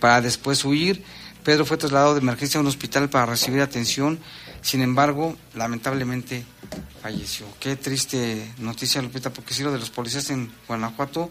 para 0.00 0.20
después 0.20 0.64
huir. 0.64 1.02
Pedro 1.44 1.64
fue 1.64 1.76
trasladado 1.76 2.14
de 2.14 2.20
emergencia 2.20 2.58
a 2.58 2.60
un 2.60 2.66
hospital 2.66 3.08
para 3.08 3.26
recibir 3.26 3.60
atención, 3.60 4.18
sin 4.62 4.82
embargo, 4.82 5.36
lamentablemente 5.54 6.44
falleció. 7.00 7.46
Qué 7.60 7.76
triste 7.76 8.52
noticia, 8.58 9.00
Lupita, 9.02 9.30
porque 9.30 9.54
si 9.54 9.62
lo 9.62 9.72
de 9.72 9.78
los 9.78 9.90
policías 9.90 10.30
en 10.30 10.50
Guanajuato 10.66 11.30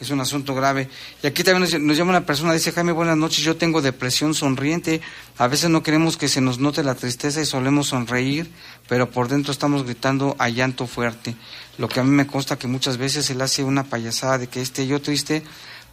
es 0.00 0.10
un 0.10 0.20
asunto 0.20 0.54
grave. 0.54 0.88
Y 1.22 1.26
aquí 1.26 1.44
también 1.44 1.86
nos, 1.86 1.96
llama 1.96 2.10
una 2.10 2.26
persona, 2.26 2.52
dice 2.52 2.72
Jaime, 2.72 2.92
buenas 2.92 3.16
noches, 3.16 3.44
yo 3.44 3.56
tengo 3.56 3.80
depresión 3.80 4.34
sonriente, 4.34 5.00
a 5.38 5.46
veces 5.46 5.70
no 5.70 5.82
queremos 5.82 6.16
que 6.16 6.28
se 6.28 6.40
nos 6.40 6.58
note 6.58 6.82
la 6.82 6.96
tristeza 6.96 7.40
y 7.40 7.46
solemos 7.46 7.88
sonreír, 7.88 8.50
pero 8.88 9.10
por 9.10 9.28
dentro 9.28 9.52
estamos 9.52 9.84
gritando 9.84 10.34
a 10.38 10.48
llanto 10.48 10.86
fuerte. 10.86 11.36
Lo 11.78 11.88
que 11.88 12.00
a 12.00 12.04
mí 12.04 12.10
me 12.10 12.26
consta 12.26 12.58
que 12.58 12.66
muchas 12.66 12.96
veces 12.96 13.30
él 13.30 13.40
hace 13.40 13.62
una 13.62 13.84
payasada 13.84 14.38
de 14.38 14.48
que 14.48 14.60
esté 14.60 14.86
yo 14.86 15.00
triste, 15.00 15.44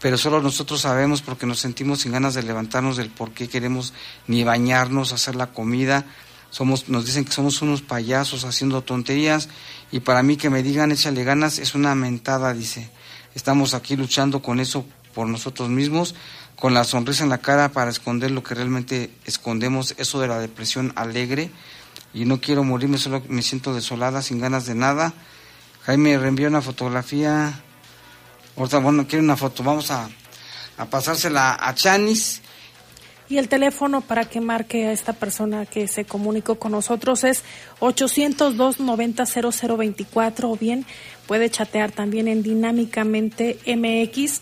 pero 0.02 0.18
solo 0.18 0.42
nosotros 0.42 0.82
sabemos 0.82 1.22
porque 1.22 1.46
nos 1.46 1.60
sentimos 1.60 2.00
sin 2.00 2.12
ganas 2.12 2.34
de 2.34 2.42
levantarnos 2.42 2.98
del 2.98 3.10
por 3.10 3.32
qué 3.32 3.48
queremos 3.48 3.94
ni 4.28 4.44
bañarnos, 4.44 5.14
hacer 5.14 5.36
la 5.36 5.48
comida 5.48 6.06
somos, 6.50 6.90
nos 6.90 7.06
dicen 7.06 7.26
que 7.26 7.32
somos 7.32 7.62
unos 7.62 7.82
payasos 7.82 8.44
haciendo 8.46 8.82
tonterías 8.82 9.50
y 9.92 10.00
para 10.02 10.24
mí 10.24 10.38
que 10.38 10.50
me 10.50 10.64
digan 10.64 10.92
échale 10.92 11.24
ganas 11.24 11.60
es 11.60 11.76
una 11.76 11.96
mentada, 11.96 12.54
dice. 12.54 12.90
Estamos 13.36 13.74
aquí 13.74 13.96
luchando 13.96 14.42
con 14.42 14.60
eso 14.60 14.86
por 15.14 15.28
nosotros 15.28 15.70
mismos, 15.70 16.16
con 16.56 16.74
la 16.74 16.84
sonrisa 16.84 17.24
en 17.24 17.30
la 17.30 17.38
cara 17.38 17.70
para 17.70 17.90
esconder 17.90 18.32
lo 18.32 18.44
que 18.44 18.56
realmente 18.56 19.12
escondemos, 19.26 19.96
eso 19.98 20.20
de 20.20 20.28
la 20.28 20.40
depresión 20.40 20.94
alegre 20.96 21.52
y 22.14 22.26
no 22.26 22.42
quiero 22.42 22.64
morirme, 22.64 22.98
solo 22.98 23.22
me 23.28 23.42
siento 23.42 23.74
desolada, 23.74 24.22
sin 24.22 24.40
ganas 24.40 24.66
de 24.66 24.76
nada. 24.76 25.14
Jaime 25.86 26.18
reenvió 26.18 26.48
una 26.48 26.62
fotografía, 26.62 27.62
ahorita 28.58 28.80
bueno, 28.80 29.08
quiero 29.08 29.24
una 29.24 29.38
foto, 29.38 29.64
vamos 29.64 29.92
a, 29.92 30.10
a 30.78 30.86
pasársela 30.86 31.58
a 31.60 31.74
Chanis. 31.76 32.42
Y 33.30 33.38
el 33.38 33.48
teléfono 33.48 34.02
para 34.02 34.26
que 34.26 34.42
marque 34.42 34.88
a 34.88 34.92
esta 34.92 35.14
persona 35.14 35.68
que 35.68 35.88
se 35.88 36.04
comunicó 36.04 36.56
con 36.56 36.72
nosotros 36.72 37.24
es 37.24 37.44
802-90-0024 37.80 40.44
o 40.46 40.58
bien 40.58 40.84
puede 41.28 41.52
chatear 41.52 41.92
también 41.92 42.28
en 42.28 42.42
Dinámicamente 42.42 43.60
MX. 43.68 44.42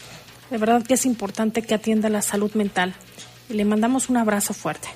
De 0.50 0.58
verdad 0.58 0.84
que 0.84 0.94
es 0.94 1.06
importante 1.06 1.64
que 1.64 1.76
atienda 1.76 2.08
la 2.10 2.22
salud 2.22 2.54
mental. 2.54 2.96
Y 3.50 3.56
le 3.56 3.66
mandamos 3.66 4.08
un 4.08 4.16
abrazo 4.16 4.54
fuerte. 4.54 4.88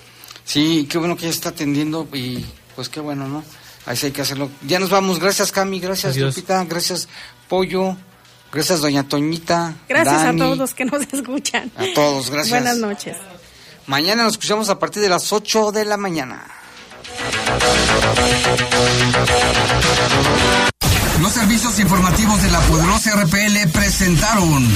Sí, 0.45 0.87
qué 0.89 0.97
bueno 0.97 1.17
que 1.17 1.23
ya 1.23 1.29
está 1.29 1.49
atendiendo 1.49 2.07
y 2.13 2.45
pues 2.75 2.87
qué 2.87 3.01
bueno, 3.01 3.27
¿no? 3.27 3.43
Ahí 3.85 3.97
sí 3.97 4.05
hay 4.05 4.13
que 4.13 4.21
hacerlo. 4.21 4.49
Ya 4.65 4.79
nos 4.79 4.89
vamos. 4.89 5.19
Gracias, 5.19 5.51
Cami. 5.51 5.81
Gracias, 5.81 6.13
Adiós. 6.13 6.33
Lupita. 6.35 6.63
Gracias, 6.63 7.09
Pollo. 7.49 7.97
Gracias, 8.53 8.79
Doña 8.81 9.07
Toñita. 9.07 9.75
Gracias 9.89 10.23
Dani, 10.23 10.41
a 10.41 10.45
todos 10.45 10.57
los 10.57 10.73
que 10.73 10.85
nos 10.85 11.01
escuchan. 11.13 11.69
A 11.75 11.85
todos, 11.93 12.29
gracias. 12.29 12.61
Buenas 12.61 12.77
noches. 12.77 13.17
Mañana 13.88 14.23
nos 14.23 14.34
escuchamos 14.34 14.69
a 14.69 14.79
partir 14.79 15.01
de 15.01 15.09
las 15.09 15.32
8 15.34 15.71
de 15.71 15.86
la 15.86 15.97
mañana. 15.97 16.45
Los 21.21 21.32
servicios 21.34 21.79
informativos 21.79 22.41
de 22.41 22.51
la 22.51 22.59
poderosa 22.61 23.15
RPL 23.15 23.69
presentaron 23.71 24.67